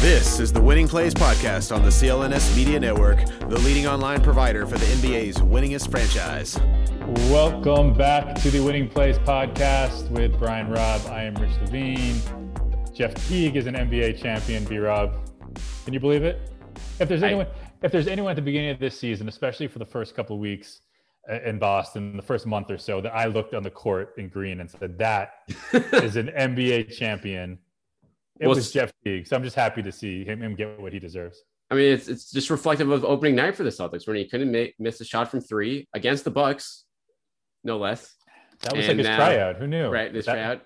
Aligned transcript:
This 0.00 0.40
is 0.40 0.52
the 0.52 0.60
Winning 0.60 0.86
Plays 0.86 1.14
Podcast 1.14 1.74
on 1.74 1.82
the 1.82 1.88
CLNS 1.88 2.54
Media 2.54 2.78
Network, 2.78 3.24
the 3.40 3.58
leading 3.60 3.86
online 3.86 4.20
provider 4.20 4.66
for 4.66 4.76
the 4.76 4.84
NBA's 4.84 5.38
winningest 5.38 5.90
franchise. 5.90 6.60
Welcome 7.30 7.94
back 7.94 8.36
to 8.42 8.50
the 8.50 8.60
Winning 8.60 8.88
Plays 8.88 9.18
Podcast 9.18 10.10
with 10.10 10.38
Brian 10.38 10.68
Robb. 10.68 11.00
I 11.06 11.22
am 11.22 11.34
Rich 11.36 11.56
Levine. 11.62 12.20
Jeff 12.94 13.14
Teague 13.26 13.56
is 13.56 13.66
an 13.66 13.74
NBA 13.74 14.20
champion. 14.20 14.64
B 14.64 14.76
Rob, 14.76 15.14
can 15.86 15.94
you 15.94 15.98
believe 15.98 16.22
it? 16.22 16.52
If 17.00 17.08
there's 17.08 17.22
anyone, 17.22 17.46
if 17.82 17.90
there's 17.90 18.06
anyone 18.06 18.30
at 18.30 18.36
the 18.36 18.42
beginning 18.42 18.70
of 18.70 18.78
this 18.78 19.00
season, 19.00 19.28
especially 19.28 19.66
for 19.66 19.78
the 19.78 19.86
first 19.86 20.14
couple 20.14 20.36
of 20.36 20.40
weeks 20.40 20.82
uh, 21.28 21.40
in 21.40 21.58
Boston, 21.58 22.16
the 22.16 22.22
first 22.22 22.46
month 22.46 22.70
or 22.70 22.78
so, 22.78 23.00
that 23.00 23.14
I 23.14 23.26
looked 23.26 23.54
on 23.54 23.62
the 23.62 23.70
court 23.70 24.14
in 24.18 24.28
green 24.28 24.60
and 24.60 24.70
said 24.70 24.98
that 24.98 25.30
is 25.72 26.16
an 26.16 26.28
NBA 26.28 26.96
champion 26.96 27.58
it 28.40 28.46
well, 28.46 28.54
was 28.54 28.70
Jeff 28.70 28.92
Teague, 29.04 29.26
so 29.26 29.36
I'm 29.36 29.42
just 29.42 29.56
happy 29.56 29.82
to 29.82 29.92
see 29.92 30.24
him, 30.24 30.42
him, 30.42 30.54
get 30.54 30.80
what 30.80 30.92
he 30.92 30.98
deserves. 30.98 31.42
I 31.70 31.74
mean, 31.74 31.92
it's 31.92 32.08
it's 32.08 32.30
just 32.30 32.50
reflective 32.50 32.90
of 32.90 33.04
opening 33.04 33.34
night 33.34 33.56
for 33.56 33.64
the 33.64 33.70
Celtics 33.70 34.06
when 34.06 34.16
he 34.16 34.28
couldn't 34.28 34.50
make, 34.52 34.74
miss 34.78 35.00
a 35.00 35.04
shot 35.04 35.30
from 35.30 35.40
three 35.40 35.88
against 35.94 36.24
the 36.24 36.30
Bucks, 36.30 36.84
no 37.64 37.78
less. 37.78 38.14
That 38.62 38.76
was 38.76 38.88
and 38.88 38.98
like 38.98 39.06
his 39.06 39.06
now, 39.06 39.16
tryout. 39.16 39.56
Who 39.56 39.66
knew? 39.66 39.88
Right, 39.88 40.12
this 40.12 40.26
that... 40.26 40.32
tryout. 40.32 40.62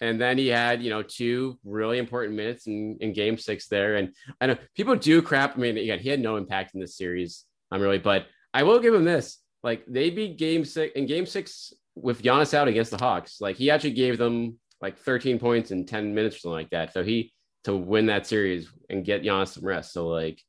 And 0.00 0.20
then 0.20 0.38
he 0.38 0.48
had, 0.48 0.82
you 0.82 0.90
know, 0.90 1.02
two 1.02 1.58
really 1.64 1.98
important 1.98 2.36
minutes 2.36 2.66
in, 2.66 2.98
in 3.00 3.12
game 3.12 3.38
six 3.38 3.68
there. 3.68 3.96
And 3.96 4.12
I 4.40 4.46
know 4.46 4.56
people 4.74 4.96
do 4.96 5.22
crap. 5.22 5.56
I 5.56 5.60
mean, 5.60 5.78
again, 5.78 6.00
he 6.00 6.08
had 6.08 6.20
no 6.20 6.36
impact 6.36 6.74
in 6.74 6.80
this 6.80 6.96
series. 6.96 7.44
I'm 7.70 7.80
really, 7.80 7.98
but 7.98 8.26
I 8.52 8.64
will 8.64 8.80
give 8.80 8.92
him 8.92 9.04
this. 9.04 9.38
Like 9.62 9.84
they 9.86 10.10
beat 10.10 10.36
game 10.36 10.64
six 10.64 10.92
in 10.94 11.06
game 11.06 11.26
six 11.26 11.72
with 11.94 12.22
Giannis 12.22 12.54
out 12.54 12.68
against 12.68 12.90
the 12.90 12.98
Hawks. 12.98 13.40
Like 13.40 13.56
he 13.56 13.70
actually 13.70 13.92
gave 13.92 14.18
them 14.18 14.58
like 14.80 14.98
13 14.98 15.38
points 15.38 15.70
in 15.70 15.86
10 15.86 16.14
minutes 16.14 16.36
or 16.36 16.38
something 16.40 16.56
like 16.56 16.70
that. 16.70 16.92
So 16.92 17.02
he 17.02 17.32
to 17.64 17.76
win 17.76 18.06
that 18.06 18.26
series 18.26 18.68
and 18.90 19.04
get 19.04 19.22
Giannis 19.22 19.48
some 19.48 19.64
rest. 19.64 19.92
So 19.92 20.08
like 20.08 20.40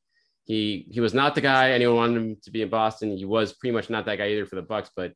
he 0.44 0.86
he 0.90 1.00
was 1.00 1.14
not 1.14 1.34
the 1.34 1.40
guy 1.40 1.72
anyone 1.72 1.96
wanted 1.96 2.16
him 2.16 2.36
to 2.42 2.50
be 2.50 2.62
in 2.62 2.68
Boston. 2.68 3.16
He 3.16 3.24
was 3.24 3.54
pretty 3.54 3.74
much 3.74 3.90
not 3.90 4.04
that 4.06 4.18
guy 4.18 4.28
either 4.28 4.46
for 4.46 4.56
the 4.56 4.62
Bucks, 4.62 4.90
but 4.94 5.12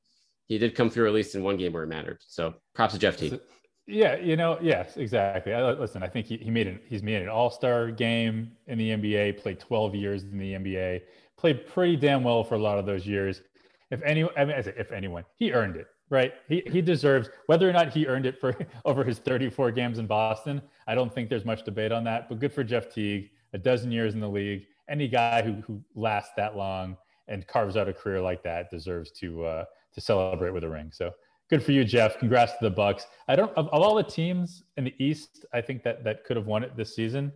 he 0.46 0.58
did 0.58 0.74
come 0.74 0.90
through 0.90 1.06
at 1.06 1.14
least 1.14 1.34
in 1.34 1.42
one 1.44 1.56
game 1.56 1.72
where 1.72 1.84
it 1.84 1.88
mattered. 1.88 2.18
So 2.26 2.54
props 2.74 2.94
to 2.94 2.98
Jeff 2.98 3.16
T. 3.16 3.38
Yeah, 3.86 4.16
you 4.16 4.36
know, 4.36 4.58
yes, 4.60 4.96
exactly. 4.96 5.52
I, 5.52 5.72
listen, 5.72 6.02
I 6.02 6.08
think 6.08 6.26
he, 6.26 6.36
he 6.36 6.50
made 6.50 6.66
an 6.66 6.80
he's 6.86 7.02
made 7.02 7.22
an 7.22 7.28
All 7.28 7.50
Star 7.50 7.90
game 7.90 8.52
in 8.66 8.78
the 8.78 8.90
NBA, 8.90 9.38
played 9.38 9.60
12 9.60 9.94
years 9.94 10.24
in 10.24 10.38
the 10.38 10.54
NBA, 10.54 11.02
played 11.36 11.66
pretty 11.66 11.96
damn 11.96 12.24
well 12.24 12.42
for 12.42 12.54
a 12.54 12.58
lot 12.58 12.78
of 12.78 12.86
those 12.86 13.06
years. 13.06 13.42
If 13.90 14.02
any, 14.02 14.24
I 14.36 14.44
mean, 14.44 14.56
if 14.56 14.92
anyone, 14.92 15.24
he 15.36 15.52
earned 15.52 15.76
it 15.76 15.86
right? 16.10 16.34
He 16.48 16.62
he 16.66 16.82
deserves 16.82 17.30
whether 17.46 17.68
or 17.68 17.72
not 17.72 17.92
he 17.92 18.06
earned 18.06 18.26
it 18.26 18.38
for 18.38 18.54
over 18.84 19.02
his 19.04 19.18
34 19.18 19.70
games 19.70 19.98
in 19.98 20.06
Boston. 20.06 20.60
I 20.86 20.94
don't 20.94 21.14
think 21.14 21.30
there's 21.30 21.44
much 21.44 21.64
debate 21.64 21.92
on 21.92 22.04
that. 22.04 22.28
But 22.28 22.40
good 22.40 22.52
for 22.52 22.64
Jeff 22.64 22.92
Teague, 22.92 23.30
a 23.54 23.58
dozen 23.58 23.90
years 23.90 24.14
in 24.14 24.20
the 24.20 24.28
league. 24.28 24.66
Any 24.88 25.08
guy 25.08 25.40
who 25.40 25.52
who 25.62 25.80
lasts 25.94 26.32
that 26.36 26.56
long 26.56 26.96
and 27.28 27.46
carves 27.46 27.76
out 27.76 27.88
a 27.88 27.92
career 27.92 28.20
like 28.20 28.42
that 28.42 28.70
deserves 28.70 29.12
to 29.12 29.44
uh, 29.44 29.64
to 29.94 30.00
celebrate 30.00 30.50
with 30.50 30.64
a 30.64 30.68
ring. 30.68 30.90
So 30.92 31.12
good 31.48 31.62
for 31.62 31.72
you, 31.72 31.84
Jeff. 31.84 32.18
Congrats 32.18 32.52
to 32.52 32.58
the 32.62 32.70
Bucks. 32.70 33.06
I 33.28 33.36
don't 33.36 33.52
of, 33.56 33.68
of 33.68 33.82
all 33.82 33.94
the 33.94 34.02
teams 34.02 34.64
in 34.76 34.84
the 34.84 34.94
East, 34.98 35.46
I 35.54 35.60
think 35.60 35.82
that 35.84 36.04
that 36.04 36.24
could 36.24 36.36
have 36.36 36.46
won 36.46 36.64
it 36.64 36.76
this 36.76 36.94
season. 36.94 37.32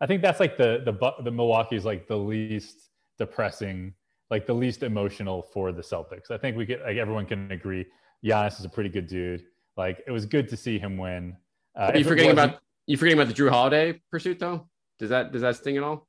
I 0.00 0.06
think 0.06 0.20
that's 0.20 0.40
like 0.40 0.58
the 0.58 0.82
the 0.84 1.22
the 1.22 1.30
Milwaukee's 1.30 1.84
like 1.84 2.08
the 2.08 2.16
least 2.16 2.90
depressing, 3.18 3.94
like 4.30 4.46
the 4.46 4.52
least 4.52 4.82
emotional 4.82 5.42
for 5.42 5.70
the 5.72 5.82
Celtics. 5.82 6.30
I 6.30 6.38
think 6.38 6.56
we 6.56 6.66
get 6.66 6.82
like 6.82 6.96
everyone 6.96 7.24
can 7.24 7.50
agree 7.52 7.86
Giannis 8.24 8.58
is 8.58 8.64
a 8.64 8.68
pretty 8.68 8.90
good 8.90 9.06
dude. 9.06 9.44
Like 9.76 10.02
it 10.06 10.10
was 10.10 10.26
good 10.26 10.48
to 10.48 10.56
see 10.56 10.78
him 10.78 10.96
win. 10.96 11.36
Uh, 11.76 11.90
Are 11.92 11.98
you 11.98 12.04
forgetting 12.04 12.32
about 12.32 12.58
you 12.86 12.96
forgetting 12.96 13.20
about 13.20 13.34
the 13.34 13.42
Jrue 13.42 13.50
Holiday 13.50 14.00
pursuit 14.10 14.38
though? 14.38 14.68
Does 14.98 15.10
that 15.10 15.32
does 15.32 15.42
that 15.42 15.56
sting 15.56 15.76
at 15.76 15.82
all? 15.82 16.06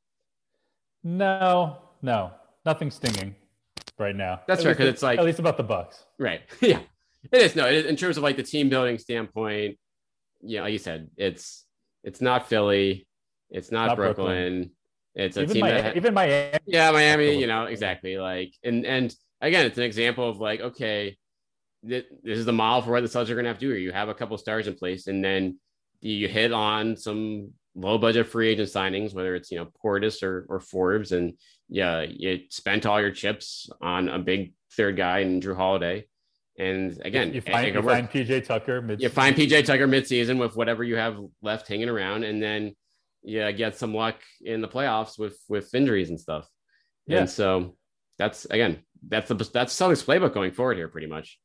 No, 1.03 1.77
no, 2.01 2.31
nothing 2.65 2.91
stinging 2.91 3.35
right 3.97 4.15
now. 4.15 4.41
That's 4.47 4.61
at 4.61 4.67
right 4.67 4.77
because 4.77 4.89
it's 4.89 5.03
like 5.03 5.19
at 5.19 5.25
least 5.25 5.39
about 5.39 5.57
the 5.57 5.63
Bucks. 5.63 6.05
Right. 6.17 6.41
Yeah, 6.61 6.79
it 7.31 7.41
is. 7.41 7.55
No, 7.55 7.65
it 7.65 7.73
is, 7.73 7.85
in 7.85 7.95
terms 7.95 8.17
of 8.17 8.23
like 8.23 8.37
the 8.37 8.43
team 8.43 8.69
building 8.69 8.97
standpoint. 8.97 9.77
Yeah, 10.41 10.61
like 10.61 10.73
you 10.73 10.79
said, 10.79 11.09
it's 11.17 11.65
it's 12.03 12.21
not 12.21 12.47
Philly, 12.47 13.07
it's 13.49 13.71
not, 13.71 13.87
not 13.87 13.97
Brooklyn. 13.97 14.25
Brooklyn. 14.25 14.71
It's 15.15 15.35
a 15.35 15.41
even 15.41 15.53
team 15.53 15.61
Miami, 15.61 15.81
that 15.81 15.97
even 15.97 16.13
Miami. 16.13 16.59
Yeah, 16.67 16.91
Miami. 16.91 17.39
You 17.39 17.47
know 17.47 17.65
exactly 17.65 18.17
like 18.17 18.53
and 18.63 18.85
and 18.85 19.13
again, 19.41 19.65
it's 19.65 19.77
an 19.77 19.83
example 19.83 20.29
of 20.29 20.39
like 20.39 20.61
okay, 20.61 21.17
this 21.83 22.05
is 22.23 22.45
the 22.45 22.53
model 22.53 22.81
for 22.81 22.91
what 22.91 23.01
the 23.01 23.09
Celtics 23.09 23.29
are 23.29 23.35
going 23.35 23.45
to 23.45 23.49
have 23.49 23.59
to 23.59 23.67
do. 23.67 23.75
You 23.75 23.91
have 23.91 24.09
a 24.09 24.13
couple 24.13 24.37
stars 24.37 24.67
in 24.67 24.75
place, 24.75 25.07
and 25.07 25.23
then 25.23 25.59
you 26.01 26.27
hit 26.27 26.51
on 26.51 26.95
some 26.95 27.51
low 27.75 27.97
budget 27.97 28.27
free 28.27 28.49
agent 28.49 28.69
signings, 28.69 29.13
whether 29.13 29.35
it's 29.35 29.51
you 29.51 29.57
know 29.57 29.67
Portis 29.83 30.23
or, 30.23 30.45
or 30.49 30.59
Forbes, 30.59 31.11
and 31.11 31.33
yeah, 31.69 32.01
you 32.01 32.41
spent 32.49 32.85
all 32.85 32.99
your 32.99 33.11
chips 33.11 33.69
on 33.81 34.09
a 34.09 34.19
big 34.19 34.53
third 34.75 34.97
guy 34.97 35.19
and 35.19 35.41
Jrue 35.41 35.55
Holiday. 35.55 36.05
And 36.59 36.99
again, 37.05 37.33
you 37.33 37.41
find, 37.41 37.75
you 37.75 37.81
find 37.83 38.09
PJ 38.09 38.45
Tucker 38.45 38.81
mid 38.81 38.99
you 38.99 39.09
find 39.09 39.35
PJ 39.35 39.65
Tucker 39.65 39.87
midseason 39.87 40.39
with 40.39 40.55
whatever 40.55 40.83
you 40.83 40.95
have 40.95 41.19
left 41.41 41.67
hanging 41.67 41.89
around, 41.89 42.23
and 42.23 42.41
then 42.41 42.75
yeah, 43.23 43.51
get 43.51 43.77
some 43.77 43.93
luck 43.93 44.15
in 44.41 44.61
the 44.61 44.67
playoffs 44.67 45.19
with 45.19 45.37
with 45.47 45.73
injuries 45.75 46.09
and 46.09 46.19
stuff. 46.19 46.47
Yeah. 47.05 47.19
And 47.19 47.29
so 47.29 47.75
that's 48.17 48.45
again, 48.45 48.79
that's 49.07 49.29
the 49.29 49.35
that's 49.35 49.77
Celtics 49.77 50.03
playbook 50.03 50.33
going 50.33 50.51
forward 50.51 50.77
here, 50.77 50.87
pretty 50.87 51.07
much 51.07 51.37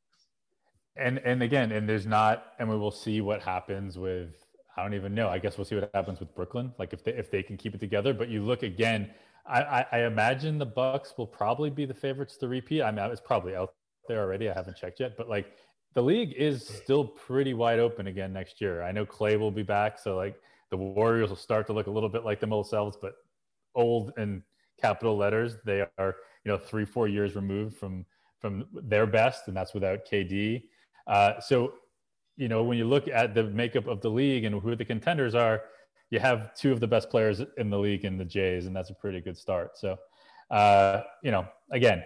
and 0.96 1.18
and 1.18 1.42
again 1.42 1.72
and 1.72 1.88
there's 1.88 2.06
not 2.06 2.52
and 2.58 2.68
we 2.68 2.76
will 2.76 2.90
see 2.90 3.20
what 3.20 3.40
happens 3.42 3.98
with 3.98 4.44
i 4.76 4.82
don't 4.82 4.94
even 4.94 5.14
know. 5.14 5.28
I 5.28 5.38
guess 5.38 5.56
we'll 5.56 5.64
see 5.64 5.74
what 5.74 5.90
happens 5.94 6.20
with 6.20 6.34
brooklyn 6.34 6.72
like 6.78 6.92
if 6.92 7.04
they 7.04 7.12
if 7.12 7.30
they 7.30 7.42
can 7.42 7.56
keep 7.56 7.74
it 7.74 7.80
together. 7.80 8.12
But 8.12 8.28
you 8.28 8.42
look 8.42 8.62
again 8.62 9.10
i 9.46 9.62
i, 9.62 9.86
I 9.92 9.98
imagine 10.06 10.58
the 10.58 10.66
bucks 10.66 11.14
will 11.16 11.26
probably 11.26 11.70
be 11.70 11.84
the 11.84 11.94
favorites 11.94 12.36
to 12.38 12.48
repeat. 12.48 12.82
I 12.82 12.90
mean 12.90 13.04
it's 13.10 13.20
probably 13.20 13.56
out 13.56 13.74
there 14.08 14.20
already. 14.20 14.50
I 14.50 14.54
haven't 14.54 14.76
checked 14.76 15.00
yet. 15.00 15.16
But 15.16 15.28
like 15.28 15.56
the 15.94 16.02
league 16.02 16.32
is 16.36 16.66
still 16.66 17.04
pretty 17.04 17.54
wide 17.54 17.78
open 17.78 18.06
again 18.06 18.32
next 18.32 18.60
year. 18.60 18.82
I 18.82 18.92
know 18.92 19.04
Klay 19.04 19.38
will 19.38 19.50
be 19.50 19.62
back 19.62 19.98
so 19.98 20.16
like 20.16 20.36
the 20.70 20.76
warriors 20.76 21.28
will 21.28 21.36
start 21.36 21.66
to 21.66 21.72
look 21.74 21.86
a 21.86 21.90
little 21.90 22.08
bit 22.08 22.24
like 22.24 22.40
themselves, 22.40 22.96
but 23.00 23.12
old 23.74 24.12
in 24.16 24.42
capital 24.80 25.16
letters 25.16 25.56
they 25.64 25.86
are 25.98 26.16
you 26.44 26.50
know 26.50 26.58
three 26.58 26.84
four 26.84 27.08
years 27.08 27.36
removed 27.36 27.76
from 27.76 28.04
from 28.40 28.66
their 28.72 29.06
best 29.06 29.46
and 29.46 29.56
that's 29.56 29.72
without 29.74 30.00
kd 30.10 30.62
uh, 31.06 31.40
so, 31.40 31.74
you 32.36 32.48
know, 32.48 32.62
when 32.64 32.78
you 32.78 32.84
look 32.84 33.08
at 33.08 33.34
the 33.34 33.44
makeup 33.44 33.86
of 33.86 34.00
the 34.00 34.08
league 34.10 34.44
and 34.44 34.60
who 34.60 34.74
the 34.76 34.84
contenders 34.84 35.34
are, 35.34 35.62
you 36.10 36.18
have 36.18 36.54
two 36.54 36.72
of 36.72 36.80
the 36.80 36.86
best 36.86 37.08
players 37.10 37.40
in 37.56 37.70
the 37.70 37.78
league 37.78 38.04
in 38.04 38.18
the 38.18 38.24
Jays, 38.24 38.66
and 38.66 38.76
that's 38.76 38.90
a 38.90 38.94
pretty 38.94 39.20
good 39.20 39.36
start. 39.36 39.78
So, 39.78 39.96
uh, 40.50 41.02
you 41.22 41.30
know, 41.30 41.46
again, 41.70 42.02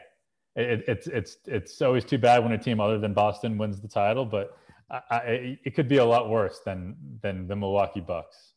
it, 0.54 0.84
it's 0.88 1.06
it's 1.08 1.36
it's 1.46 1.82
always 1.82 2.04
too 2.04 2.18
bad 2.18 2.42
when 2.42 2.52
a 2.52 2.58
team 2.58 2.80
other 2.80 2.98
than 2.98 3.12
Boston 3.12 3.58
wins 3.58 3.80
the 3.80 3.88
title, 3.88 4.24
but 4.24 4.56
I, 4.90 5.00
I, 5.10 5.58
it 5.64 5.74
could 5.74 5.88
be 5.88 5.98
a 5.98 6.04
lot 6.04 6.30
worse 6.30 6.60
than 6.64 6.96
than 7.20 7.48
the 7.48 7.56
Milwaukee 7.56 8.00
Bucks. 8.00 8.54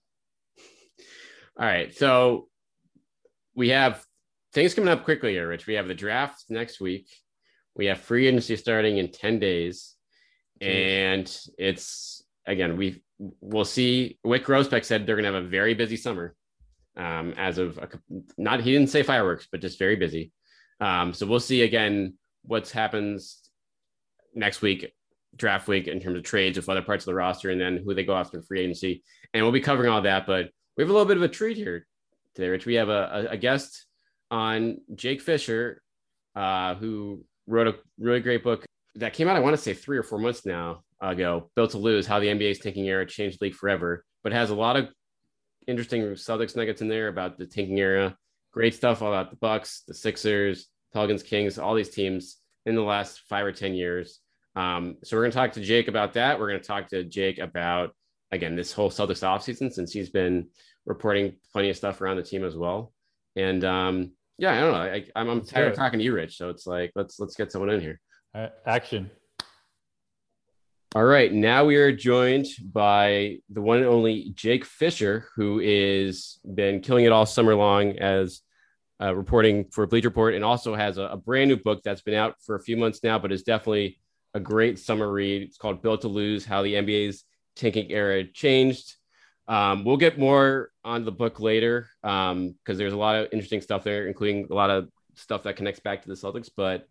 All 1.60 1.66
right, 1.66 1.94
so 1.94 2.48
we 3.56 3.70
have 3.70 4.06
things 4.54 4.74
coming 4.74 4.90
up 4.90 5.04
quickly 5.04 5.34
here, 5.34 5.50
Rich. 5.50 5.68
We 5.68 5.74
have 5.74 5.88
the 5.88 5.96
draft 5.96 6.46
next 6.50 6.80
week. 6.80 7.10
We 7.76 7.88
have 7.88 8.00
free 8.00 8.28
agency 8.28 8.56
starting 8.56 8.98
in 8.98 9.12
ten 9.12 9.40
days 9.40 9.96
and 10.62 11.40
it's 11.58 12.24
again, 12.46 12.78
we 12.78 13.02
we'll 13.42 13.66
see. 13.66 14.18
Wyc 14.26 14.44
Grousbeck 14.44 14.86
said 14.86 15.06
they're 15.06 15.16
going 15.16 15.26
to 15.26 15.34
have 15.34 15.44
a 15.44 15.48
very 15.48 15.74
busy 15.74 15.98
summer. 15.98 16.36
Um, 16.98 17.34
as 17.38 17.58
of 17.58 17.78
a, 17.78 17.88
not, 18.38 18.62
he 18.62 18.72
didn't 18.72 18.90
say 18.90 19.04
fireworks, 19.04 19.48
but 19.52 19.62
just 19.62 19.80
very 19.80 19.96
busy. 19.96 20.32
Um, 20.82 21.14
so 21.14 21.26
we'll 21.26 21.40
see 21.40 21.62
again 21.62 22.16
what 22.44 22.70
happens 22.70 23.50
next 24.34 24.62
week, 24.62 24.92
draft 25.36 25.68
week, 25.68 25.88
in 25.88 26.00
terms 26.00 26.18
of 26.18 26.24
trades 26.24 26.58
with 26.58 26.68
other 26.68 26.82
parts 26.82 27.04
of 27.04 27.08
the 27.08 27.16
roster, 27.16 27.52
and 27.52 27.62
then 27.62 27.82
who 27.84 27.94
they 27.94 28.04
go 28.04 28.16
after 28.16 28.42
free 28.42 28.62
agency. 28.62 29.04
And 29.34 29.44
we'll 29.44 29.52
be 29.52 29.62
covering 29.62 29.90
all 29.90 30.02
that. 30.02 30.26
But 30.26 30.50
we 30.76 30.84
have 30.84 30.90
a 30.90 30.94
little 30.94 31.08
bit 31.08 31.18
of 31.18 31.24
a 31.24 31.30
treat 31.30 31.58
here 31.58 31.86
today, 32.36 32.50
Rich. 32.50 32.66
We 32.66 32.76
have 32.76 32.90
a, 32.90 33.28
a, 33.30 33.34
a 33.34 33.38
guest 33.38 33.86
on 34.32 34.80
Jake 34.96 35.22
Fisher, 35.22 35.82
uh, 36.36 36.76
who 36.76 37.24
wrote 37.48 37.68
a 37.68 37.76
really 37.98 38.20
great 38.20 38.44
book 38.44 38.66
that 38.96 39.14
came 39.14 39.28
out, 39.28 39.36
I 39.36 39.40
want 39.40 39.56
to 39.56 39.62
say 39.62 39.74
three 39.74 39.98
or 39.98 40.04
four 40.04 40.20
months 40.20 40.46
now 40.46 40.84
ago, 41.02 41.50
Built 41.56 41.72
to 41.72 41.78
Lose, 41.78 42.08
How 42.08 42.20
the 42.20 42.28
NBA's 42.28 42.60
Tanking 42.60 42.88
Era 42.88 43.06
Changed 43.06 43.42
League 43.42 43.56
Forever, 43.56 44.04
but 44.24 44.34
has 44.34 44.50
a 44.50 44.56
lot 44.56 44.76
of 44.76 44.90
interesting 45.68 46.02
Celtics 46.14 46.56
nuggets 46.56 46.82
in 46.82 46.88
there 46.88 47.08
about 47.08 47.38
the 47.38 47.46
tanking 47.46 47.80
era. 47.80 48.16
Great 48.52 48.74
stuff 48.74 49.02
about 49.02 49.30
the 49.30 49.38
Bucks, 49.38 49.84
the 49.88 49.94
Sixers, 49.94 50.68
Pelicans, 50.94 51.24
Kings, 51.24 51.60
all 51.60 51.76
these 51.76 51.90
teams 51.90 52.38
in 52.66 52.76
the 52.76 52.82
last 52.82 53.22
five 53.30 53.46
or 53.46 53.52
10 53.52 53.74
years. 53.76 54.20
Um, 54.56 54.98
so 55.04 55.16
we're 55.16 55.24
going 55.24 55.32
to 55.32 55.38
talk 55.38 55.54
to 55.54 55.62
Jake 55.62 55.88
about 55.88 56.14
that. 56.14 56.40
We're 56.40 56.50
going 56.50 56.62
to 56.62 56.68
talk 56.68 56.88
to 56.90 57.04
Jake 57.04 57.38
about, 57.38 57.96
again, 58.32 58.56
this 58.56 58.74
whole 58.74 58.90
Celtics 58.90 59.24
offseason 59.24 59.72
since 59.72 59.92
he's 59.92 60.10
been 60.10 60.48
reporting 60.86 61.36
plenty 61.54 61.70
of 61.70 61.78
stuff 61.78 62.02
around 62.02 62.18
the 62.18 62.24
team 62.24 62.44
as 62.44 62.56
well. 62.56 62.92
And 63.36 63.64
um, 63.64 64.12
yeah, 64.38 64.54
I 64.54 64.60
don't 64.60 64.72
know. 64.72 64.80
I, 64.80 65.06
I'm, 65.16 65.30
I'm 65.30 65.46
tired 65.46 65.72
of 65.72 65.78
talking 65.78 66.00
to 66.00 66.06
you, 66.06 66.14
Rich. 66.14 66.38
So 66.38 66.50
it's 66.50 66.66
like, 66.66 66.92
let's, 66.96 67.20
let's 67.20 67.36
get 67.36 67.52
someone 67.52 67.70
in 67.70 67.80
here. 67.80 68.00
Action. 68.34 69.10
All 70.96 71.04
right. 71.04 71.32
Now 71.32 71.66
we 71.66 71.76
are 71.76 71.92
joined 71.92 72.48
by 72.64 73.38
the 73.50 73.62
one 73.62 73.78
and 73.78 73.88
only 73.88 74.32
Jake 74.34 74.66
Fisher, 74.66 75.28
who 75.36 75.60
is 75.60 76.40
been 76.56 76.82
killing 76.82 77.06
it 77.06 77.12
all 77.12 77.26
summer 77.26 77.56
long 77.56 77.98
as 78.00 78.42
uh, 79.02 79.16
reporting 79.16 79.66
for 79.72 79.86
Bleacher 79.88 80.10
Report, 80.10 80.34
and 80.34 80.44
also 80.44 80.76
has 80.76 80.98
a, 80.98 81.04
a, 81.04 81.18
brand 81.18 81.50
new 81.50 81.58
book 81.58 81.82
that's 81.84 82.02
been 82.02 82.16
out 82.16 82.36
for 82.44 82.56
a 82.56 82.62
few 82.62 82.76
months 82.76 83.02
now, 83.04 83.18
but 83.18 83.32
is 83.32 83.44
definitely 83.44 84.00
a 84.34 84.40
great 84.40 84.78
summer 84.78 85.12
read. 85.12 85.42
It's 85.44 85.58
called 85.58 85.82
Built 85.82 86.02
to 86.02 86.08
Lose: 86.08 86.46
How 86.46 86.64
the 86.64 86.74
NBA's 86.74 87.24
Tanking 87.56 87.92
Era 87.92 88.24
Changed. 88.26 88.96
Um, 89.48 89.86
we'll 89.86 89.98
get 89.98 90.20
more 90.20 90.72
on 90.84 91.06
the 91.06 91.12
book 91.12 91.40
later 91.40 91.88
because 92.02 92.32
um, 92.32 92.56
there's 92.66 92.94
a 92.94 92.98
lot 92.98 93.16
of 93.16 93.30
interesting 93.32 93.62
stuff 93.62 93.84
there, 93.84 94.08
including 94.08 94.48
a 94.52 94.54
lot 94.54 94.70
of 94.70 94.90
stuff 95.16 95.44
that 95.44 95.56
connects 95.56 95.80
back 95.80 96.02
to 96.04 96.08
the 96.08 96.16
Celtics. 96.16 96.50
But 96.56 96.88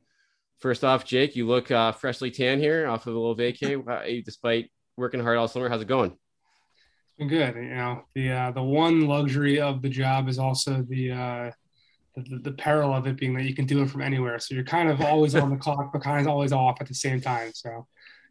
First 0.59 0.83
off, 0.83 1.05
Jake, 1.05 1.37
you 1.37 1.47
look 1.47 1.71
uh, 1.71 1.93
freshly 1.93 2.33
tan 2.33 2.59
here 2.59 2.89
off 2.89 3.07
of 3.07 3.15
a 3.15 3.19
little 3.19 3.37
vacay, 3.37 4.25
despite 4.25 4.71
working 4.97 5.21
hard 5.21 5.39
all 5.39 5.47
summer. 5.47 5.69
How's 5.69 5.83
it 5.83 5.89
going? 5.89 6.11
It's 6.11 7.15
been 7.17 7.29
good. 7.29 7.55
You 7.55 7.75
know, 7.77 8.03
the 8.15 8.33
uh, 8.33 8.51
the 8.51 8.63
one 8.63 9.07
luxury 9.07 9.61
of 9.61 9.83
the 9.83 9.89
job 9.89 10.29
is 10.29 10.39
also 10.39 10.85
the, 10.89 11.13
uh, 11.13 11.51
the 12.17 12.39
the 12.39 12.53
peril 12.53 12.93
of 12.93 13.07
it 13.07 13.17
being 13.17 13.35
that 13.35 13.45
you 13.45 13.55
can 13.55 13.67
do 13.67 13.83
it 13.83 13.91
from 13.91 14.03
anywhere. 14.03 14.41
So 14.41 14.57
you're 14.57 14.65
kind 14.65 14.91
of 14.91 15.01
always 15.01 15.37
on 15.37 15.51
the 15.51 15.57
clock, 15.65 15.93
but 15.93 16.03
kind 16.03 16.21
of 16.21 16.27
always 16.27 16.53
off 16.53 16.81
at 16.81 16.89
the 16.89 16.95
same 16.95 17.21
time. 17.21 17.53
So. 17.55 17.87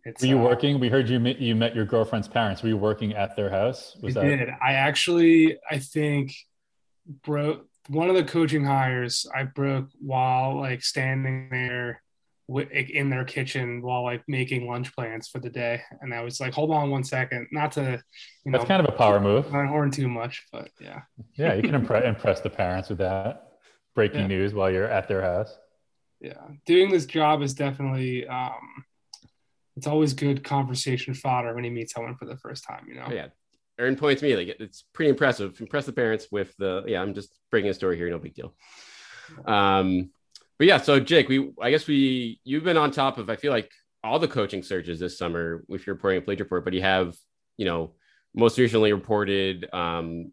It's, 0.06 0.22
Were 0.22 0.28
you 0.28 0.40
uh, 0.40 0.44
working? 0.44 0.80
We 0.80 0.88
heard 0.88 1.10
you 1.10 1.20
met, 1.20 1.38
you 1.38 1.54
met 1.54 1.76
your 1.76 1.84
girlfriend's 1.84 2.30
parents. 2.30 2.64
Were 2.64 2.70
you 2.70 2.78
working 2.78 3.14
at 3.14 3.36
their 3.36 3.50
house? 3.50 3.98
Was 4.02 4.16
I 4.16 4.30
that... 4.30 4.36
did. 4.38 4.50
I 4.50 4.74
actually, 4.74 5.58
I 5.70 5.80
think, 5.80 6.34
broke 7.24 7.66
one 7.90 8.10
of 8.10 8.16
the 8.16 8.24
coaching 8.24 8.64
hires. 8.64 9.26
I 9.36 9.44
broke 9.44 9.90
while 10.00 10.56
like 10.56 10.82
standing 10.82 11.50
there 11.52 12.02
in 12.48 13.10
their 13.10 13.26
kitchen 13.26 13.82
while 13.82 14.04
like 14.04 14.24
making 14.28 14.68
lunch 14.68 14.96
plans 14.96 15.28
for 15.28 15.40
the 15.40 15.50
day. 15.50 15.82
And 16.02 16.14
I 16.14 16.22
was 16.22 16.40
like, 16.40 16.54
hold 16.54 16.72
on 16.72 16.90
one 16.90 17.04
second, 17.04 17.48
not 17.52 17.74
to, 17.74 18.02
you 18.46 18.52
know, 18.52 18.58
that's 18.58 18.68
kind 18.68 18.86
of 18.86 18.94
a 18.94 18.98
power 18.98 19.20
move. 19.20 19.52
Not 19.52 19.68
horn 19.68 19.92
too 19.92 20.08
much, 20.08 20.46
but 20.52 20.70
yeah. 20.80 21.02
Yeah, 21.36 21.54
you 21.54 21.62
can 21.62 21.76
impress 21.76 22.06
impress 22.06 22.42
the 22.42 22.50
parents 22.50 22.90
with 22.90 23.00
that 23.00 23.48
breaking 23.96 24.22
yeah. 24.22 24.28
news 24.28 24.54
while 24.54 24.72
you're 24.72 24.88
at 24.88 25.08
their 25.08 25.22
house. 25.22 25.56
Yeah, 26.22 26.42
doing 26.66 26.90
this 26.90 27.06
job 27.06 27.42
is 27.42 27.54
definitely. 27.54 28.28
um 28.28 28.86
it's 29.76 29.86
always 29.86 30.14
good 30.14 30.44
conversation 30.44 31.14
fodder 31.14 31.54
when 31.54 31.64
you 31.64 31.70
meet 31.70 31.88
someone 31.92 32.16
for 32.16 32.26
the 32.26 32.36
first 32.36 32.64
time, 32.64 32.88
you 32.90 32.96
know. 32.96 33.06
Oh, 33.08 33.14
yeah, 33.14 33.28
earn 33.78 33.96
points 33.96 34.24
me 34.24 34.36
like 34.36 34.48
it's 34.60 34.86
pretty 34.94 35.10
impressive. 35.10 35.60
Impress 35.62 35.86
the 35.86 35.94
parents 35.94 36.28
with 36.32 36.56
the 36.58 36.84
yeah. 36.88 37.02
I'm 37.02 37.14
just 37.14 37.30
breaking 37.52 37.70
a 37.70 37.74
story 37.74 37.98
here, 37.98 38.10
no 38.10 38.18
big 38.18 38.34
deal. 38.34 38.56
Um, 39.46 40.10
but 40.57 40.68
yeah, 40.68 40.77
so 40.77 41.00
Jake, 41.00 41.30
we 41.30 41.51
I 41.62 41.71
guess 41.71 41.88
we 41.88 42.39
you've 42.44 42.63
been 42.63 42.77
on 42.77 42.92
top 42.92 43.18
of 43.18 43.30
I 43.30 43.36
feel 43.36 43.51
like 43.51 43.71
all 44.04 44.19
the 44.19 44.27
coaching 44.27 44.63
searches 44.63 45.00
this 45.00 45.18
summer 45.18 45.63
if 45.69 45.86
you're 45.86 45.95
reporting 45.95 46.19
a 46.19 46.21
Bleacher 46.21 46.44
Report, 46.44 46.63
but 46.63 46.74
you 46.74 46.81
have 46.81 47.15
you 47.57 47.65
know 47.65 47.94
most 48.36 48.57
recently 48.57 48.94
reported 48.94 49.68
um, 49.74 50.31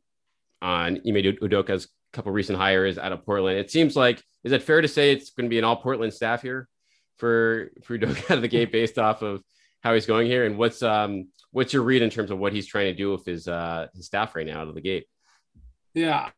on 0.63 1.01
Ime 1.07 1.37
Udoka's 1.43 1.89
couple 2.13 2.33
recent 2.33 2.57
hires 2.57 2.97
out 2.97 3.13
of 3.13 3.25
Portland. 3.25 3.59
It 3.59 3.71
seems 3.71 3.97
like 3.97 4.23
is 4.45 4.53
it 4.53 4.63
fair 4.63 4.81
to 4.81 4.89
say 4.89 5.13
it's 5.13 5.31
going 5.31 5.47
to 5.47 5.51
be 5.51 5.59
an 5.59 5.65
all 5.65 5.77
Portland 5.77 6.15
staff 6.15 6.43
here 6.43 6.69
for 7.19 7.71
for 7.83 7.99
Udoka 7.99 8.31
out 8.31 8.39
of 8.39 8.43
the 8.43 8.49
gate 8.49 8.73
based 8.73 8.99
off 8.99 9.23
of 9.23 9.43
how 9.83 9.93
he's 9.93 10.07
going 10.07 10.27
here, 10.27 10.47
and 10.47 10.57
what's 10.57 10.83
um 10.83 11.29
what's 11.51 11.73
your 11.73 11.83
read 11.83 12.03
in 12.03 12.11
terms 12.11 12.31
of 12.31 12.39
what 12.39 12.53
he's 12.53 12.67
trying 12.67 12.87
to 12.87 12.95
do 12.95 13.13
with 13.13 13.27
his 13.27 13.47
uh 13.47 13.89
his 13.95 14.07
staff 14.07 14.35
right 14.35 14.47
now 14.47 14.61
out 14.61 14.69
of 14.69 14.75
the 14.75 14.81
gate? 14.81 15.07
Yeah, 15.95 16.31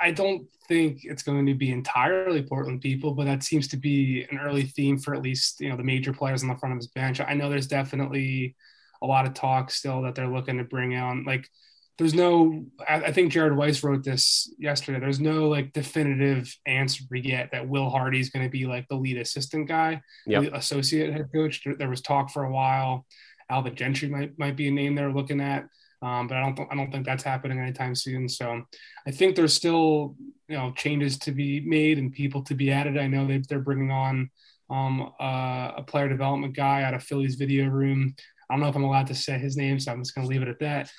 I, 0.00 0.10
don't 0.10 0.48
think 0.66 1.04
it's 1.04 1.22
going 1.22 1.46
to 1.46 1.54
be 1.54 1.70
entirely 1.70 2.42
Portland 2.42 2.80
people, 2.80 3.14
but 3.14 3.26
that 3.26 3.44
seems 3.44 3.68
to 3.68 3.76
be 3.76 4.26
an 4.28 4.38
early 4.38 4.64
theme 4.64 4.98
for 4.98 5.14
at 5.14 5.22
least 5.22 5.60
you 5.60 5.68
know 5.68 5.76
the 5.76 5.84
major 5.84 6.12
players 6.12 6.42
on 6.42 6.48
the 6.48 6.56
front 6.56 6.72
of 6.72 6.78
his 6.78 6.88
bench. 6.88 7.20
I 7.20 7.34
know 7.34 7.48
there's 7.48 7.68
definitely 7.68 8.56
a 9.00 9.06
lot 9.06 9.24
of 9.24 9.34
talk 9.34 9.70
still 9.70 10.02
that 10.02 10.16
they're 10.16 10.26
looking 10.26 10.58
to 10.58 10.64
bring 10.64 10.96
on. 10.96 11.24
Like, 11.24 11.48
there's 11.96 12.14
no. 12.14 12.64
I, 12.88 13.12
think 13.12 13.30
Jared 13.30 13.56
Weiss 13.56 13.84
wrote 13.84 14.02
this 14.02 14.52
yesterday. 14.58 14.98
There's 14.98 15.20
no 15.20 15.48
like 15.48 15.72
definitive 15.72 16.52
answer 16.66 17.04
yet 17.12 17.50
that 17.52 17.68
Will 17.68 17.88
Hardy's 17.88 18.30
going 18.30 18.44
to 18.44 18.50
be 18.50 18.66
like 18.66 18.88
the 18.88 18.96
lead 18.96 19.16
assistant 19.16 19.68
guy, 19.68 20.02
yep. 20.26 20.50
associate 20.54 21.12
head 21.12 21.28
coach. 21.32 21.62
There, 21.64 21.76
there 21.76 21.88
was 21.88 22.00
talk 22.00 22.30
for 22.30 22.42
a 22.42 22.50
while. 22.50 23.06
Alvin 23.48 23.76
Gentry 23.76 24.08
might 24.08 24.36
might 24.40 24.56
be 24.56 24.66
a 24.66 24.72
name 24.72 24.96
they're 24.96 25.12
looking 25.12 25.40
at. 25.40 25.66
Um, 26.02 26.26
but 26.26 26.36
I 26.36 26.42
don't, 26.42 26.56
th- 26.56 26.68
I 26.70 26.74
don't 26.74 26.90
think 26.90 27.06
that's 27.06 27.22
happening 27.22 27.58
anytime 27.58 27.94
soon. 27.94 28.28
So 28.28 28.62
I 29.06 29.10
think 29.10 29.36
there's 29.36 29.54
still, 29.54 30.16
you 30.48 30.56
know, 30.56 30.72
changes 30.76 31.18
to 31.20 31.32
be 31.32 31.60
made 31.60 31.98
and 31.98 32.12
people 32.12 32.42
to 32.44 32.54
be 32.54 32.70
added. 32.70 32.98
I 32.98 33.06
know 33.06 33.26
they, 33.26 33.42
they're 33.48 33.60
bringing 33.60 33.90
on 33.90 34.30
um, 34.70 35.12
uh, 35.20 35.72
a 35.76 35.84
player 35.86 36.08
development 36.08 36.54
guy 36.54 36.82
out 36.82 36.94
of 36.94 37.02
Philly's 37.02 37.36
video 37.36 37.66
room. 37.66 38.14
I 38.48 38.54
don't 38.54 38.60
know 38.60 38.68
if 38.68 38.76
I'm 38.76 38.84
allowed 38.84 39.06
to 39.08 39.14
say 39.14 39.38
his 39.38 39.56
name, 39.56 39.80
so 39.80 39.92
I'm 39.92 40.02
just 40.02 40.14
going 40.14 40.26
to 40.26 40.30
leave 40.30 40.42
it 40.42 40.48
at 40.48 40.58
that. 40.60 40.90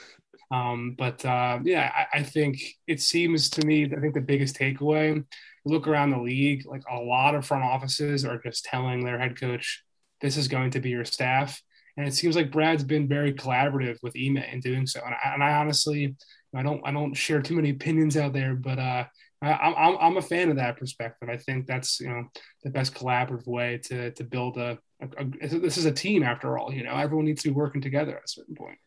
Um, 0.51 0.95
but 0.97 1.23
uh, 1.25 1.59
yeah, 1.63 1.91
I, 1.93 2.19
I, 2.19 2.23
think 2.23 2.59
it 2.85 3.01
seems 3.01 3.49
to 3.51 3.65
me, 3.65 3.85
I 3.85 3.99
think 3.99 4.13
the 4.13 4.21
biggest 4.21 4.55
takeaway, 4.55 5.23
look 5.65 5.87
around 5.87 6.11
the 6.11 6.21
league, 6.21 6.65
like 6.67 6.83
a 6.89 6.97
lot 6.97 7.33
of 7.33 7.45
front 7.45 7.63
offices 7.63 8.23
are 8.23 8.39
just 8.41 8.63
telling 8.63 9.03
their 9.03 9.17
head 9.17 9.39
coach, 9.39 9.83
this 10.21 10.37
is 10.37 10.47
going 10.47 10.71
to 10.71 10.79
be 10.79 10.91
your 10.91 11.05
staff. 11.05 11.61
And 11.97 12.07
it 12.07 12.13
seems 12.13 12.35
like 12.35 12.51
Brad's 12.51 12.83
been 12.83 13.07
very 13.07 13.33
collaborative 13.33 13.97
with 14.03 14.15
Ime 14.17 14.37
in 14.37 14.59
doing 14.59 14.85
so. 14.85 14.99
And 15.05 15.13
I, 15.13 15.33
and 15.33 15.43
I 15.43 15.53
honestly, 15.53 16.15
I 16.53 16.63
don't, 16.63 16.81
I 16.85 16.91
don't 16.91 17.13
share 17.13 17.41
too 17.41 17.55
many 17.55 17.69
opinions 17.69 18.17
out 18.17 18.33
there, 18.33 18.55
but 18.55 18.79
uh, 18.79 19.05
I, 19.41 19.51
I'm, 19.51 19.97
I'm 19.99 20.17
a 20.17 20.21
fan 20.21 20.49
of 20.49 20.57
that 20.57 20.77
perspective. 20.77 21.29
I 21.29 21.37
think 21.37 21.67
that's 21.67 21.99
you 21.99 22.09
know 22.09 22.25
the 22.63 22.69
best 22.69 22.93
collaborative 22.93 23.47
way 23.47 23.79
to 23.85 24.11
to 24.11 24.23
build 24.23 24.57
a, 24.57 24.77
a, 25.01 25.07
a, 25.19 25.59
this 25.59 25.77
is 25.77 25.85
a 25.85 25.91
team 25.91 26.23
after 26.23 26.57
all. 26.57 26.73
You 26.73 26.83
know, 26.83 26.95
everyone 26.95 27.25
needs 27.25 27.43
to 27.43 27.49
be 27.49 27.53
working 27.53 27.81
together 27.81 28.15
at 28.17 28.23
a 28.23 28.27
certain 28.27 28.55
point. 28.55 28.77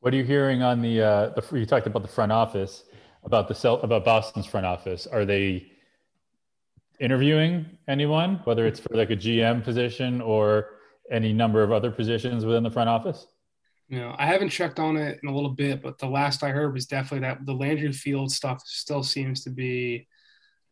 What 0.00 0.14
are 0.14 0.16
you 0.16 0.24
hearing 0.24 0.62
on 0.62 0.80
the 0.80 1.02
uh, 1.02 1.28
the 1.30 1.58
you 1.58 1.66
talked 1.66 1.86
about 1.86 2.02
the 2.02 2.08
front 2.08 2.32
office 2.32 2.84
about 3.24 3.48
the 3.48 3.54
cell 3.54 3.80
about 3.80 4.04
Boston's 4.04 4.46
front 4.46 4.66
office? 4.66 5.06
Are 5.06 5.24
they 5.24 5.72
interviewing 7.00 7.66
anyone, 7.88 8.40
whether 8.44 8.66
it's 8.66 8.78
for 8.78 8.94
like 8.94 9.10
a 9.10 9.16
GM 9.16 9.64
position 9.64 10.20
or 10.20 10.68
any 11.10 11.32
number 11.32 11.62
of 11.62 11.72
other 11.72 11.90
positions 11.90 12.44
within 12.44 12.62
the 12.62 12.70
front 12.70 12.88
office? 12.88 13.26
Know, 13.88 14.14
I 14.16 14.26
haven't 14.26 14.50
checked 14.50 14.78
on 14.78 14.96
it 14.96 15.18
in 15.20 15.28
a 15.28 15.34
little 15.34 15.50
bit, 15.50 15.82
but 15.82 15.98
the 15.98 16.06
last 16.06 16.44
I 16.44 16.50
heard 16.50 16.72
was 16.72 16.86
definitely 16.86 17.26
that 17.26 17.44
the 17.44 17.54
Landry 17.54 17.92
Field 17.92 18.30
stuff 18.30 18.62
still 18.64 19.02
seems 19.02 19.42
to 19.42 19.50
be 19.50 20.06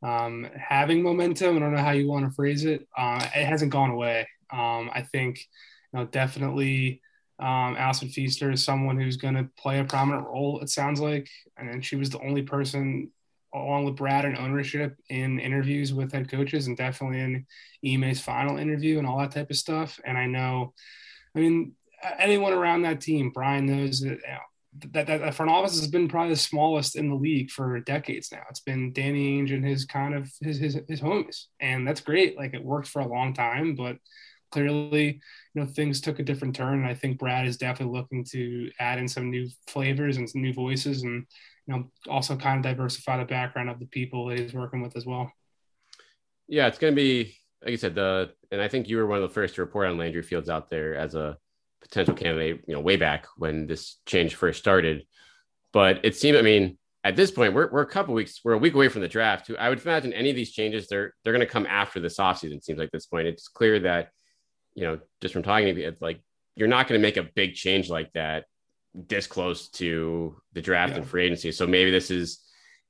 um, 0.05 0.49
having 0.57 1.03
momentum. 1.03 1.57
I 1.57 1.59
don't 1.59 1.75
know 1.75 1.83
how 1.83 1.91
you 1.91 2.07
want 2.07 2.27
to 2.27 2.35
phrase 2.35 2.65
it. 2.65 2.87
Uh, 2.97 3.21
it 3.35 3.45
hasn't 3.45 3.73
gone 3.73 3.91
away. 3.91 4.29
Um, 4.53 4.89
I 4.95 5.03
think, 5.03 5.41
you 5.93 5.99
know, 5.99 6.07
definitely 6.07 7.03
um, 7.41 7.75
Allison 7.77 8.09
Feaster 8.09 8.53
is 8.53 8.63
someone 8.63 9.01
who's 9.01 9.17
going 9.17 9.35
to 9.35 9.49
play 9.59 9.81
a 9.81 9.85
prominent 9.85 10.29
role. 10.29 10.61
It 10.61 10.71
sounds 10.71 11.01
like, 11.01 11.29
and 11.57 11.85
she 11.85 11.97
was 11.97 12.11
the 12.11 12.21
only 12.21 12.43
person 12.43 13.11
along 13.55 13.85
with 13.85 13.97
Brad 13.97 14.25
and 14.25 14.37
ownership 14.37 14.97
in 15.09 15.41
interviews 15.41 15.93
with 15.93 16.13
head 16.13 16.31
coaches 16.31 16.67
and 16.67 16.77
definitely 16.77 17.21
in 17.21 17.47
Ime's 17.85 18.21
final 18.21 18.59
interview 18.59 18.99
and 18.99 19.07
all 19.07 19.19
that 19.19 19.31
type 19.31 19.51
of 19.51 19.57
stuff. 19.57 19.99
And 20.05 20.19
I 20.19 20.27
know, 20.27 20.75
I 21.35 21.41
mean, 21.41 21.73
anyone 22.19 22.53
around 22.53 22.83
that 22.83 23.01
team, 23.01 23.31
Brian 23.31 23.67
knows 23.67 24.01
that, 24.01 24.11
you 24.11 24.17
know, 24.17 24.39
that, 24.93 25.07
that, 25.07 25.21
that 25.21 25.35
front 25.35 25.51
office 25.51 25.79
has 25.81 25.89
been 25.89 26.09
probably 26.09 26.35
the 26.35 26.41
smallest 26.41 26.95
in 26.95 27.09
the 27.09 27.17
league 27.17 27.51
for 27.51 27.81
decades 27.81 28.31
now. 28.31 28.43
It's 28.51 28.61
been 28.61 28.93
Danny 28.93 29.41
Ainge 29.41 29.53
and 29.53 29.65
his 29.65 29.85
kind 29.85 30.15
of 30.15 30.31
his, 30.41 30.59
his, 30.59 30.79
his 30.87 31.01
homies. 31.01 31.47
And 31.59 31.89
that's 31.89 32.01
great. 32.01 32.37
Like 32.37 32.55
it 32.55 32.65
worked 32.65 32.89
for 32.89 33.01
a 33.01 33.09
long 33.09 33.33
time, 33.33 33.75
but 33.75 33.97
clearly, 34.53 35.21
you 35.55 35.61
know, 35.61 35.67
things 35.67 36.01
took 36.01 36.19
a 36.19 36.23
different 36.23 36.55
turn. 36.55 36.81
And 36.81 36.87
I 36.87 36.95
think 36.95 37.19
Brad 37.19 37.47
is 37.47 37.57
definitely 37.57 37.99
looking 37.99 38.25
to 38.33 38.71
add 38.79 38.99
in 38.99 39.09
some 39.09 39.31
new 39.31 39.49
flavors 39.67 40.19
and 40.19 40.29
some 40.29 40.43
new 40.43 40.53
voices 40.53 41.03
and, 41.03 41.27
you 41.69 41.75
know, 41.75 41.91
also 42.09 42.35
kind 42.35 42.57
of 42.57 42.63
diversify 42.63 43.19
the 43.19 43.27
background 43.27 43.69
of 43.69 43.79
the 43.79 43.87
people 43.87 44.27
that 44.27 44.39
he's 44.39 44.55
working 44.55 44.81
with 44.81 44.97
as 44.97 45.05
well. 45.05 45.31
Yeah, 46.49 46.67
it's 46.67 46.79
going 46.79 46.95
to 46.95 46.97
be, 46.97 47.37
like 47.63 47.75
I 47.75 47.77
said, 47.77 47.95
the, 47.95 48.31
and 48.51 48.61
I 48.61 48.69
think 48.69 48.89
you 48.89 48.97
were 48.97 49.07
one 49.07 49.19
of 49.19 49.29
the 49.29 49.35
first 49.35 49.57
to 49.57 49.61
report 49.61 49.87
on 49.87 49.99
Landry 49.99 50.23
Fields 50.23 50.49
out 50.49 50.71
there 50.71 50.95
as 50.95 51.15
a 51.15 51.37
potential 51.83 52.15
candidate, 52.15 52.63
you 52.67 52.75
know, 52.75 52.81
way 52.81 52.97
back 52.97 53.27
when 53.37 53.67
this 53.67 53.99
change 54.07 54.35
first 54.35 54.59
started. 54.59 55.05
But 55.75 56.05
it 56.05 56.17
seemed, 56.17 56.39
I 56.39 56.43
mean, 56.43 56.79
at 57.05 57.17
this 57.17 57.31
point, 57.31 57.53
we're, 57.53 57.71
we're 57.71 57.83
a 57.83 57.87
couple 57.87 58.15
weeks, 58.15 58.41
we're 58.43 58.55
a 58.55 58.59
week 58.59 58.75
away 58.75 58.89
from 58.89 59.03
the 59.03 59.09
draft. 59.09 59.51
I 59.59 59.69
would 59.69 59.81
imagine 59.81 60.15
any 60.15 60.31
of 60.31 60.37
these 60.37 60.53
changes, 60.53 60.89
they're 60.89 61.15
they're 61.23 61.35
going 61.35 61.47
to 61.47 61.53
come 61.53 61.67
after 61.67 62.01
this 62.01 62.17
offseason. 62.17 62.65
Seems 62.65 62.79
like 62.79 62.91
this 62.91 63.07
point, 63.07 63.29
it's 63.29 63.49
clear 63.49 63.79
that, 63.81 64.09
you 64.75 64.85
know, 64.85 64.99
just 65.21 65.35
from 65.35 65.43
talking 65.43 65.75
to 65.75 65.81
you, 65.81 65.95
like 66.01 66.23
you're 66.57 66.67
not 66.67 66.89
going 66.89 66.99
to 66.99 67.07
make 67.07 67.19
a 67.19 67.29
big 67.35 67.55
change 67.55 67.91
like 67.91 68.11
that 68.15 68.47
this 69.07 69.27
close 69.27 69.69
to 69.69 70.41
the 70.53 70.63
draft 70.63 70.93
yeah. 70.93 70.99
and 70.99 71.07
free 71.07 71.25
agency. 71.25 71.53
So 71.53 71.67
maybe 71.67 71.91
this 71.91 72.11
is. 72.11 72.41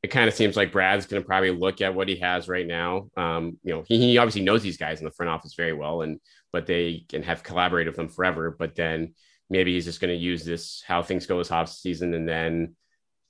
It 0.01 0.13
kind 0.13 0.29
of 0.29 0.35
seems 0.35 0.57
like 0.57 0.71
Brad's 0.71 1.07
going 1.07 1.21
to 1.21 1.27
probably 1.27 1.51
look 1.51 1.81
at 1.81 1.93
what 1.93 2.07
he 2.07 2.15
has 2.21 2.47
right 2.47 2.65
now. 2.67 3.09
Um, 3.17 3.59
you 3.65 3.75
know, 3.75 3.83
he, 3.85 3.99
he 3.99 4.19
obviously 4.19 4.43
knows 4.43 4.63
these 4.63 4.77
guys 4.77 5.01
in 5.01 5.05
the 5.05 5.11
front 5.11 5.29
office 5.29 5.55
very 5.57 5.73
well, 5.73 6.03
and 6.03 6.21
but 6.53 6.67
they 6.67 7.05
can 7.09 7.25
have 7.25 7.43
collaborated 7.43 7.91
with 7.91 7.97
them 7.97 8.09
forever. 8.09 8.55
But 8.57 8.77
then 8.77 9.15
maybe 9.51 9.75
he's 9.75 9.85
just 9.85 10.01
going 10.01 10.15
to 10.15 10.21
use 10.21 10.45
this 10.45 10.85
how 10.87 11.03
things 11.03 11.27
go 11.27 11.39
this 11.39 11.51
off 11.51 11.69
season 11.69 12.15
and 12.15 12.29
then 12.29 12.77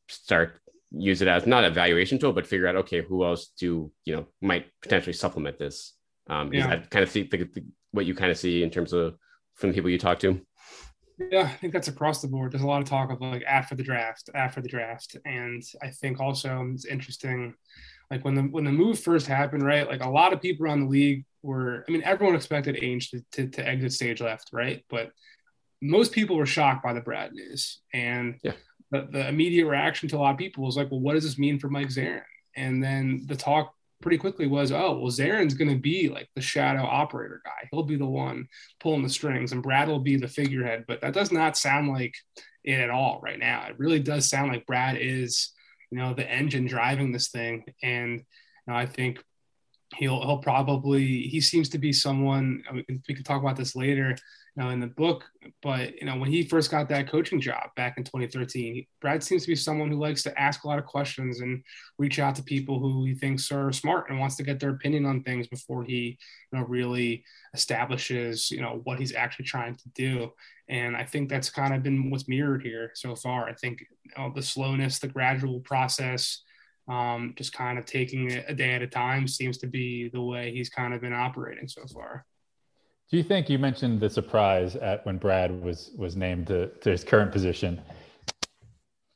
start 0.08 0.60
use 0.90 1.22
it 1.22 1.28
as 1.28 1.46
not 1.46 1.64
a 1.64 1.70
valuation 1.70 2.18
tool, 2.18 2.32
but 2.32 2.46
figure 2.46 2.66
out 2.66 2.76
okay, 2.76 3.02
who 3.02 3.24
else 3.24 3.48
do 3.58 3.90
you 4.04 4.16
know 4.16 4.26
might 4.40 4.66
potentially 4.82 5.12
supplement 5.12 5.58
this. 5.58 5.94
Um, 6.28 6.52
yeah. 6.52 6.60
Is 6.60 6.66
that 6.66 6.90
kind 6.90 7.02
of 7.02 7.10
see 7.10 7.22
the, 7.22 7.38
the, 7.38 7.64
what 7.92 8.06
you 8.06 8.14
kind 8.14 8.30
of 8.30 8.38
see 8.38 8.62
in 8.62 8.70
terms 8.70 8.92
of 8.92 9.16
from 9.54 9.70
the 9.70 9.74
people 9.74 9.90
you 9.90 9.98
talk 9.98 10.18
to? 10.20 10.40
Yeah, 11.18 11.42
I 11.42 11.56
think 11.56 11.72
that's 11.72 11.88
across 11.88 12.22
the 12.22 12.28
board. 12.28 12.52
There's 12.52 12.62
a 12.62 12.66
lot 12.66 12.82
of 12.82 12.88
talk 12.88 13.10
of 13.10 13.20
like 13.20 13.42
after 13.44 13.74
the 13.74 13.82
draft, 13.82 14.30
after 14.34 14.60
the 14.60 14.68
draft, 14.68 15.16
and 15.24 15.62
I 15.82 15.90
think 15.90 16.20
also 16.20 16.70
it's 16.72 16.84
interesting, 16.84 17.54
like 18.10 18.24
when 18.24 18.34
the 18.34 18.42
when 18.42 18.64
the 18.64 18.72
move 18.72 19.00
first 19.00 19.26
happened, 19.26 19.64
right? 19.64 19.88
Like 19.88 20.04
a 20.04 20.10
lot 20.10 20.32
of 20.32 20.40
people 20.40 20.66
around 20.66 20.80
the 20.80 20.88
league 20.88 21.24
were, 21.42 21.84
I 21.88 21.90
mean, 21.90 22.02
everyone 22.04 22.36
expected 22.36 22.76
Ainge 22.76 23.10
to, 23.10 23.24
to, 23.32 23.48
to 23.48 23.66
exit 23.66 23.92
stage 23.92 24.20
left, 24.20 24.50
right? 24.52 24.84
But 24.88 25.10
most 25.82 26.12
people 26.12 26.36
were 26.36 26.46
shocked 26.46 26.82
by 26.82 26.92
the 26.92 27.00
Brad 27.00 27.32
news, 27.32 27.80
and 27.92 28.36
yeah 28.42 28.52
the, 28.90 29.08
the 29.10 29.28
immediate 29.28 29.66
reaction 29.66 30.08
to 30.08 30.16
a 30.16 30.18
lot 30.18 30.32
of 30.32 30.38
people 30.38 30.64
was 30.64 30.76
like, 30.76 30.90
well, 30.90 31.00
what 31.00 31.14
does 31.14 31.24
this 31.24 31.38
mean 31.38 31.58
for 31.58 31.68
Mike 31.68 31.88
Zarren? 31.88 32.22
And 32.56 32.82
then 32.82 33.24
the 33.26 33.36
talk 33.36 33.74
pretty 34.00 34.18
quickly 34.18 34.46
was, 34.46 34.70
oh, 34.70 34.98
well, 34.98 35.10
Zarren's 35.10 35.54
going 35.54 35.70
to 35.70 35.78
be 35.78 36.08
like 36.08 36.28
the 36.34 36.40
shadow 36.40 36.82
operator 36.82 37.40
guy. 37.44 37.68
He'll 37.70 37.82
be 37.82 37.96
the 37.96 38.06
one 38.06 38.46
pulling 38.80 39.02
the 39.02 39.08
strings, 39.08 39.52
and 39.52 39.62
Brad 39.62 39.88
will 39.88 40.00
be 40.00 40.16
the 40.16 40.28
figurehead. 40.28 40.84
But 40.86 41.00
that 41.00 41.14
does 41.14 41.32
not 41.32 41.56
sound 41.56 41.88
like 41.88 42.14
it 42.64 42.80
at 42.80 42.90
all 42.90 43.20
right 43.22 43.38
now. 43.38 43.66
It 43.68 43.78
really 43.78 44.00
does 44.00 44.28
sound 44.28 44.52
like 44.52 44.66
Brad 44.66 44.96
is, 45.00 45.52
you 45.90 45.98
know, 45.98 46.14
the 46.14 46.30
engine 46.30 46.66
driving 46.66 47.12
this 47.12 47.28
thing. 47.28 47.64
And 47.82 48.18
you 48.18 48.24
know, 48.66 48.74
I 48.74 48.86
think 48.86 49.22
he'll 49.96 50.20
he'll 50.20 50.38
probably 50.38 51.22
he 51.22 51.40
seems 51.40 51.70
to 51.70 51.78
be 51.78 51.92
someone 51.92 52.62
we 52.72 52.82
can, 52.84 53.02
we 53.08 53.14
can 53.14 53.24
talk 53.24 53.40
about 53.40 53.56
this 53.56 53.74
later 53.74 54.16
now 54.58 54.70
in 54.70 54.80
the 54.80 54.88
book. 54.88 55.24
But 55.62 55.94
you 56.00 56.04
know, 56.04 56.16
when 56.16 56.30
he 56.30 56.42
first 56.42 56.70
got 56.70 56.88
that 56.88 57.08
coaching 57.08 57.40
job 57.40 57.70
back 57.76 57.96
in 57.96 58.04
2013, 58.04 58.84
Brad 59.00 59.22
seems 59.22 59.42
to 59.42 59.48
be 59.48 59.54
someone 59.54 59.90
who 59.90 59.98
likes 59.98 60.24
to 60.24 60.38
ask 60.38 60.64
a 60.64 60.66
lot 60.66 60.80
of 60.80 60.84
questions 60.84 61.40
and 61.40 61.62
reach 61.96 62.18
out 62.18 62.34
to 62.34 62.42
people 62.42 62.80
who 62.80 63.04
he 63.04 63.14
thinks 63.14 63.50
are 63.52 63.72
smart 63.72 64.10
and 64.10 64.18
wants 64.18 64.34
to 64.36 64.42
get 64.42 64.58
their 64.58 64.70
opinion 64.70 65.06
on 65.06 65.22
things 65.22 65.46
before 65.46 65.84
he, 65.84 66.18
you 66.52 66.58
know, 66.58 66.64
really 66.66 67.24
establishes, 67.54 68.50
you 68.50 68.60
know, 68.60 68.80
what 68.82 68.98
he's 68.98 69.14
actually 69.14 69.44
trying 69.44 69.76
to 69.76 69.88
do. 69.94 70.32
And 70.68 70.96
I 70.96 71.04
think 71.04 71.28
that's 71.28 71.50
kind 71.50 71.72
of 71.72 71.84
been 71.84 72.10
what's 72.10 72.28
mirrored 72.28 72.62
here 72.62 72.90
so 72.94 73.14
far. 73.14 73.48
I 73.48 73.54
think 73.54 73.80
you 74.02 74.12
know, 74.18 74.32
the 74.34 74.42
slowness, 74.42 74.98
the 74.98 75.08
gradual 75.08 75.60
process. 75.60 76.42
Um, 76.88 77.34
just 77.36 77.52
kind 77.52 77.78
of 77.78 77.84
taking 77.84 78.30
it 78.30 78.46
a 78.48 78.54
day 78.54 78.72
at 78.72 78.80
a 78.80 78.86
time 78.86 79.28
seems 79.28 79.58
to 79.58 79.66
be 79.66 80.08
the 80.08 80.22
way 80.22 80.50
he's 80.50 80.70
kind 80.70 80.94
of 80.94 81.02
been 81.02 81.12
operating 81.12 81.68
so 81.68 81.84
far. 81.86 82.24
Do 83.10 83.16
you 83.16 83.22
think 83.22 83.48
you 83.48 83.58
mentioned 83.58 84.00
the 84.00 84.10
surprise 84.10 84.76
at 84.76 85.04
when 85.06 85.16
Brad 85.16 85.62
was 85.62 85.90
was 85.96 86.14
named 86.14 86.48
to, 86.48 86.68
to 86.68 86.90
his 86.90 87.04
current 87.04 87.32
position? 87.32 87.80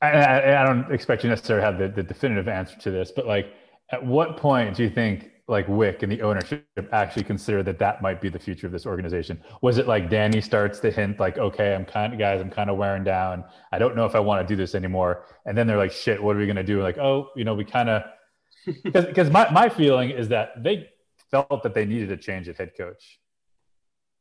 I, 0.01 0.07
I, 0.07 0.63
I 0.63 0.65
don't 0.65 0.91
expect 0.91 1.23
you 1.23 1.29
necessarily 1.29 1.63
have 1.63 1.77
the, 1.77 1.87
the 1.87 2.03
definitive 2.03 2.47
answer 2.47 2.75
to 2.79 2.91
this, 2.91 3.11
but 3.11 3.25
like, 3.25 3.53
at 3.91 4.03
what 4.03 4.35
point 4.35 4.75
do 4.75 4.83
you 4.83 4.89
think 4.89 5.29
like 5.47 5.67
Wyc 5.67 6.01
and 6.03 6.11
the 6.11 6.21
ownership 6.23 6.65
actually 6.91 7.23
consider 7.23 7.61
that 7.63 7.77
that 7.79 8.01
might 8.01 8.19
be 8.19 8.29
the 8.29 8.39
future 8.39 8.65
of 8.65 8.73
this 8.73 8.85
organization? 8.87 9.39
Was 9.61 9.77
it 9.77 9.87
like 9.87 10.09
Danny 10.09 10.41
starts 10.41 10.79
to 10.79 10.91
hint 10.91 11.19
like, 11.19 11.37
okay, 11.37 11.75
I'm 11.75 11.85
kind 11.85 12.13
of 12.13 12.19
guys, 12.19 12.41
I'm 12.41 12.49
kind 12.49 12.69
of 12.71 12.77
wearing 12.77 13.03
down. 13.03 13.43
I 13.71 13.77
don't 13.77 13.95
know 13.95 14.05
if 14.05 14.15
I 14.15 14.19
want 14.19 14.45
to 14.45 14.51
do 14.51 14.57
this 14.57 14.73
anymore. 14.73 15.25
And 15.45 15.55
then 15.55 15.67
they're 15.67 15.77
like, 15.77 15.91
shit, 15.91 16.21
what 16.21 16.35
are 16.35 16.39
we 16.39 16.47
gonna 16.47 16.63
do? 16.63 16.81
Like, 16.81 16.97
oh, 16.97 17.29
you 17.35 17.45
know, 17.45 17.53
we 17.53 17.63
kind 17.63 17.89
of 17.89 18.03
because 18.83 19.29
my 19.29 19.49
my 19.51 19.69
feeling 19.69 20.09
is 20.09 20.29
that 20.29 20.63
they 20.63 20.89
felt 21.29 21.61
that 21.61 21.75
they 21.75 21.85
needed 21.85 22.11
a 22.11 22.17
change 22.17 22.49
at 22.49 22.57
head 22.57 22.71
coach 22.75 23.19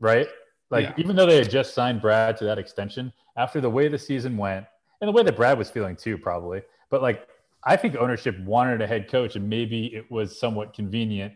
right? 0.02 0.28
Like 0.70 0.86
yeah. 0.86 0.94
even 0.98 1.16
though 1.16 1.26
they 1.26 1.36
had 1.36 1.50
just 1.50 1.72
signed 1.74 2.02
Brad 2.02 2.36
to 2.38 2.44
that 2.44 2.58
extension, 2.58 3.12
after 3.36 3.60
the 3.60 3.70
way 3.70 3.88
the 3.88 3.98
season 3.98 4.36
went 4.36 4.66
and 5.00 5.08
the 5.08 5.12
way 5.12 5.22
that 5.22 5.36
Brad 5.36 5.56
was 5.56 5.70
feeling 5.70 5.96
too, 5.96 6.18
probably. 6.18 6.62
But 6.90 7.00
like 7.00 7.26
I 7.64 7.76
think 7.76 7.96
ownership 7.96 8.38
wanted 8.40 8.82
a 8.82 8.86
head 8.86 9.08
coach, 9.08 9.36
and 9.36 9.48
maybe 9.48 9.86
it 9.94 10.10
was 10.10 10.38
somewhat 10.38 10.74
convenient 10.74 11.32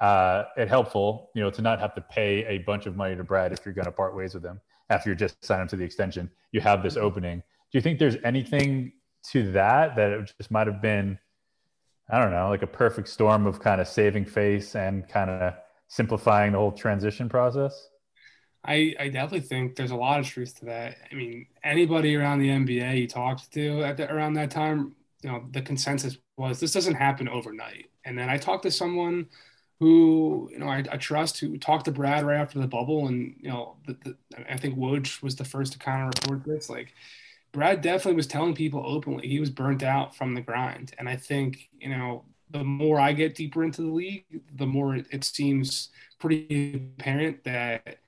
uh, 0.00 0.44
and 0.56 0.68
helpful, 0.68 1.30
you 1.34 1.42
know, 1.42 1.50
to 1.50 1.62
not 1.62 1.80
have 1.80 1.94
to 1.96 2.00
pay 2.00 2.44
a 2.46 2.58
bunch 2.58 2.86
of 2.86 2.96
money 2.96 3.16
to 3.16 3.24
Brad 3.24 3.52
if 3.52 3.64
you're 3.64 3.74
going 3.74 3.86
to 3.86 3.92
part 3.92 4.16
ways 4.16 4.34
with 4.34 4.44
him 4.44 4.60
after 4.90 5.08
you're 5.08 5.16
just 5.16 5.42
signed 5.44 5.62
him 5.62 5.68
to 5.68 5.76
the 5.76 5.84
extension. 5.84 6.30
You 6.52 6.60
have 6.60 6.82
this 6.82 6.96
opening. 6.96 7.38
Do 7.38 7.78
you 7.78 7.80
think 7.80 7.98
there's 7.98 8.16
anything 8.22 8.92
to 9.30 9.50
that 9.52 9.96
that 9.96 10.10
it 10.12 10.32
just 10.36 10.50
might 10.50 10.66
have 10.66 10.82
been, 10.82 11.18
I 12.10 12.20
don't 12.20 12.30
know, 12.30 12.50
like 12.50 12.62
a 12.62 12.66
perfect 12.66 13.08
storm 13.08 13.46
of 13.46 13.60
kind 13.60 13.80
of 13.80 13.88
saving 13.88 14.26
face 14.26 14.76
and 14.76 15.08
kind 15.08 15.30
of 15.30 15.54
simplifying 15.88 16.52
the 16.52 16.58
whole 16.58 16.72
transition 16.72 17.28
process? 17.28 17.88
I, 18.64 18.94
I 18.98 19.08
definitely 19.08 19.40
think 19.40 19.76
there's 19.76 19.90
a 19.90 19.96
lot 19.96 20.20
of 20.20 20.26
truth 20.26 20.58
to 20.60 20.64
that. 20.66 20.96
I 21.10 21.14
mean, 21.14 21.46
anybody 21.62 22.16
around 22.16 22.38
the 22.38 22.48
NBA 22.48 22.98
you 22.98 23.08
talked 23.08 23.52
to 23.52 23.84
at 23.84 23.96
the, 23.96 24.10
around 24.12 24.34
that 24.34 24.50
time, 24.50 24.94
you 25.22 25.30
know, 25.30 25.44
the 25.50 25.60
consensus 25.60 26.16
was 26.36 26.60
this 26.60 26.72
doesn't 26.72 26.94
happen 26.94 27.28
overnight. 27.28 27.90
And 28.04 28.18
then 28.18 28.28
I 28.30 28.38
talked 28.38 28.62
to 28.64 28.70
someone 28.70 29.26
who, 29.80 30.48
you 30.52 30.58
know, 30.58 30.68
I, 30.68 30.84
I 30.90 30.96
trust 30.96 31.40
who 31.40 31.58
talked 31.58 31.84
to 31.86 31.92
Brad 31.92 32.24
right 32.24 32.40
after 32.40 32.58
the 32.58 32.66
bubble. 32.66 33.06
And, 33.08 33.36
you 33.38 33.50
know, 33.50 33.76
the, 33.86 33.96
the, 34.04 34.16
I 34.50 34.56
think 34.56 34.78
Woj 34.78 35.22
was 35.22 35.36
the 35.36 35.44
first 35.44 35.72
to 35.74 35.78
kind 35.78 36.02
of 36.02 36.22
report 36.22 36.44
this. 36.46 36.70
Like, 36.70 36.94
Brad 37.52 37.82
definitely 37.82 38.16
was 38.16 38.26
telling 38.26 38.54
people 38.54 38.82
openly 38.84 39.28
he 39.28 39.40
was 39.40 39.50
burnt 39.50 39.82
out 39.82 40.16
from 40.16 40.34
the 40.34 40.40
grind. 40.40 40.94
And 40.98 41.08
I 41.08 41.16
think, 41.16 41.68
you 41.78 41.90
know, 41.90 42.24
the 42.50 42.64
more 42.64 43.00
I 43.00 43.12
get 43.12 43.34
deeper 43.34 43.62
into 43.62 43.82
the 43.82 43.88
league, 43.88 44.24
the 44.54 44.66
more 44.66 44.96
it, 44.96 45.06
it 45.10 45.24
seems 45.24 45.90
pretty 46.18 46.90
apparent 46.98 47.44
that 47.44 47.98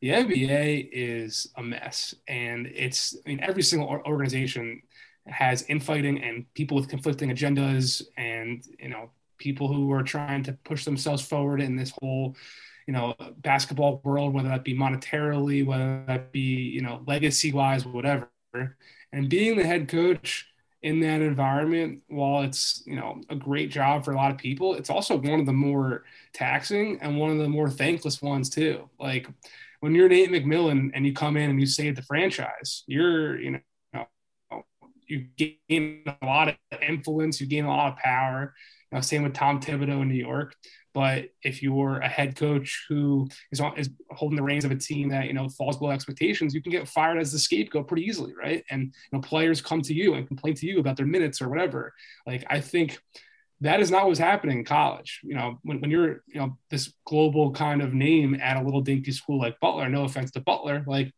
the 0.00 0.08
NBA 0.08 0.88
is 0.92 1.48
a 1.56 1.62
mess, 1.62 2.14
and 2.26 2.66
it's 2.66 3.16
I 3.24 3.28
mean 3.28 3.40
every 3.40 3.62
single 3.62 3.88
organization 3.88 4.82
has 5.26 5.62
infighting 5.64 6.22
and 6.22 6.52
people 6.54 6.76
with 6.76 6.88
conflicting 6.88 7.30
agendas, 7.30 8.02
and 8.16 8.64
you 8.78 8.88
know 8.88 9.10
people 9.38 9.68
who 9.72 9.92
are 9.92 10.02
trying 10.02 10.42
to 10.44 10.52
push 10.64 10.84
themselves 10.84 11.22
forward 11.22 11.60
in 11.60 11.76
this 11.76 11.92
whole 12.00 12.36
you 12.86 12.94
know 12.94 13.14
basketball 13.38 14.00
world, 14.04 14.32
whether 14.32 14.48
that 14.48 14.64
be 14.64 14.74
monetarily, 14.74 15.64
whether 15.64 16.02
that 16.06 16.32
be 16.32 16.40
you 16.40 16.80
know 16.80 17.02
legacy 17.06 17.52
wise, 17.52 17.84
whatever. 17.84 18.30
And 19.12 19.28
being 19.28 19.56
the 19.56 19.64
head 19.64 19.88
coach 19.88 20.46
in 20.82 21.00
that 21.00 21.20
environment, 21.20 22.02
while 22.08 22.42
it's 22.42 22.82
you 22.86 22.96
know 22.96 23.20
a 23.28 23.36
great 23.36 23.70
job 23.70 24.04
for 24.04 24.12
a 24.12 24.16
lot 24.16 24.30
of 24.30 24.38
people, 24.38 24.74
it's 24.74 24.90
also 24.90 25.16
one 25.16 25.40
of 25.40 25.46
the 25.46 25.52
more 25.52 26.04
taxing 26.32 26.98
and 27.02 27.18
one 27.18 27.30
of 27.30 27.38
the 27.38 27.48
more 27.48 27.68
thankless 27.68 28.22
ones 28.22 28.48
too. 28.48 28.88
Like 28.98 29.28
when 29.80 29.94
you're 29.94 30.08
Nate 30.08 30.30
McMillan 30.30 30.90
and 30.94 31.06
you 31.06 31.12
come 31.12 31.36
in 31.36 31.50
and 31.50 31.60
you 31.60 31.66
save 31.66 31.96
the 31.96 32.02
franchise, 32.02 32.84
you're, 32.86 33.40
you 33.40 33.52
know, 33.52 33.60
you 35.06 35.26
gain 35.36 36.04
a 36.06 36.24
lot 36.24 36.48
of 36.48 36.54
influence, 36.82 37.40
you 37.40 37.46
gain 37.46 37.64
a 37.64 37.68
lot 37.68 37.92
of 37.92 37.98
power. 37.98 38.54
You 38.90 38.96
know, 38.96 39.02
same 39.02 39.22
with 39.22 39.34
Tom 39.34 39.60
Thibodeau 39.60 40.02
in 40.02 40.08
New 40.08 40.14
York. 40.14 40.54
But 40.92 41.30
if 41.42 41.62
you're 41.62 41.98
a 41.98 42.08
head 42.08 42.36
coach 42.36 42.84
who 42.88 43.28
is 43.52 43.60
on, 43.60 43.78
is 43.78 43.90
holding 44.10 44.36
the 44.36 44.42
reins 44.42 44.64
of 44.64 44.72
a 44.72 44.76
team 44.76 45.08
that 45.10 45.26
you 45.26 45.32
know 45.32 45.48
falls 45.48 45.76
below 45.76 45.92
expectations, 45.92 46.52
you 46.52 46.62
can 46.62 46.72
get 46.72 46.88
fired 46.88 47.18
as 47.18 47.30
the 47.30 47.38
scapegoat 47.38 47.86
pretty 47.86 48.02
easily, 48.02 48.34
right? 48.34 48.64
And 48.70 48.82
you 48.82 48.92
know, 49.12 49.20
players 49.20 49.60
come 49.60 49.82
to 49.82 49.94
you 49.94 50.14
and 50.14 50.26
complain 50.26 50.54
to 50.54 50.66
you 50.66 50.80
about 50.80 50.96
their 50.96 51.06
minutes 51.06 51.40
or 51.40 51.48
whatever. 51.48 51.92
Like 52.26 52.44
I 52.50 52.60
think 52.60 52.98
that 53.62 53.80
is 53.80 53.90
not 53.90 54.06
what's 54.06 54.18
happening 54.18 54.58
in 54.58 54.64
college. 54.64 55.20
You 55.22 55.34
know, 55.34 55.58
when, 55.62 55.80
when 55.80 55.90
you're, 55.90 56.22
you 56.26 56.40
know, 56.40 56.56
this 56.70 56.92
global 57.06 57.52
kind 57.52 57.82
of 57.82 57.92
name 57.92 58.34
at 58.40 58.56
a 58.56 58.62
little 58.62 58.80
dinky 58.80 59.12
school 59.12 59.38
like 59.38 59.60
Butler, 59.60 59.88
no 59.88 60.04
offense 60.04 60.30
to 60.32 60.40
Butler, 60.40 60.82
like 60.86 61.12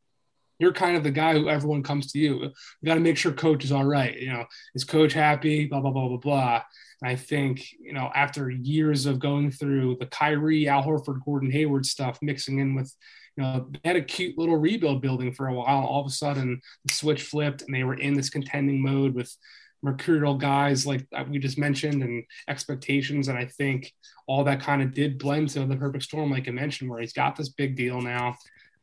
you're 0.59 0.73
kind 0.73 0.97
of 0.97 1.05
the 1.05 1.11
guy 1.11 1.35
who 1.35 1.49
everyone 1.49 1.83
comes 1.83 2.13
to 2.13 2.19
you. 2.19 2.39
We 2.39 2.87
got 2.87 2.95
to 2.95 3.01
make 3.01 3.17
sure 3.17 3.33
coach 3.33 3.65
is 3.65 3.73
all 3.73 3.85
right. 3.85 4.17
You 4.17 4.33
know, 4.33 4.45
is 4.75 4.85
coach 4.85 5.13
happy? 5.13 5.67
Blah 5.67 5.81
blah 5.81 5.91
blah 5.91 6.09
blah 6.09 6.19
blah. 6.19 6.63
And 7.01 7.11
I 7.11 7.17
think 7.17 7.65
you 7.81 7.93
know 7.93 8.11
after 8.15 8.51
years 8.51 9.07
of 9.07 9.19
going 9.19 9.51
through 9.51 9.97
the 9.99 10.07
Kyrie, 10.07 10.69
Al 10.69 10.83
Horford, 10.83 11.25
Gordon 11.25 11.51
Hayward 11.51 11.87
stuff, 11.87 12.19
mixing 12.23 12.59
in 12.59 12.75
with 12.75 12.95
you 13.37 13.43
know, 13.43 13.67
they 13.73 13.81
had 13.89 13.97
a 13.97 14.03
cute 14.03 14.37
little 14.37 14.57
rebuild 14.57 15.01
building 15.01 15.33
for 15.33 15.49
a 15.49 15.55
while. 15.55 15.85
All 15.85 16.03
of 16.03 16.07
a 16.07 16.11
sudden, 16.11 16.61
the 16.85 16.93
switch 16.93 17.23
flipped 17.23 17.63
and 17.63 17.75
they 17.75 17.85
were 17.85 17.95
in 17.95 18.15
this 18.15 18.29
contending 18.29 18.83
mode 18.83 19.15
with 19.15 19.35
mercurial 19.83 20.35
guys 20.35 20.87
like 20.87 21.07
uh, 21.15 21.25
we 21.29 21.39
just 21.39 21.59
mentioned 21.59 22.03
and 22.03 22.25
expectations. 22.49 23.29
And 23.29 23.37
I 23.37 23.47
think 23.47 23.93
all 24.27 24.45
that 24.45 24.61
kind 24.61 24.83
of 24.83 24.95
did 24.95 25.19
blend 25.19 25.51
to 25.51 25.65
the 25.67 25.77
perfect 25.77 26.05
storm, 26.05 26.31
like 26.31 26.49
I 26.49 26.53
mentioned, 26.53 26.91
where 26.91 27.01
he's 27.01 27.12
got 27.12 27.37
this 27.37 27.49
big 27.49 27.77
deal 27.77 28.01
now. 28.01 28.37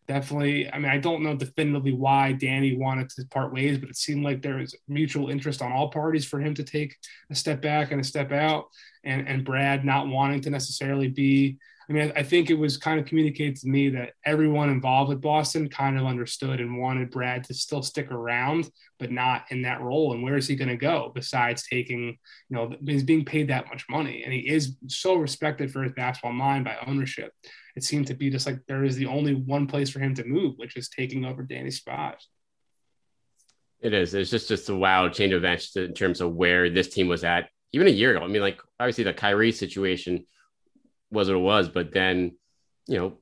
Definitely. 0.07 0.71
I 0.71 0.79
mean, 0.79 0.89
I 0.89 0.97
don't 0.97 1.21
know 1.21 1.35
definitively 1.35 1.93
why 1.93 2.31
Danny 2.31 2.75
wanted 2.75 3.09
to 3.11 3.25
part 3.27 3.53
ways, 3.53 3.77
but 3.77 3.89
it 3.89 3.95
seemed 3.95 4.23
like 4.23 4.41
there 4.41 4.57
was 4.57 4.75
mutual 4.87 5.29
interest 5.29 5.61
on 5.61 5.71
all 5.71 5.91
parties 5.91 6.25
for 6.25 6.39
him 6.39 6.55
to 6.55 6.63
take 6.63 6.95
a 7.29 7.35
step 7.35 7.61
back 7.61 7.91
and 7.91 8.01
a 8.01 8.03
step 8.03 8.31
out, 8.31 8.65
and 9.03 9.27
and 9.27 9.45
Brad 9.45 9.85
not 9.85 10.07
wanting 10.07 10.41
to 10.41 10.49
necessarily 10.49 11.09
be 11.09 11.59
I 11.89 11.93
mean, 11.93 12.13
I, 12.15 12.21
think 12.21 12.51
it 12.51 12.55
was 12.55 12.77
kind 12.77 12.99
of 12.99 13.07
communicated 13.07 13.55
to 13.57 13.67
me 13.67 13.89
that 13.89 14.13
everyone 14.23 14.69
involved 14.69 15.09
with 15.09 15.21
Boston 15.21 15.67
kind 15.69 15.97
of 15.97 16.05
understood 16.05 16.59
and 16.59 16.77
wanted 16.77 17.09
Brad 17.09 17.45
to 17.45 17.55
still 17.55 17.81
stick 17.81 18.11
around, 18.11 18.69
but 18.99 19.11
not 19.11 19.45
in 19.49 19.63
that 19.63 19.81
role. 19.81 20.13
And 20.13 20.21
where 20.21 20.37
is 20.37 20.47
he 20.47 20.55
going 20.55 20.69
to 20.69 20.77
go 20.77 21.11
besides 21.15 21.65
taking, 21.67 22.19
you 22.49 22.55
know, 22.55 22.71
he's 22.85 23.03
being 23.03 23.25
paid 23.25 23.47
that 23.47 23.69
much 23.69 23.85
money 23.89 24.21
and 24.23 24.31
he 24.31 24.47
is 24.47 24.75
so 24.85 25.15
respected 25.15 25.71
for 25.71 25.81
his 25.81 25.93
basketball 25.93 26.31
mind 26.31 26.63
by 26.63 26.77
ownership. 26.85 27.33
It 27.75 27.83
seemed 27.83 28.05
to 28.07 28.13
be 28.13 28.29
just 28.29 28.45
like 28.45 28.59
there 28.67 28.83
is 28.83 28.95
the 28.95 29.07
only 29.07 29.33
one 29.33 29.65
place 29.65 29.89
for 29.89 29.99
him 29.99 30.13
to 30.13 30.23
move, 30.23 30.53
which 30.57 30.77
is 30.77 30.89
taking 30.89 31.25
over 31.25 31.41
Danny's 31.41 31.77
spot. 31.77 32.23
It 33.81 33.93
is. 33.93 34.13
It's 34.13 34.29
just 34.29 34.47
just 34.47 34.69
a 34.69 34.75
wild 34.75 35.13
change 35.13 35.33
of 35.33 35.37
events 35.37 35.75
in 35.75 35.93
terms 35.95 36.21
of 36.21 36.35
where 36.35 36.69
this 36.69 36.89
team 36.89 37.07
was 37.07 37.23
at 37.23 37.49
even 37.71 37.87
a 37.87 37.91
year 37.91 38.15
ago. 38.15 38.23
I 38.23 38.27
mean, 38.27 38.41
like 38.43 38.59
obviously 38.79 39.05
the 39.05 39.13
Kyrie 39.13 39.51
situation 39.51 40.25
was 41.11 41.27
what 41.27 41.35
it 41.35 41.39
was. 41.39 41.69
But 41.69 41.91
then, 41.91 42.37
you 42.87 42.97
know, 42.97 43.17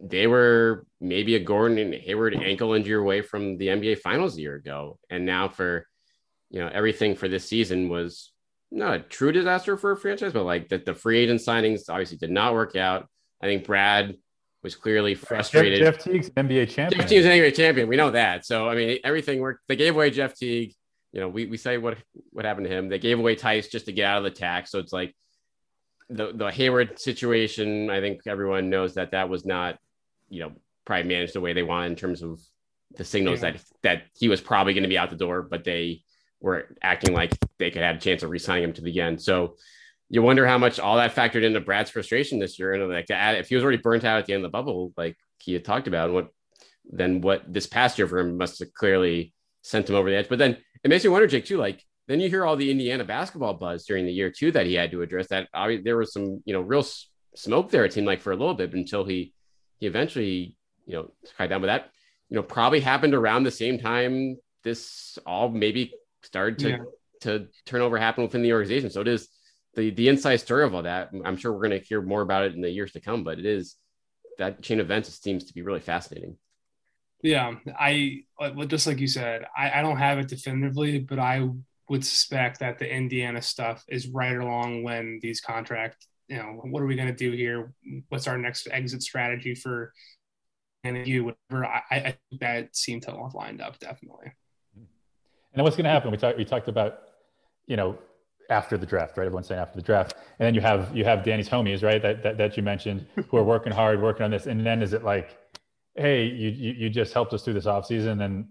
they 0.00 0.26
were 0.26 0.86
maybe 1.00 1.34
a 1.34 1.40
Gordon 1.40 1.78
and 1.78 1.94
Hayward 1.94 2.34
ankle 2.34 2.72
injury 2.72 2.98
away 2.98 3.22
from 3.22 3.58
the 3.58 3.68
NBA 3.68 3.98
Finals 3.98 4.36
a 4.36 4.40
year 4.40 4.54
ago, 4.54 4.98
and 5.10 5.26
now 5.26 5.48
for 5.48 5.86
you 6.50 6.60
know 6.60 6.68
everything 6.72 7.14
for 7.14 7.28
this 7.28 7.48
season 7.48 7.88
was 7.88 8.32
not 8.70 8.94
a 8.94 9.00
true 9.00 9.32
disaster 9.32 9.76
for 9.76 9.92
a 9.92 9.96
franchise, 9.96 10.32
but 10.32 10.44
like 10.44 10.68
that 10.68 10.84
the 10.84 10.94
free 10.94 11.18
agent 11.18 11.40
signings 11.40 11.88
obviously 11.88 12.16
did 12.16 12.30
not 12.30 12.54
work 12.54 12.76
out. 12.76 13.08
I 13.42 13.46
think 13.46 13.64
Brad 13.64 14.16
was 14.62 14.74
clearly 14.74 15.14
frustrated. 15.14 15.80
Jeff, 15.80 15.96
Jeff 15.96 16.04
Teague's 16.04 16.30
NBA 16.30 16.70
champion. 16.70 17.00
Jeff 17.00 17.10
Teague's 17.10 17.26
NBA 17.26 17.54
champion. 17.54 17.88
We 17.88 17.96
know 17.96 18.10
that. 18.10 18.46
So 18.46 18.68
I 18.68 18.74
mean, 18.74 18.98
everything 19.04 19.40
worked. 19.40 19.60
They 19.68 19.76
gave 19.76 19.94
away 19.94 20.10
Jeff 20.10 20.34
Teague. 20.34 20.74
You 21.12 21.20
know, 21.20 21.28
we, 21.28 21.46
we 21.46 21.56
say 21.56 21.76
what 21.78 21.98
what 22.32 22.44
happened 22.44 22.66
to 22.68 22.72
him. 22.72 22.88
They 22.88 22.98
gave 22.98 23.18
away 23.18 23.36
Theis 23.36 23.70
just 23.70 23.86
to 23.86 23.92
get 23.92 24.06
out 24.06 24.18
of 24.18 24.24
the 24.24 24.30
tax. 24.30 24.70
So 24.70 24.78
it's 24.78 24.92
like 24.92 25.14
the 26.10 26.32
the 26.34 26.50
Hayward 26.50 26.98
situation, 26.98 27.88
I 27.90 28.00
think 28.00 28.22
everyone 28.26 28.68
knows 28.68 28.94
that 28.94 29.12
that 29.12 29.28
was 29.28 29.46
not, 29.46 29.78
you 30.28 30.40
know, 30.40 30.52
probably 30.84 31.08
managed 31.08 31.34
the 31.34 31.40
way 31.40 31.52
they 31.52 31.62
wanted 31.62 31.90
in 31.90 31.96
terms 31.96 32.22
of 32.22 32.40
the 32.96 33.04
signals 33.04 33.42
yeah. 33.42 33.52
that 33.52 33.62
that 33.82 34.02
he 34.18 34.28
was 34.28 34.40
probably 34.40 34.74
going 34.74 34.82
to 34.82 34.88
be 34.88 34.98
out 34.98 35.10
the 35.10 35.16
door, 35.16 35.42
but 35.42 35.64
they 35.64 36.02
were 36.40 36.74
acting 36.82 37.14
like 37.14 37.32
they 37.58 37.70
could 37.70 37.82
have 37.82 37.96
a 37.96 38.00
chance 38.00 38.22
of 38.22 38.30
re-signing 38.30 38.64
him 38.64 38.72
to 38.72 38.82
the 38.82 39.00
end. 39.00 39.20
So 39.20 39.56
you 40.08 40.22
wonder 40.22 40.46
how 40.46 40.58
much 40.58 40.80
all 40.80 40.96
that 40.96 41.14
factored 41.14 41.44
into 41.44 41.60
Brad's 41.60 41.90
frustration 41.90 42.38
this 42.38 42.58
year. 42.58 42.72
And 42.72 42.92
like 42.92 43.06
to 43.06 43.14
add, 43.14 43.36
if 43.36 43.48
he 43.48 43.54
was 43.54 43.62
already 43.62 43.78
burnt 43.78 44.04
out 44.04 44.18
at 44.18 44.26
the 44.26 44.32
end 44.32 44.44
of 44.44 44.50
the 44.50 44.56
bubble, 44.56 44.92
like 44.96 45.16
he 45.38 45.52
had 45.52 45.64
talked 45.64 45.86
about, 45.86 46.12
what 46.12 46.28
then 46.90 47.20
what 47.20 47.52
this 47.52 47.66
past 47.66 47.98
year 47.98 48.08
for 48.08 48.18
him 48.18 48.36
must 48.36 48.58
have 48.58 48.74
clearly 48.74 49.32
sent 49.62 49.88
him 49.88 49.94
over 49.94 50.10
the 50.10 50.16
edge. 50.16 50.28
But 50.28 50.38
then 50.38 50.56
it 50.82 50.88
makes 50.88 51.04
me 51.04 51.10
wonder, 51.10 51.28
Jake, 51.28 51.44
too, 51.44 51.58
like 51.58 51.84
then 52.10 52.18
you 52.18 52.28
hear 52.28 52.44
all 52.44 52.56
the 52.56 52.72
Indiana 52.72 53.04
basketball 53.04 53.54
buzz 53.54 53.84
during 53.84 54.04
the 54.04 54.12
year 54.12 54.32
too 54.32 54.50
that 54.50 54.66
he 54.66 54.74
had 54.74 54.90
to 54.90 55.02
address. 55.02 55.28
That 55.28 55.46
obviously 55.54 55.84
there 55.84 55.96
was 55.96 56.12
some 56.12 56.42
you 56.44 56.52
know 56.52 56.60
real 56.60 56.84
smoke 57.36 57.70
there. 57.70 57.84
It 57.84 57.92
seemed 57.92 58.08
like 58.08 58.20
for 58.20 58.32
a 58.32 58.36
little 58.36 58.54
bit 58.54 58.72
until 58.72 59.04
he 59.04 59.32
he 59.78 59.86
eventually 59.86 60.56
you 60.86 60.94
know 60.94 61.12
cried 61.36 61.50
down. 61.50 61.60
But 61.60 61.68
that 61.68 61.90
you 62.28 62.34
know 62.34 62.42
probably 62.42 62.80
happened 62.80 63.14
around 63.14 63.44
the 63.44 63.52
same 63.52 63.78
time 63.78 64.38
this 64.64 65.20
all 65.24 65.50
maybe 65.50 65.92
started 66.22 66.58
to 66.58 66.70
yeah. 66.70 66.78
to 67.20 67.46
turnover 67.64 67.96
happen 67.96 68.24
within 68.24 68.42
the 68.42 68.52
organization. 68.54 68.90
So 68.90 69.02
it 69.02 69.08
is 69.08 69.28
the 69.74 69.90
the 69.90 70.08
inside 70.08 70.38
story 70.38 70.64
of 70.64 70.74
all 70.74 70.82
that. 70.82 71.10
I'm 71.24 71.36
sure 71.36 71.52
we're 71.52 71.68
going 71.68 71.80
to 71.80 71.86
hear 71.86 72.02
more 72.02 72.22
about 72.22 72.42
it 72.42 72.54
in 72.54 72.60
the 72.60 72.70
years 72.70 72.90
to 72.92 73.00
come. 73.00 73.22
But 73.22 73.38
it 73.38 73.46
is 73.46 73.76
that 74.38 74.62
chain 74.62 74.80
of 74.80 74.86
events 74.86 75.16
seems 75.20 75.44
to 75.44 75.54
be 75.54 75.62
really 75.62 75.78
fascinating. 75.78 76.38
Yeah, 77.22 77.54
I 77.78 78.24
just 78.66 78.88
like 78.88 78.98
you 78.98 79.06
said, 79.06 79.44
I, 79.56 79.78
I 79.78 79.82
don't 79.82 79.98
have 79.98 80.18
it 80.18 80.26
definitively, 80.26 80.98
but 80.98 81.20
I 81.20 81.48
would 81.90 82.04
suspect 82.04 82.60
that 82.60 82.78
the 82.78 82.90
Indiana 82.90 83.42
stuff 83.42 83.84
is 83.88 84.06
right 84.06 84.36
along 84.36 84.84
when 84.84 85.18
these 85.20 85.40
contract, 85.40 86.06
you 86.28 86.36
know, 86.36 86.60
what 86.64 86.82
are 86.82 86.86
we 86.86 86.94
going 86.94 87.08
to 87.08 87.14
do 87.14 87.32
here? 87.32 87.74
What's 88.08 88.28
our 88.28 88.38
next 88.38 88.68
exit 88.70 89.02
strategy 89.02 89.54
for 89.54 89.92
and 90.84 91.06
you, 91.06 91.24
whatever. 91.24 91.66
I, 91.66 91.82
I 91.90 92.16
think 92.30 92.40
that 92.40 92.76
seemed 92.76 93.02
to 93.02 93.10
have 93.10 93.34
lined 93.34 93.60
up 93.60 93.78
definitely. 93.80 94.32
And 94.76 94.86
then 95.56 95.64
what's 95.64 95.76
going 95.76 95.84
to 95.84 95.90
happen? 95.90 96.10
We 96.10 96.16
talked, 96.16 96.38
we 96.38 96.44
talked 96.44 96.68
about, 96.68 97.00
you 97.66 97.76
know, 97.76 97.98
after 98.48 98.78
the 98.78 98.86
draft, 98.86 99.16
right? 99.16 99.26
Everyone's 99.26 99.48
saying 99.48 99.60
after 99.60 99.76
the 99.76 99.82
draft, 99.82 100.14
and 100.38 100.46
then 100.46 100.54
you 100.54 100.60
have 100.60 100.96
you 100.96 101.04
have 101.04 101.22
Danny's 101.24 101.48
homies, 101.48 101.82
right? 101.82 102.00
That 102.00 102.22
that, 102.22 102.38
that 102.38 102.56
you 102.56 102.62
mentioned, 102.62 103.06
who 103.28 103.36
are 103.36 103.44
working 103.44 103.72
hard, 103.72 104.00
working 104.00 104.24
on 104.24 104.30
this, 104.30 104.46
and 104.46 104.64
then 104.64 104.82
is 104.82 104.92
it 104.92 105.04
like, 105.04 105.36
hey, 105.94 106.24
you 106.24 106.50
you, 106.50 106.72
you 106.72 106.90
just 106.90 107.12
helped 107.12 107.32
us 107.32 107.44
through 107.44 107.54
this 107.54 107.66
offseason 107.66 108.24
and 108.24 108.46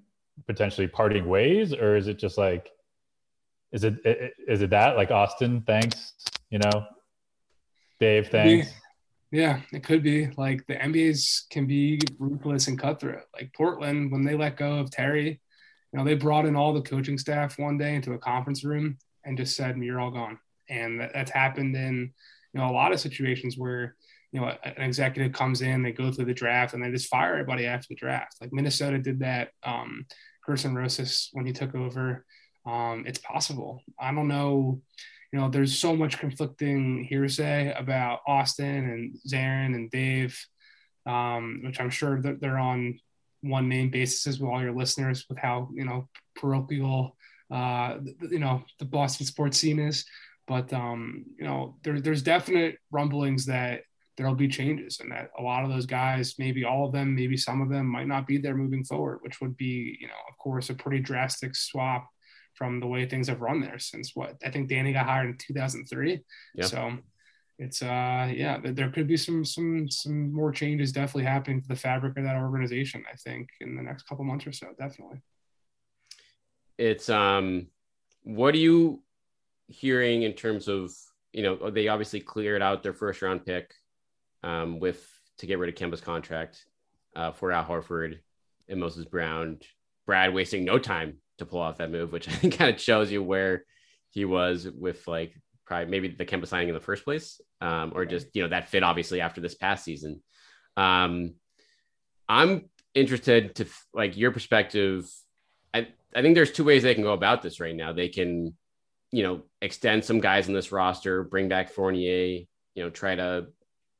potentially 0.46 0.88
parting 0.88 1.28
ways, 1.28 1.74
or 1.74 1.96
is 1.96 2.08
it 2.08 2.20
just 2.20 2.38
like, 2.38 2.72
is 3.72 3.84
it 3.84 3.96
is 4.48 4.62
it 4.62 4.72
that 4.72 4.96
like 4.96 5.12
Austin? 5.12 5.62
Thanks, 5.66 6.14
you 6.50 6.60
know. 6.60 6.86
Dave, 8.00 8.30
thanks. 8.30 8.74
Yeah, 9.32 9.62
it 9.72 9.84
could 9.84 10.02
be. 10.02 10.28
Like 10.38 10.66
the 10.68 10.76
NBA's 10.76 11.46
can 11.52 11.68
be 11.68 12.00
ruthless 12.18 12.68
and 12.68 12.80
cutthroat. 12.80 13.24
Like 13.34 13.54
Portland, 13.54 14.12
when 14.12 14.24
they 14.24 14.36
let 14.36 14.58
go 14.58 14.80
of 14.80 14.90
Terry, 14.90 15.40
you 15.92 16.00
know, 16.00 16.04
they 16.04 16.16
brought 16.16 16.46
in 16.46 16.56
all 16.56 16.74
the 16.74 16.82
coaching 16.82 17.18
staff 17.18 17.60
one 17.60 17.78
day 17.78 17.96
into 17.96 18.14
a 18.14 18.18
conference 18.18 18.64
room 18.64 18.98
and 19.24 19.38
just 19.38 19.56
said, 19.56 19.78
"You're 19.78 20.00
all 20.00 20.12
gone." 20.12 20.40
And 20.70 21.00
that, 21.00 21.12
that's 21.14 21.32
happened 21.32 21.76
in 21.76 22.14
you 22.54 22.60
know 22.60 22.70
a 22.70 22.74
lot 22.74 22.92
of 22.92 23.00
situations 23.00 23.56
where 23.58 23.96
you 24.32 24.42
know 24.42 24.56
an 24.64 24.82
executive 24.82 25.34
comes 25.34 25.62
in, 25.62 25.84
they 25.84 25.92
go 25.92 26.12
through 26.12 26.26
the 26.26 26.34
draft, 26.34 26.74
and 26.74 26.84
they 26.84 26.90
just 26.90 27.10
fire 27.10 27.34
everybody 27.34 27.68
after 27.68 27.88
the 27.90 27.96
draft. 27.96 28.38
Like 28.42 28.52
Minnesota 28.52 28.98
did 28.98 29.20
that. 29.20 29.50
Um, 29.64 30.08
Gersson 30.48 30.76
Rosas 30.76 31.30
when 31.34 31.46
he 31.46 31.54
took 31.54 31.76
over 31.76 32.26
um, 32.66 33.04
it's 33.08 33.20
possible. 33.20 33.82
I 34.00 34.14
don't 34.14 34.28
know. 34.28 34.82
You 35.32 35.40
know, 35.40 35.50
there's 35.50 35.78
so 35.78 35.96
much 35.96 36.18
conflicting 36.18 37.04
hearsay 37.04 37.74
about 37.78 38.22
Austin 38.28 38.90
and 38.90 39.16
Zarren 39.28 39.76
and 39.76 39.92
Dave, 39.92 40.40
um, 41.06 41.62
which 41.64 41.80
I'm 41.80 41.92
sure 41.92 42.22
that 42.22 42.42
they're 42.42 42.58
on 42.58 43.00
one 43.42 43.70
name 43.70 43.90
basis 43.90 44.40
with 44.40 44.50
all 44.50 44.62
your 44.62 44.74
listeners 44.74 45.26
with 45.30 45.38
how 45.38 45.70
you 45.74 45.86
know 45.86 46.10
parochial 46.36 47.16
uh, 47.52 47.98
you 48.30 48.40
know 48.40 48.64
the 48.80 48.86
Boston 48.86 49.26
sports 49.26 49.58
scene 49.58 49.80
is. 49.80 50.06
But 50.48 50.74
um, 50.74 51.26
you 51.38 51.46
know, 51.46 51.78
there, 51.84 52.02
there's 52.02 52.24
definite 52.24 52.78
rumblings 52.92 53.46
that 53.46 53.82
there'll 54.18 54.36
be 54.36 54.48
changes 54.48 55.00
and 55.00 55.12
that 55.12 55.30
a 55.38 55.42
lot 55.42 55.64
of 55.64 55.70
those 55.70 55.86
guys, 55.86 56.36
maybe 56.40 56.66
all 56.66 56.86
of 56.86 56.92
them, 56.92 57.16
maybe 57.16 57.38
some 57.38 57.62
of 57.62 57.70
them 57.70 57.86
might 57.86 58.08
not 58.08 58.28
be 58.28 58.38
there 58.38 58.56
moving 58.56 58.84
forward, 58.84 59.20
which 59.22 59.40
would 59.40 59.56
be, 59.56 59.98
you 60.02 60.08
know, 60.08 60.14
of 60.28 60.38
course, 60.38 60.70
a 60.70 60.74
pretty 60.74 61.00
drastic 61.00 61.56
swap 61.56 62.10
from 62.60 62.82
the 62.82 62.86
way 62.86 63.08
things 63.08 63.30
have 63.30 63.40
run 63.40 63.62
there 63.62 63.80
since 63.80 64.14
what 64.14 64.36
I 64.46 64.52
think 64.52 64.68
Danny 64.68 64.92
got 64.92 65.06
hired 65.06 65.30
in 65.30 65.38
2003. 65.38 66.20
Yeah. 66.54 66.66
So 66.66 66.98
it's 67.58 67.82
uh 67.82 68.32
yeah, 68.36 68.60
there 68.62 68.92
could 68.92 69.08
be 69.08 69.16
some 69.18 69.46
some 69.46 69.90
some 69.90 70.34
more 70.34 70.52
changes 70.52 70.92
definitely 70.92 71.24
happening 71.24 71.62
to 71.62 71.68
the 71.70 71.76
fabric 71.76 72.18
of 72.18 72.26
that 72.26 72.36
organization. 72.36 73.04
I 73.12 73.16
think 73.16 73.48
in 73.62 73.78
the 73.78 73.82
next 73.82 74.04
couple 74.04 74.26
months 74.26 74.46
or 74.46 74.52
so, 74.52 74.68
definitely. 74.78 75.22
It's 76.78 77.10
um, 77.10 77.68
what 78.24 78.54
are 78.54 78.60
you 78.60 79.04
hearing 79.68 80.24
in 80.24 80.34
terms 80.34 80.68
of 80.68 80.92
you 81.32 81.44
know 81.44 81.70
they 81.70 81.88
obviously 81.88 82.20
cleared 82.20 82.62
out 82.62 82.84
their 82.84 82.94
first 82.94 83.22
round 83.22 83.46
pick 83.46 83.74
um, 84.44 84.80
with 84.80 85.06
to 85.38 85.46
get 85.46 85.60
rid 85.60 85.70
of 85.70 85.76
Kemba's 85.76 86.02
contract 86.02 86.66
uh, 87.16 87.32
for 87.32 87.54
Al 87.54 87.64
Horford 87.64 88.20
and 88.68 88.80
Moses 88.80 89.06
Brown. 89.06 89.60
Brad 90.06 90.34
wasting 90.34 90.66
no 90.66 90.78
time 90.78 91.18
to 91.40 91.46
pull 91.46 91.60
off 91.60 91.78
that 91.78 91.92
move, 91.92 92.12
which 92.12 92.28
I 92.30 92.32
think 92.32 92.58
kind 92.58 92.74
of 92.74 92.80
shows 92.82 93.12
you 93.12 93.24
where 93.24 93.66
he 94.12 94.26
was 94.26 94.68
with 94.68 95.08
like 95.08 95.34
probably 95.66 95.90
maybe 95.90 96.10
the 96.10 96.26
Kemba 96.26 96.48
signing 96.48 96.70
in 96.70 96.74
the 96.74 96.80
first 96.80 97.04
place, 97.04 97.42
um, 97.62 97.92
or 97.96 98.06
just 98.06 98.28
you 98.34 98.44
know 98.44 98.50
that 98.50 98.70
fit 98.70 98.84
obviously 98.84 99.22
after 99.22 99.42
this 99.42 99.56
past 99.56 99.84
season. 99.84 100.22
Um, 100.78 101.36
I'm 102.28 102.70
interested 102.94 103.56
to 103.56 103.66
like 103.94 104.18
your 104.18 104.32
perspective. 104.32 105.10
I 105.74 105.88
I 106.16 106.22
think 106.22 106.36
there's 106.36 106.52
two 106.52 106.64
ways 106.64 106.84
they 106.84 106.96
can 106.96 107.04
go 107.04 107.14
about 107.14 107.42
this 107.42 107.60
right 107.60 107.76
now. 107.76 107.94
They 107.94 108.10
can, 108.10 108.56
you 109.12 109.24
know, 109.24 109.42
extend 109.62 110.04
some 110.04 110.20
guys 110.20 110.48
in 110.48 110.54
this 110.54 110.72
roster, 110.72 111.24
bring 111.24 111.50
back 111.50 111.70
Fournier, 111.70 112.46
you 112.74 112.84
know, 112.84 112.90
try 112.90 113.16
to 113.16 113.48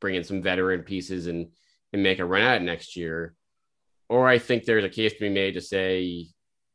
bring 0.02 0.16
in 0.16 0.24
some 0.24 0.42
veteran 0.42 0.84
pieces 0.84 1.28
and 1.28 1.52
and 1.94 2.04
make 2.04 2.20
a 2.20 2.26
run 2.26 2.42
at 2.42 2.62
next 2.62 2.96
year. 2.96 3.36
or 4.10 4.28
I 4.28 4.40
think 4.40 4.64
there's 4.64 4.84
a 4.84 4.90
case 4.90 5.14
to 5.14 5.20
be 5.20 5.30
made 5.30 5.54
to 5.54 5.62
say, 5.62 6.28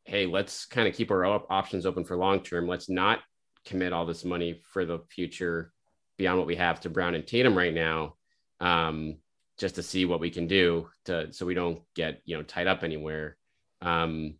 hey, 0.04 0.26
let's 0.26 0.66
kind 0.66 0.86
of 0.86 0.94
keep 0.94 1.10
our 1.10 1.24
options 1.24 1.86
open 1.86 2.04
for 2.04 2.16
long 2.16 2.40
term. 2.40 2.68
Let's 2.68 2.88
not 2.88 3.20
commit 3.64 3.92
all 3.92 4.06
this 4.06 4.24
money 4.24 4.60
for 4.72 4.84
the 4.84 5.00
future 5.10 5.72
beyond 6.16 6.38
what 6.38 6.46
we 6.46 6.56
have 6.56 6.80
to 6.80 6.90
Brown 6.90 7.14
and 7.14 7.26
Tatum 7.26 7.56
right 7.56 7.74
now, 7.74 8.14
um, 8.60 9.16
just 9.58 9.76
to 9.76 9.82
see 9.82 10.04
what 10.04 10.20
we 10.20 10.30
can 10.30 10.46
do 10.46 10.88
to 11.06 11.32
so 11.32 11.46
we 11.46 11.54
don't 11.54 11.80
get 11.94 12.20
you 12.24 12.36
know 12.36 12.42
tied 12.42 12.66
up 12.66 12.82
anywhere. 12.82 13.36
Um, 13.80 14.34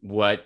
what 0.00 0.44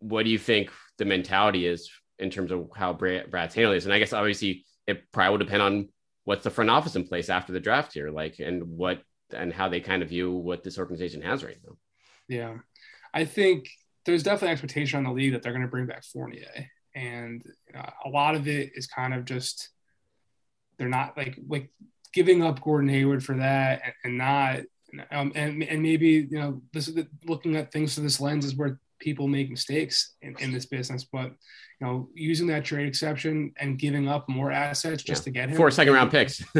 what 0.00 0.24
do 0.24 0.30
you 0.30 0.38
think 0.38 0.70
the 0.98 1.04
mentality 1.04 1.66
is 1.66 1.90
in 2.18 2.30
terms 2.30 2.52
of 2.52 2.68
how 2.74 2.92
Brad, 2.92 3.30
Brad's 3.30 3.54
handling 3.54 3.76
this? 3.76 3.84
And 3.84 3.94
I 3.94 3.98
guess 3.98 4.12
obviously 4.12 4.64
it 4.86 5.10
probably 5.12 5.30
will 5.30 5.44
depend 5.44 5.62
on 5.62 5.88
what's 6.24 6.44
the 6.44 6.50
front 6.50 6.70
office 6.70 6.96
in 6.96 7.06
place 7.06 7.28
after 7.28 7.52
the 7.52 7.60
draft 7.60 7.92
here, 7.92 8.10
like 8.10 8.38
and 8.38 8.62
what 8.62 9.02
and 9.32 9.52
how 9.52 9.68
they 9.68 9.80
kind 9.80 10.02
of 10.02 10.08
view 10.08 10.32
what 10.32 10.62
this 10.62 10.78
organization 10.78 11.22
has 11.22 11.44
right 11.44 11.58
now. 11.66 11.76
Yeah, 12.28 12.58
I 13.12 13.24
think 13.24 13.68
there's 14.06 14.22
definitely 14.22 14.52
expectation 14.52 14.98
on 14.98 15.04
the 15.04 15.12
league 15.12 15.32
that 15.32 15.42
they're 15.42 15.52
going 15.52 15.62
to 15.64 15.68
bring 15.68 15.86
back 15.86 16.04
Fournier, 16.04 16.66
and 16.94 17.42
you 17.68 17.74
know, 17.74 17.88
a 18.04 18.08
lot 18.08 18.34
of 18.34 18.48
it 18.48 18.70
is 18.74 18.86
kind 18.86 19.14
of 19.14 19.24
just 19.24 19.70
they're 20.78 20.88
not 20.88 21.16
like 21.16 21.38
like 21.48 21.70
giving 22.12 22.42
up 22.42 22.60
Gordon 22.62 22.88
Hayward 22.88 23.24
for 23.24 23.36
that, 23.36 23.82
and, 23.84 23.94
and 24.04 24.18
not 24.18 24.60
um, 25.12 25.32
and 25.34 25.62
and 25.62 25.82
maybe 25.82 26.26
you 26.30 26.38
know 26.38 26.62
this 26.72 26.88
is 26.88 27.04
looking 27.26 27.56
at 27.56 27.72
things 27.72 27.94
through 27.94 28.04
this 28.04 28.20
lens 28.20 28.44
is 28.44 28.56
where 28.56 28.80
people 28.98 29.26
make 29.28 29.48
mistakes 29.50 30.14
in, 30.20 30.36
in 30.40 30.52
this 30.52 30.66
business, 30.66 31.04
but 31.04 31.26
you 31.26 31.86
know 31.86 32.08
using 32.14 32.46
that 32.48 32.64
trade 32.64 32.86
exception 32.88 33.52
and 33.58 33.78
giving 33.78 34.08
up 34.08 34.28
more 34.28 34.50
assets 34.50 35.02
just 35.02 35.22
Yeah. 35.22 35.24
to 35.24 35.30
get 35.30 35.48
him 35.50 35.56
Four 35.56 35.70
second 35.70 35.92
round 35.94 36.10
picks. 36.10 36.42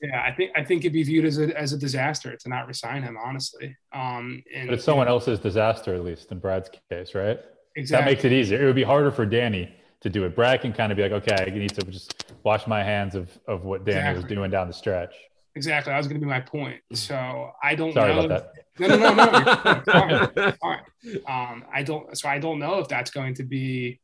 Yeah, 0.00 0.22
I 0.24 0.32
think 0.32 0.52
I 0.56 0.62
think 0.64 0.82
it'd 0.82 0.92
be 0.92 1.02
viewed 1.02 1.24
as 1.24 1.38
a 1.38 1.58
as 1.58 1.72
a 1.72 1.78
disaster 1.78 2.36
to 2.36 2.48
not 2.48 2.66
resign 2.68 3.02
him, 3.02 3.16
honestly. 3.22 3.76
Um, 3.92 4.42
and 4.54 4.68
But 4.68 4.74
it's 4.74 4.84
someone 4.84 5.08
else's 5.08 5.38
disaster, 5.40 5.94
at 5.94 6.04
least 6.04 6.30
in 6.30 6.38
Brad's 6.38 6.70
case, 6.90 7.14
right? 7.14 7.38
exactly. 7.76 8.04
That 8.04 8.10
makes 8.10 8.24
it 8.24 8.32
easier. 8.32 8.62
It 8.62 8.66
would 8.66 8.76
be 8.76 8.82
harder 8.84 9.10
for 9.10 9.26
Danny 9.26 9.74
to 10.00 10.08
do 10.08 10.24
it. 10.24 10.36
Brad 10.36 10.60
can 10.60 10.72
kind 10.72 10.92
of 10.92 10.96
be 10.96 11.02
like, 11.02 11.12
okay, 11.12 11.44
I 11.44 11.50
need 11.50 11.74
to 11.74 11.82
just 11.90 12.32
wash 12.44 12.66
my 12.68 12.82
hands 12.84 13.14
of, 13.16 13.36
of 13.48 13.64
what 13.64 13.84
Danny 13.84 14.14
was 14.16 14.24
doing 14.24 14.50
down 14.50 14.68
the 14.68 14.72
stretch. 14.72 15.12
exactly. 15.56 15.90
That 15.92 15.96
was 15.98 16.06
going 16.06 16.20
to 16.20 16.24
be 16.24 16.30
my 16.30 16.40
point. 16.40 16.80
So 16.92 17.50
I 17.62 17.74
don't 17.74 17.90
Mm. 17.90 17.94
Sorry 17.94 18.14
know. 18.14 18.24
about 18.26 18.54
that. 18.54 18.64
No, 18.80 18.96
no, 18.96 19.14
no, 19.14 19.24
no. 19.24 20.30
you're 20.44 20.52
fine. 20.52 20.80
Fine. 21.26 21.52
Um, 21.52 21.64
I 21.72 21.82
don't. 21.82 22.16
So 22.16 22.28
I 22.28 22.38
don't 22.38 22.60
know 22.60 22.78
if 22.78 22.86
that's 22.86 23.10
going 23.10 23.34
to 23.34 23.42
be, 23.42 23.98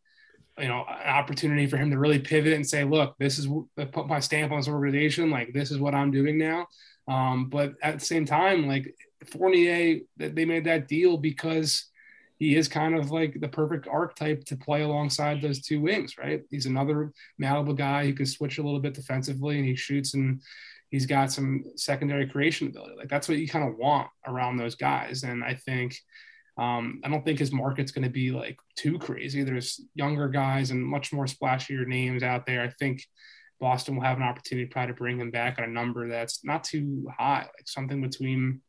you 0.58 0.68
know, 0.68 0.84
an 0.88 1.08
opportunity 1.08 1.66
for 1.66 1.76
him 1.76 1.90
to 1.90 1.98
really 1.98 2.18
pivot 2.18 2.52
and 2.52 2.66
say, 2.66 2.84
"Look, 2.84 3.16
this 3.18 3.38
is 3.38 3.48
I 3.76 3.84
put 3.86 4.06
my 4.06 4.20
stamp 4.20 4.52
on 4.52 4.58
this 4.58 4.68
organization. 4.68 5.30
Like 5.30 5.52
this 5.52 5.70
is 5.70 5.78
what 5.78 5.94
I'm 5.94 6.10
doing 6.10 6.38
now." 6.38 6.66
Um, 7.08 7.48
but 7.48 7.74
at 7.82 7.98
the 7.98 8.04
same 8.04 8.24
time, 8.24 8.66
like 8.66 8.94
Fournier, 9.26 10.00
they 10.16 10.44
made 10.44 10.64
that 10.64 10.88
deal 10.88 11.16
because 11.16 11.86
he 12.38 12.56
is 12.56 12.68
kind 12.68 12.96
of 12.96 13.10
like 13.10 13.40
the 13.40 13.48
perfect 13.48 13.86
archetype 13.88 14.44
to 14.44 14.56
play 14.56 14.82
alongside 14.82 15.40
those 15.40 15.60
two 15.60 15.80
wings, 15.80 16.18
right? 16.18 16.42
He's 16.50 16.66
another 16.66 17.12
malleable 17.38 17.74
guy 17.74 18.06
who 18.06 18.12
can 18.12 18.26
switch 18.26 18.58
a 18.58 18.62
little 18.62 18.80
bit 18.80 18.94
defensively, 18.94 19.58
and 19.58 19.66
he 19.66 19.76
shoots 19.76 20.14
and 20.14 20.40
he's 20.90 21.06
got 21.06 21.32
some 21.32 21.64
secondary 21.76 22.28
creation 22.28 22.68
ability. 22.68 22.94
Like 22.96 23.08
that's 23.08 23.28
what 23.28 23.38
you 23.38 23.48
kind 23.48 23.68
of 23.68 23.76
want 23.76 24.08
around 24.26 24.56
those 24.56 24.76
guys. 24.76 25.24
And 25.24 25.42
I 25.42 25.54
think 25.54 25.96
um, 26.56 27.00
I 27.04 27.08
don't 27.08 27.24
think 27.24 27.38
his 27.38 27.52
market's 27.52 27.90
going 27.90 28.04
to 28.04 28.10
be 28.10 28.30
like 28.30 28.58
too 28.76 28.98
crazy. 28.98 29.42
There's 29.42 29.80
younger 29.94 30.28
guys 30.28 30.70
and 30.70 30.84
much 30.84 31.12
more 31.12 31.26
splashier 31.26 31.86
names 31.86 32.22
out 32.22 32.46
there. 32.46 32.62
I 32.62 32.68
think 32.68 33.02
Boston 33.60 33.96
will 33.96 34.02
have 34.02 34.18
an 34.18 34.22
opportunity 34.22 34.66
probably 34.66 34.92
to 34.92 34.98
bring 34.98 35.18
him 35.18 35.30
back 35.30 35.58
at 35.58 35.68
a 35.68 35.70
number 35.70 36.08
that's 36.08 36.44
not 36.44 36.62
too 36.62 37.10
high, 37.18 37.42
like 37.42 37.66
something 37.66 38.00
between 38.00 38.60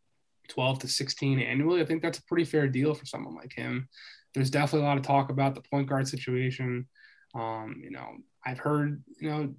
12 0.49 0.79
to 0.79 0.87
16 0.87 1.39
annually. 1.39 1.81
I 1.81 1.85
think 1.85 2.01
that's 2.01 2.19
a 2.19 2.23
pretty 2.23 2.45
fair 2.45 2.67
deal 2.67 2.93
for 2.93 3.05
someone 3.05 3.35
like 3.35 3.53
him. 3.53 3.87
There's 4.33 4.49
definitely 4.49 4.85
a 4.85 4.89
lot 4.89 4.97
of 4.97 5.03
talk 5.03 5.29
about 5.29 5.55
the 5.55 5.61
point 5.61 5.87
guard 5.87 6.07
situation. 6.07 6.87
Um, 7.35 7.81
you 7.83 7.91
know, 7.91 8.17
I've 8.45 8.59
heard, 8.59 9.03
you 9.19 9.29
know, 9.29 9.53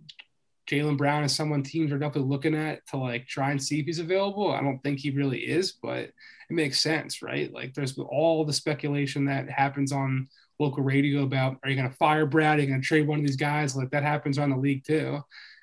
Jaylen 0.69 0.97
Brown 0.97 1.25
is 1.25 1.35
someone 1.35 1.63
teams 1.63 1.93
are 1.93 1.99
definitely 1.99 2.29
looking 2.29 2.55
at 2.55 2.87
to 2.89 2.97
like 2.97 3.27
try 3.27 3.51
and 3.51 3.63
see 3.63 3.81
if 3.81 3.87
he's 3.87 4.01
available. 4.01 4.53
I 4.53 4.61
don't 4.61 4.81
think 4.83 4.99
he 4.99 5.11
really 5.11 5.39
is, 5.39 5.73
but 5.73 5.99
it 5.99 6.13
makes 6.51 6.81
sense, 6.81 7.23
right? 7.23 7.53
Like 7.53 7.75
there's 7.75 7.97
all 7.99 8.45
the 8.45 8.53
speculation 8.53 9.27
that 9.27 9.49
happens 9.49 9.93
on 9.93 10.29
local 10.59 10.83
radio 10.83 11.23
about 11.23 11.59
are 11.63 11.71
you 11.71 11.77
going 11.77 11.89
to 11.89 11.97
fire 11.97 12.27
Brad? 12.27 12.59
Are 12.59 12.63
you 12.63 12.69
going 12.69 12.81
to 12.81 12.87
trade 12.87 13.07
one 13.07 13.21
of 13.21 13.27
these 13.27 13.37
guys? 13.37 13.77
Like 13.77 13.91
that 13.91 14.03
happens 14.03 14.39
on 14.39 14.51
the 14.51 14.57
league 14.57 14.85
too. 14.85 15.21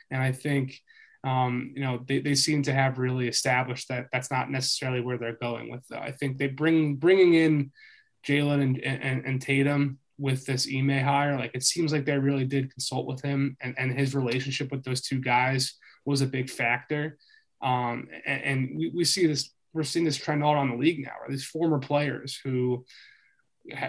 And 0.09 0.21
I 0.21 0.31
think, 0.31 0.79
um, 1.23 1.73
you 1.75 1.81
know, 1.81 2.03
they, 2.07 2.19
they 2.19 2.35
seem 2.35 2.63
to 2.63 2.73
have 2.73 2.97
really 2.97 3.27
established 3.27 3.89
that 3.89 4.07
that's 4.13 4.31
not 4.31 4.51
necessarily 4.51 5.01
where 5.01 5.17
they're 5.17 5.37
going 5.41 5.69
with. 5.69 5.85
That. 5.89 6.03
I 6.03 6.11
think 6.11 6.37
they 6.37 6.47
bring 6.47 6.95
bringing 6.95 7.33
in 7.33 7.71
Jalen 8.25 8.61
and, 8.61 8.83
and, 8.83 9.25
and 9.25 9.41
Tatum 9.41 9.99
with 10.17 10.45
this 10.45 10.67
Ime 10.67 11.03
hire, 11.03 11.37
like 11.37 11.51
it 11.53 11.63
seems 11.63 11.91
like 11.91 12.05
they 12.05 12.17
really 12.17 12.45
did 12.45 12.71
consult 12.71 13.05
with 13.05 13.21
him 13.21 13.57
and, 13.61 13.75
and 13.77 13.97
his 13.97 14.15
relationship 14.15 14.71
with 14.71 14.83
those 14.83 15.01
two 15.01 15.19
guys 15.19 15.75
was 16.05 16.21
a 16.21 16.27
big 16.27 16.49
factor. 16.49 17.17
Um, 17.61 18.07
and, 18.25 18.43
and 18.43 18.77
we, 18.77 18.89
we 18.89 19.05
see 19.05 19.25
this, 19.25 19.51
we're 19.73 19.83
seeing 19.83 20.05
this 20.05 20.17
trend 20.17 20.43
all 20.43 20.53
around 20.53 20.69
the 20.69 20.77
league 20.77 21.03
now? 21.03 21.13
These 21.27 21.45
former 21.45 21.79
players 21.79 22.39
who 22.43 22.85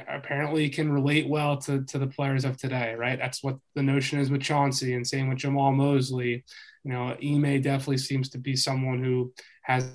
apparently 0.09 0.69
can 0.69 0.93
relate 0.93 1.29
well 1.29 1.57
to, 1.59 1.85
to 1.85 1.99
the 1.99 2.07
players 2.07 2.45
of 2.45 2.57
today, 2.57 2.95
right? 2.95 3.19
That's 3.19 3.43
what 3.43 3.59
the 3.75 3.83
notion 3.83 4.21
is 4.21 4.31
with 4.31 4.43
Chauncey 4.43 4.95
and 4.95 5.07
same 5.07 5.29
with 5.29 5.39
Jamahl 5.39 5.75
Mosley. 5.75 6.45
You 6.85 6.93
know, 6.93 7.17
Ime 7.23 7.61
definitely 7.61 7.99
seems 7.99 8.29
to 8.31 8.39
be 8.39 8.57
someone 8.57 9.03
who 9.03 9.33
has 9.63 9.91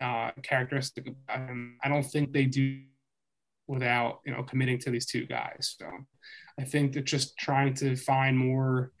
uh, 0.00 0.30
characteristic 0.42 1.12
him. 1.28 1.78
I 1.82 1.88
don't 1.88 2.04
think 2.04 2.32
they 2.32 2.44
do 2.44 2.82
without 3.66 4.20
you 4.24 4.32
know 4.32 4.42
committing 4.42 4.78
to 4.78 4.90
these 4.90 5.06
two 5.06 5.26
guys. 5.26 5.76
So 5.78 5.86
I 6.58 6.64
think 6.64 6.92
that 6.92 7.04
just 7.04 7.36
trying 7.38 7.74
to 7.74 7.96
find 7.96 8.36
more 8.36 8.92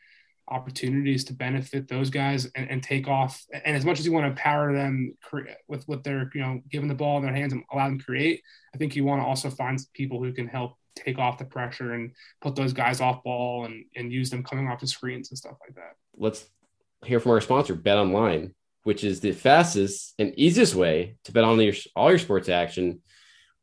opportunities 0.48 1.24
to 1.24 1.32
benefit 1.32 1.88
those 1.88 2.10
guys 2.10 2.44
and, 2.54 2.70
and 2.70 2.82
take 2.82 3.08
off. 3.08 3.42
And 3.64 3.76
as 3.76 3.84
much 3.84 3.98
as 3.98 4.04
you 4.04 4.12
want 4.12 4.24
to 4.24 4.30
empower 4.30 4.74
them 4.74 5.16
with 5.68 5.88
what 5.88 6.04
they're 6.04 6.30
you 6.34 6.40
know 6.40 6.60
giving 6.70 6.88
the 6.88 6.94
ball 6.94 7.18
in 7.18 7.24
their 7.24 7.34
hands 7.34 7.52
and 7.52 7.64
allow 7.72 7.88
them 7.88 7.98
to 7.98 8.04
create, 8.04 8.42
I 8.74 8.78
think 8.78 8.96
you 8.96 9.04
want 9.04 9.22
to 9.22 9.26
also 9.26 9.50
find 9.50 9.78
people 9.94 10.22
who 10.22 10.32
can 10.32 10.48
help 10.48 10.76
take 10.94 11.18
off 11.18 11.38
the 11.38 11.44
pressure 11.44 11.94
and 11.94 12.12
put 12.40 12.54
those 12.54 12.72
guys 12.72 13.00
off 13.00 13.22
ball 13.24 13.64
and, 13.64 13.84
and 13.96 14.12
use 14.12 14.30
them 14.30 14.44
coming 14.44 14.68
off 14.68 14.80
the 14.80 14.86
screens 14.86 15.30
and 15.30 15.38
stuff 15.38 15.56
like 15.60 15.74
that. 15.74 15.94
Let's 16.16 16.44
hear 17.04 17.20
from 17.20 17.32
our 17.32 17.40
sponsor, 17.40 17.74
Bet 17.74 17.98
Online, 17.98 18.54
which 18.84 19.04
is 19.04 19.20
the 19.20 19.32
fastest 19.32 20.14
and 20.18 20.32
easiest 20.38 20.74
way 20.74 21.16
to 21.24 21.32
bet 21.32 21.44
on 21.44 21.60
your, 21.60 21.74
all 21.96 22.10
your 22.10 22.18
sports 22.18 22.48
action. 22.48 23.00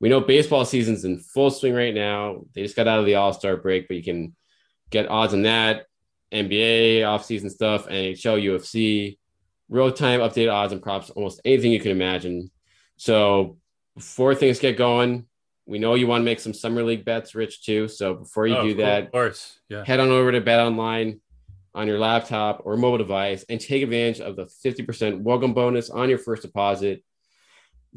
We 0.02 0.10
know 0.10 0.20
baseball 0.20 0.66
season's 0.66 1.06
in 1.06 1.20
full 1.20 1.52
swing 1.52 1.76
right 1.76 1.94
now. 1.94 2.42
They 2.54 2.64
just 2.64 2.76
got 2.76 2.88
out 2.88 3.00
of 3.00 3.06
the 3.06 3.16
All 3.16 3.34
Star 3.34 3.56
break, 3.56 3.88
but 3.88 3.96
you 3.98 4.04
can 4.04 4.36
get 4.90 5.08
odds 5.08 5.34
on 5.34 5.44
that, 5.44 5.86
NBA 6.34 7.02
offseason 7.02 7.52
stuff, 7.52 7.88
NHL, 7.88 8.42
UFC, 8.44 9.20
real 9.70 9.92
time 9.92 10.20
updated 10.22 10.52
odds 10.52 10.74
and 10.74 10.82
props, 10.82 11.12
almost 11.12 11.40
anything 11.46 11.72
you 11.72 11.80
can 11.80 11.92
imagine. 11.92 12.50
So 12.98 13.58
before 13.96 14.34
things 14.34 14.58
get 14.60 14.76
going, 14.76 15.28
we 15.68 15.78
know 15.78 15.94
you 15.94 16.08
want 16.08 16.22
to 16.22 16.26
make 16.26 16.40
some 16.40 16.54
summer 16.54 16.84
league 16.84 17.06
bets, 17.06 17.36
Rich, 17.36 17.64
too. 17.64 17.88
So 17.88 18.16
before 18.16 18.48
you 18.48 18.56
Oh, 18.58 18.64
do 18.64 18.72
of 18.72 18.78
that, 18.78 19.12
course. 19.12 19.60
Yeah. 19.70 19.86
head 19.86 20.00
on 20.00 20.10
over 20.10 20.32
to 20.32 20.42
Bet 20.42 20.60
Online 20.60 21.22
on 21.76 21.88
your 21.88 22.00
laptop 22.00 22.64
or 22.66 22.76
mobile 22.76 22.98
device 22.98 23.46
and 23.50 23.62
take 23.62 23.84
advantage 23.84 24.20
of 24.20 24.36
the 24.36 24.46
50% 24.46 25.22
welcome 25.22 25.54
bonus 25.54 25.90
on 25.92 26.10
your 26.10 26.18
first 26.18 26.42
deposit. 26.42 27.04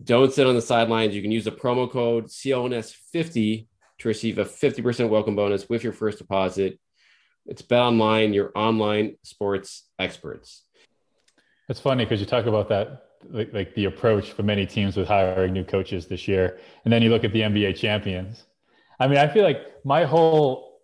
Don't 0.03 0.33
sit 0.33 0.47
on 0.47 0.55
the 0.55 0.63
sidelines. 0.63 1.15
You 1.15 1.23
can 1.23 1.31
use 1.31 1.45
the 1.45 1.53
promo 1.53 1.91
code 1.91 2.27
CLNS50 2.27 3.67
to 3.99 4.09
receive 4.09 4.39
a 4.39 4.45
50% 4.45 5.09
welcome 5.09 5.37
bonus 5.37 5.69
with 5.69 5.85
your 5.85 5.93
first 5.93 6.19
deposit. 6.19 6.81
It's 7.47 7.63
Bet 7.63 7.81
Online, 7.81 8.33
your 8.35 8.51
online 8.57 9.17
sports 9.23 9.85
experts. 9.99 10.63
It's 11.69 11.79
funny 11.79 12.05
because 12.05 12.19
you 12.19 12.27
talk 12.27 12.47
about 12.47 12.69
that, 12.71 13.05
like, 13.31 13.53
like 13.53 13.75
the 13.75 13.85
approach 13.85 14.33
for 14.33 14.43
many 14.43 14.67
teams 14.67 14.97
with 14.97 15.07
hiring 15.07 15.53
new 15.53 15.65
coaches 15.65 16.07
this 16.07 16.27
year, 16.27 16.59
and 16.85 16.93
then 16.93 17.01
you 17.01 17.11
look 17.11 17.25
at 17.25 17.33
the 17.33 17.41
NBA 17.41 17.77
champions. 17.77 18.45
I 18.99 19.07
mean, 19.07 19.19
I 19.19 19.29
feel 19.29 19.45
like 19.45 19.85
my 19.85 20.05
whole, 20.05 20.81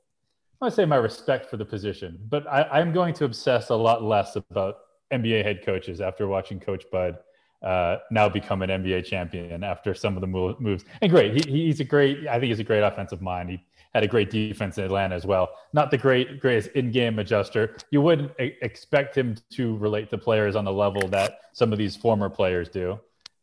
I 0.62 0.68
say 0.68 0.85
my 0.85 0.96
respect 0.96 1.51
for 1.51 1.57
the 1.57 1.64
position, 1.64 2.18
but 2.29 2.46
I, 2.46 2.62
I'm 2.64 2.92
going 2.92 3.14
to 3.14 3.25
obsess 3.25 3.70
a 3.70 3.75
lot 3.75 4.03
less 4.03 4.37
about 4.37 4.77
NBA 5.12 5.42
head 5.42 5.64
coaches 5.64 6.01
after 6.01 6.29
watching 6.29 6.61
Coach 6.61 6.85
Bud 6.92 7.18
uh, 7.62 7.99
now 8.11 8.29
become 8.29 8.62
an 8.62 8.70
NBA 8.70 9.05
champion 9.05 9.62
after 9.62 9.94
some 9.94 10.16
of 10.16 10.20
the 10.20 10.27
moves. 10.27 10.85
And 11.03 11.11
great, 11.11 11.44
he, 11.44 11.66
he's 11.66 11.81
a 11.81 11.85
great, 11.85 12.27
I 12.27 12.35
think 12.35 12.46
he's 12.46 12.61
a 12.61 12.64
great 12.64 12.83
offensive 12.83 13.20
mind. 13.20 13.51
He 13.51 13.62
had 13.94 14.05
a 14.05 14.09
great 14.09 14.31
defense 14.31 14.79
in 14.79 14.85
Atlanta 14.85 15.14
as 15.14 15.27
well. 15.27 15.51
Not 15.73 15.90
the 15.90 15.99
great, 15.99 16.40
greatest 16.40 16.70
in-game 16.70 17.18
adjuster. 17.18 17.77
You 17.90 18.01
wouldn't 18.01 18.33
expect 18.38 19.16
him 19.16 19.37
to 19.51 19.77
relate 19.79 20.11
to 20.11 20.18
players 20.18 20.57
on 20.57 20.64
the 20.64 20.73
level 20.73 21.09
that 21.09 21.40
some 21.53 21.73
of 21.73 21.79
these 21.79 21.96
former 21.96 22.31
players 22.31 22.68
do. 22.68 22.99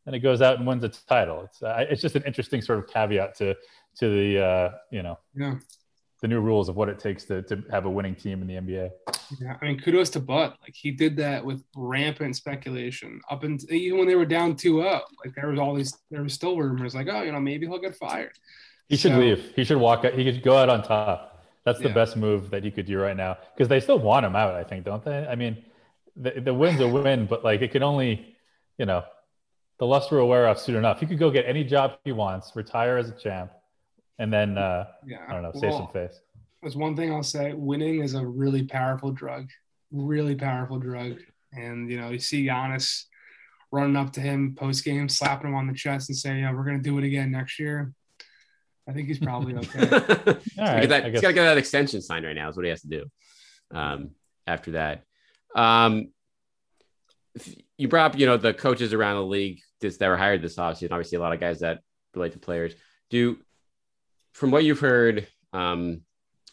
And 0.05 0.15
it 0.15 0.19
goes 0.19 0.41
out 0.41 0.57
and 0.57 0.65
wins 0.65 0.85
a 0.85 0.89
title. 0.89 1.41
It's 1.43 1.61
uh, 1.61 1.85
it's 1.89 2.01
just 2.01 2.15
an 2.15 2.23
interesting 2.23 2.61
sort 2.61 2.79
of 2.79 2.87
caveat 2.87 3.35
to 3.39 3.53
to 3.97 4.09
the 4.09 4.41
uh, 4.41 4.71
you 4.89 5.03
know 5.03 5.19
Yeah. 5.35 5.55
The 6.21 6.27
new 6.27 6.41
rules 6.41 6.67
of 6.67 6.75
what 6.75 6.89
it 6.89 6.97
takes 6.99 7.25
to 7.25 7.43
to 7.43 7.63
have 7.69 7.85
a 7.85 7.89
winning 7.89 8.15
team 8.15 8.41
in 8.41 8.47
the 8.47 8.55
NBA. 8.55 8.89
Yeah, 9.39 9.55
I 9.61 9.65
mean, 9.65 9.79
kudos 9.79 10.09
to 10.11 10.19
Bud. 10.19 10.53
Like 10.63 10.73
he 10.73 10.89
did 10.89 11.15
that 11.17 11.45
with 11.45 11.63
rampant 11.75 12.35
speculation 12.35 13.21
up 13.29 13.43
and 13.43 13.61
even 13.71 13.99
when 13.99 14.07
they 14.07 14.15
were 14.15 14.25
down 14.25 14.55
2-0. 14.55 14.83
Like 15.23 15.35
there 15.35 15.49
was 15.49 15.59
all 15.59 15.75
these, 15.75 15.95
there 16.09 16.23
was 16.23 16.33
still 16.33 16.57
rumors 16.57 16.95
like, 16.95 17.07
oh, 17.11 17.21
you 17.21 17.31
know, 17.31 17.39
maybe 17.39 17.67
he'll 17.67 17.77
get 17.77 17.95
fired. 17.95 18.31
He 18.89 18.95
should 18.95 19.11
So- 19.11 19.19
leave. 19.19 19.51
He 19.55 19.63
should 19.63 19.77
walk. 19.77 20.05
out. 20.05 20.13
He 20.13 20.23
could 20.31 20.41
go 20.43 20.57
out 20.57 20.69
on 20.69 20.81
top. 20.81 21.43
That's 21.65 21.79
the 21.79 21.89
Yeah. 21.89 21.93
best 21.95 22.15
move 22.17 22.49
that 22.51 22.63
he 22.63 22.71
could 22.71 22.85
do 22.87 22.97
right 22.99 23.15
now 23.17 23.37
because 23.53 23.67
they 23.67 23.79
still 23.81 23.99
want 23.99 24.25
him 24.25 24.35
out. 24.35 24.55
I 24.55 24.63
think, 24.63 24.85
don't 24.85 25.03
they? 25.03 25.27
I 25.27 25.35
mean, 25.35 25.63
the, 26.15 26.31
the 26.41 26.53
win's 26.53 26.79
a 26.79 26.87
win, 26.87 27.27
but 27.27 27.43
like 27.43 27.61
it 27.61 27.71
can 27.71 27.83
only, 27.83 28.33
you 28.79 28.85
know, 28.85 29.03
the 29.77 29.85
luster 29.85 30.15
will 30.17 30.29
wear 30.29 30.47
off 30.47 30.57
soon 30.59 30.77
enough. 30.77 30.99
He 31.01 31.05
could 31.05 31.19
go 31.19 31.29
get 31.29 31.45
any 31.45 31.63
job 31.63 31.97
he 32.05 32.11
wants, 32.13 32.55
retire 32.55 32.97
as 32.97 33.09
a 33.09 33.11
champ, 33.11 33.51
and 34.19 34.31
then 34.31 34.57
uh, 34.57 34.85
Yeah, 35.05 35.25
I 35.27 35.33
don't 35.33 35.43
know, 35.43 35.51
save 35.53 35.73
some 35.73 35.87
face. 35.89 36.19
There's 36.61 36.75
one 36.75 36.95
thing 36.95 37.11
I'll 37.13 37.23
say: 37.23 37.53
winning 37.53 38.01
is 38.01 38.13
a 38.15 38.25
really 38.25 38.63
powerful 38.63 39.11
drug, 39.11 39.49
really 39.91 40.35
powerful 40.35 40.79
drug. 40.79 41.19
And 41.53 41.89
you 41.89 41.99
know, 41.99 42.09
you 42.09 42.19
see 42.19 42.45
Giannis 42.45 43.03
running 43.71 43.95
up 43.95 44.13
to 44.13 44.21
him 44.21 44.55
post 44.55 44.83
game, 44.83 45.07
slapping 45.09 45.49
him 45.49 45.55
on 45.55 45.67
the 45.67 45.73
chest, 45.73 46.09
and 46.09 46.17
saying, 46.17 46.39
"Yeah, 46.39 46.53
we're 46.53 46.63
gonna 46.65 46.79
do 46.79 46.97
it 46.97 47.03
again 47.03 47.31
next 47.31 47.59
year." 47.59 47.93
I 48.89 48.93
think 48.93 49.07
he's 49.07 49.19
probably 49.19 49.53
okay. 49.57 49.79
He's 49.79 49.89
gotta 49.89 50.39
All 50.57 50.65
right, 50.65 50.81
get 50.81 50.89
that, 50.89 51.03
I 51.03 51.09
he's 51.09 51.13
guess- 51.13 51.21
got 51.21 51.27
to 51.27 51.33
get 51.33 51.43
that 51.43 51.57
extension 51.57 52.01
signed 52.01 52.25
right 52.25 52.35
now. 52.35 52.49
Is 52.49 52.55
what 52.55 52.65
he 52.65 52.69
has 52.69 52.81
to 52.81 52.87
do. 52.87 53.05
Um, 53.71 54.11
after 54.47 54.71
that, 54.71 55.03
um, 55.55 56.07
you 57.77 57.87
brought 57.87 58.13
up, 58.13 58.19
you 58.19 58.25
know, 58.25 58.37
the 58.37 58.53
coaches 58.53 58.93
around 58.93 59.15
the 59.17 59.25
league 59.25 59.59
this, 59.81 59.97
that 59.97 60.07
were 60.07 60.17
hired 60.17 60.41
this 60.41 60.55
offseason. 60.55 60.91
Obviously, 60.91 61.17
a 61.17 61.21
lot 61.21 61.33
of 61.33 61.39
guys 61.39 61.59
that 61.59 61.81
relate 62.15 62.31
to 62.33 62.39
players. 62.39 62.73
Do 63.09 63.37
from 64.37 64.51
what 64.51 64.63
you've 64.63 64.79
heard, 64.79 65.27
um, 65.51 66.01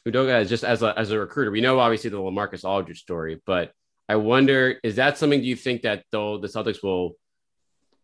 Udoka 0.09 0.41
is 0.41 0.49
just 0.49 0.65
as 0.65 0.83
a 0.83 0.99
as 0.99 1.11
a 1.11 1.19
recruiter. 1.19 1.51
We 1.51 1.61
know 1.61 1.79
obviously 1.79 2.09
the 2.09 2.17
Lamarcus 2.17 2.65
Aldridge 2.65 3.01
story, 3.01 3.43
but 3.45 3.73
I 4.09 4.17
wonder 4.17 4.79
is 4.83 4.97
that 4.97 5.19
something? 5.19 5.41
Do 5.41 5.47
you 5.47 5.57
think 5.57 5.83
that 5.83 6.05
though 6.11 6.39
the 6.39 6.49
Celtics 6.49 6.83
will 6.83 7.17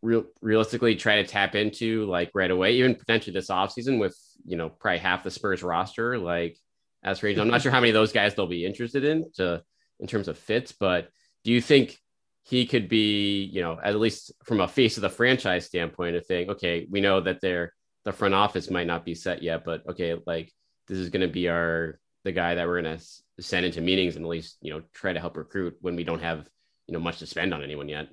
real 0.02 0.24
realistically 0.42 0.96
try 0.96 1.16
to 1.16 1.28
tap 1.28 1.54
into 1.54 2.04
like 2.06 2.30
right 2.34 2.50
away, 2.50 2.72
even 2.72 2.94
potentially 2.94 3.32
this 3.32 3.48
offseason 3.48 3.98
with 3.98 4.16
you 4.44 4.56
know 4.56 4.68
probably 4.68 4.98
half 4.98 5.24
the 5.24 5.30
Spurs 5.30 5.62
roster 5.62 6.18
like 6.18 6.58
as 7.02 7.18
for 7.18 7.28
I'm 7.28 7.48
not 7.48 7.62
sure 7.62 7.72
how 7.72 7.80
many 7.80 7.90
of 7.90 7.94
those 7.94 8.12
guys 8.12 8.34
they'll 8.34 8.46
be 8.46 8.66
interested 8.66 9.04
in 9.04 9.30
to 9.36 9.62
in 9.98 10.06
terms 10.06 10.28
of 10.28 10.36
fits, 10.36 10.72
but 10.72 11.08
do 11.42 11.52
you 11.52 11.62
think 11.62 11.96
he 12.42 12.66
could 12.66 12.88
be 12.88 13.44
you 13.44 13.62
know 13.62 13.78
at 13.82 13.96
least 13.96 14.32
from 14.44 14.60
a 14.60 14.68
face 14.68 14.98
of 14.98 15.02
the 15.02 15.10
franchise 15.10 15.64
standpoint 15.64 16.16
of 16.16 16.26
thing? 16.26 16.50
Okay, 16.50 16.86
we 16.90 17.00
know 17.00 17.20
that 17.22 17.40
they're 17.40 17.72
the 18.04 18.12
front 18.12 18.34
office 18.34 18.70
might 18.70 18.86
not 18.86 19.04
be 19.04 19.14
set 19.14 19.42
yet, 19.42 19.64
but 19.64 19.86
okay, 19.88 20.16
like 20.26 20.52
this 20.88 20.98
is 20.98 21.10
going 21.10 21.26
to 21.26 21.32
be 21.32 21.48
our 21.48 21.98
the 22.24 22.32
guy 22.32 22.54
that 22.54 22.66
we're 22.66 22.82
going 22.82 22.98
to 22.98 23.04
send 23.42 23.64
into 23.64 23.80
meetings 23.80 24.16
and 24.16 24.24
at 24.24 24.28
least 24.28 24.58
you 24.60 24.70
know 24.70 24.82
try 24.92 25.12
to 25.12 25.20
help 25.20 25.36
recruit 25.36 25.74
when 25.80 25.96
we 25.96 26.04
don't 26.04 26.22
have 26.22 26.46
you 26.86 26.92
know 26.92 27.00
much 27.00 27.18
to 27.18 27.26
spend 27.26 27.54
on 27.54 27.62
anyone 27.62 27.88
yet. 27.88 28.08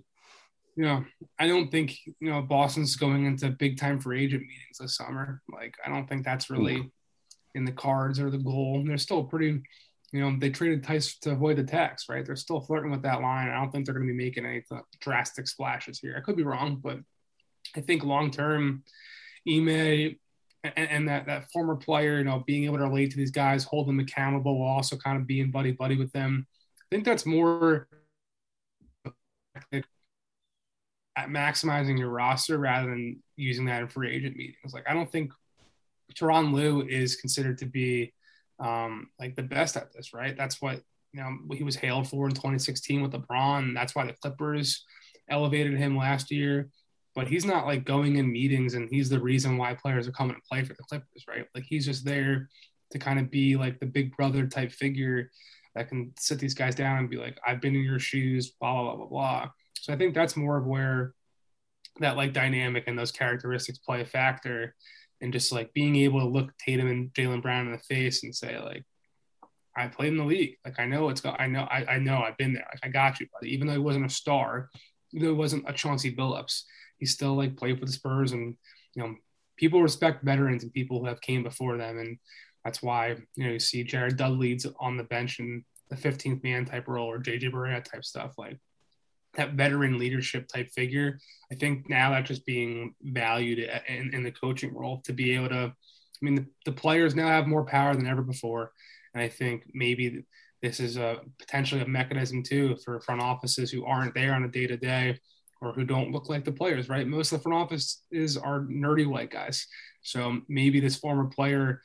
Yeah, 0.76 1.02
I 1.39 1.47
don't 1.47 1.71
think 1.71 1.97
you 2.06 2.30
know 2.30 2.41
Boston's 2.41 2.95
going 2.95 3.26
into 3.26 3.50
big 3.50 3.80
time 3.80 4.00
for 4.00 4.13
agent 4.13 4.43
meetings 4.43 4.78
this 4.80 4.95
summer. 4.95 5.41
Like, 5.52 5.73
I 5.84 5.89
don't 5.89 6.08
think 6.08 6.23
that's 6.23 6.52
really 6.52 6.78
hmm. 6.78 6.88
in 7.56 7.65
the 7.65 7.71
cards 7.71 8.19
or 8.19 8.30
the 8.30 8.38
goal. 8.38 8.84
They're 8.86 9.00
still 9.00 9.23
pretty, 9.23 9.60
you 10.12 10.21
know, 10.21 10.38
they 10.39 10.52
traded 10.52 10.84
Theis 10.84 11.17
to 11.21 11.32
avoid 11.32 11.58
the 11.58 11.63
tax, 11.63 12.06
right? 12.08 12.23
They're 12.23 12.36
still 12.36 12.62
flirting 12.62 12.91
with 12.91 13.02
that 13.02 13.21
line. 13.21 13.50
I 13.50 13.56
don't 13.56 13.71
think 13.71 13.86
they're 13.86 13.95
going 13.95 14.08
to 14.08 14.13
be 14.13 14.23
making 14.23 14.45
any 14.45 14.63
drastic 15.02 15.47
splashes 15.47 15.97
here. 15.97 16.15
I 16.15 16.21
could 16.21 16.38
be 16.38 16.43
wrong, 16.43 16.76
but 16.76 17.00
I 17.76 17.82
think 17.82 18.04
long 18.04 18.30
term, 18.30 18.84
Ime 19.47 20.17
and, 20.63 20.89
and 20.89 21.10
that 21.10 21.25
that 21.27 21.49
former 21.51 21.75
player, 21.75 22.17
you 22.17 22.23
know, 22.23 22.43
being 22.45 22.65
able 22.65 22.77
to 22.77 22.83
relate 22.83 23.12
to 23.12 23.17
these 23.17 23.31
guys, 23.31 23.63
hold 23.63 23.88
them 23.88 23.99
accountable, 23.99 24.60
while 24.60 24.75
also 24.75 24.97
kind 24.97 25.17
of 25.17 25.27
being 25.27 25.51
buddy 25.51 25.71
buddy 25.71 25.97
with 25.97 26.12
them. 26.12 26.47
I 26.55 26.86
think 26.91 27.05
that's 27.05 27.25
more 27.25 27.88
at 31.17 31.29
maximizing 31.29 31.97
your 31.97 32.10
roster 32.10 32.57
rather 32.57 32.89
than 32.89 33.21
using 33.36 33.65
that 33.65 33.81
in 33.81 33.88
free 33.88 34.15
agent 34.15 34.36
meetings. 34.36 34.73
Like 34.73 34.86
I 34.88 34.93
don't 34.93 35.12
think 35.12 35.31
Tyronn 36.15 36.53
Lue 36.53 36.88
is 36.88 37.15
considered 37.15 37.57
to 37.60 37.65
be 37.65 38.13
um, 38.60 39.10
like 39.19 39.36
the 39.36 39.43
best 39.43 39.77
at 39.77 39.93
this, 39.93 40.13
right? 40.13 40.36
That's 40.38 40.62
what 40.62 40.81
you 41.13 41.21
know 41.21 41.55
he 41.55 41.63
was 41.63 41.75
hailed 41.75 42.07
for 42.10 42.27
in 42.27 42.33
2016 42.33 43.01
with 43.01 43.12
LeBron. 43.12 43.73
That's 43.73 43.95
why 43.95 44.05
the 44.05 44.13
Clippers 44.13 44.86
elevated 45.29 45.77
him 45.77 45.97
last 45.97 46.31
year. 46.31 46.69
But 47.17 47.27
he's 47.27 47.45
not 47.45 47.65
like 47.65 47.84
going 47.84 48.17
in 48.17 48.32
meetings 48.32 48.75
and 48.75 48.88
he's 48.91 49.10
the 49.10 49.19
reason 49.19 49.58
why 49.58 49.73
players 49.73 50.08
are 50.08 50.12
coming 50.12 50.36
to 50.36 50.41
play 50.47 50.63
for 50.63 50.75
the 50.75 50.84
Clippers, 50.84 51.25
right? 51.27 51.47
Like 51.56 51.63
he's 51.67 51.84
just 51.84 52.06
there 52.06 52.47
to 52.91 52.99
kind 52.99 53.17
of 53.17 53.32
be 53.32 53.56
like 53.56 53.80
the 53.80 53.88
big 53.88 54.15
brother 54.15 54.45
type 54.45 54.71
figure 54.71 55.32
that 55.73 55.89
can 55.89 56.13
sit 56.19 56.38
these 56.38 56.53
guys 56.53 56.75
down 56.75 56.99
and 56.99 57.10
be 57.10 57.17
like, 57.17 57.39
I've 57.43 57.60
been 57.60 57.75
in 57.75 57.82
your 57.82 57.97
shoes, 57.97 58.51
blah, 58.51 58.71
blah, 58.71 58.84
blah, 58.84 58.95
blah, 58.95 59.08
blah. 59.08 59.49
So 59.80 59.91
I 59.91 59.95
think 59.95 60.13
that's 60.13 60.38
more 60.38 60.58
of 60.58 60.67
where 60.67 61.15
that 62.01 62.17
like 62.17 62.34
dynamic 62.34 62.84
and 62.86 62.99
those 62.99 63.12
characteristics 63.12 63.80
play 63.80 64.01
a 64.01 64.06
factor 64.06 64.75
and 65.19 65.34
just 65.34 65.51
like 65.51 65.73
being 65.73 65.95
able 65.95 66.19
to 66.19 66.27
look 66.27 66.56
Tatum 66.60 66.88
and 66.88 67.12
Jaylen 67.13 67.41
Brown 67.41 67.65
in 67.65 67.71
the 67.71 67.80
face 67.80 68.23
and 68.23 68.36
say 68.36 68.60
like, 68.60 68.86
I 69.75 69.88
played 69.88 70.12
in 70.12 70.17
the 70.17 70.23
league. 70.23 70.58
Like 70.63 70.80
I 70.80 70.86
know 70.86 71.10
it's 71.10 71.21
got, 71.21 71.41
I 71.41 71.47
know, 71.47 71.63
I, 71.63 71.95
I 71.95 71.97
know 71.97 72.19
I've 72.19 72.38
been 72.38 72.53
there. 72.53 72.67
Like 72.71 72.86
I 72.86 72.89
got 72.89 73.19
you, 73.19 73.25
buddy. 73.34 73.51
Even 73.56 73.65
though 73.65 73.73
he 73.73 73.80
wasn't 73.80 74.06
a 74.06 74.10
star, 74.10 74.69
even 75.13 75.27
though 75.27 75.34
wasn't 75.34 75.67
a 75.67 75.73
Chauncey 75.73 76.15
Billups, 76.15 76.62
he 76.99 77.05
still 77.05 77.36
like 77.36 77.57
played 77.57 77.79
for 77.79 77.86
the 77.86 77.91
Spurs 77.91 78.31
and, 78.31 78.55
you 78.95 79.03
know, 79.03 79.15
people 79.57 79.81
respect 79.81 80.23
veterans 80.23 80.63
and 80.63 80.73
people 80.73 80.99
who 80.99 81.05
have 81.05 81.21
came 81.21 81.43
before 81.43 81.77
them. 81.77 81.97
And 81.97 82.17
that's 82.63 82.81
why, 82.81 83.15
you 83.36 83.43
know, 83.45 83.51
you 83.51 83.60
see 83.60 83.83
Jared 83.83 84.17
Dudley's 84.17 84.65
on 84.79 84.97
the 84.97 85.03
bench 85.03 85.39
and 85.39 85.63
the 85.89 85.95
15th 85.95 86.43
man 86.43 86.65
type 86.65 86.88
role 86.88 87.10
or 87.10 87.19
JJ 87.19 87.51
Barea 87.51 87.83
type 87.83 88.05
stuff. 88.05 88.33
Like 88.38 88.60
that 89.36 89.53
veteran 89.53 89.97
leadership 89.97 90.47
type 90.47 90.69
figure. 90.71 91.19
I 91.51 91.55
think 91.55 91.89
now 91.89 92.12
that's 92.12 92.27
just 92.27 92.45
being 92.45 92.95
valued 93.01 93.60
in, 93.88 94.13
in 94.13 94.23
the 94.23 94.31
coaching 94.31 94.73
role 94.73 95.01
to 95.05 95.13
be 95.13 95.36
able 95.36 95.49
to. 95.49 95.73
I 95.73 96.25
mean, 96.25 96.36
the, 96.36 96.45
the, 96.65 96.71
players 96.71 97.13
now 97.13 97.27
have 97.27 97.45
more 97.45 97.63
power 97.63 97.93
than 97.93 98.07
ever 98.07 98.23
before, 98.23 98.71
and 99.13 99.21
I 99.21 99.29
think 99.29 99.65
maybe 99.75 100.25
this 100.63 100.79
is 100.79 100.97
a 100.97 101.19
potentially 101.38 101.81
a 101.81 101.88
mechanism 101.88 102.41
too 102.41 102.75
for 102.83 102.99
front 102.99 103.21
offices 103.21 103.69
who 103.69 103.86
aren't 103.86 104.15
there 104.15 104.33
on 104.33 104.43
a 104.43 104.47
day 104.47 104.65
to 104.65 104.77
day 104.77 105.19
or 105.62 105.74
who 105.74 105.84
don't 105.84 106.12
look 106.12 106.30
like 106.30 106.46
the 106.46 106.52
players. 106.52 106.89
Right, 106.89 107.08
most 107.08 107.32
of 107.32 107.39
the 107.39 107.43
front 107.43 107.58
offices 107.58 108.38
are 108.38 108.62
nerdy 108.62 109.08
white 109.08 109.32
guys, 109.32 109.67
so 110.02 110.41
maybe 110.48 110.80
this 110.80 110.98
former 110.98 111.26
player 111.26 111.82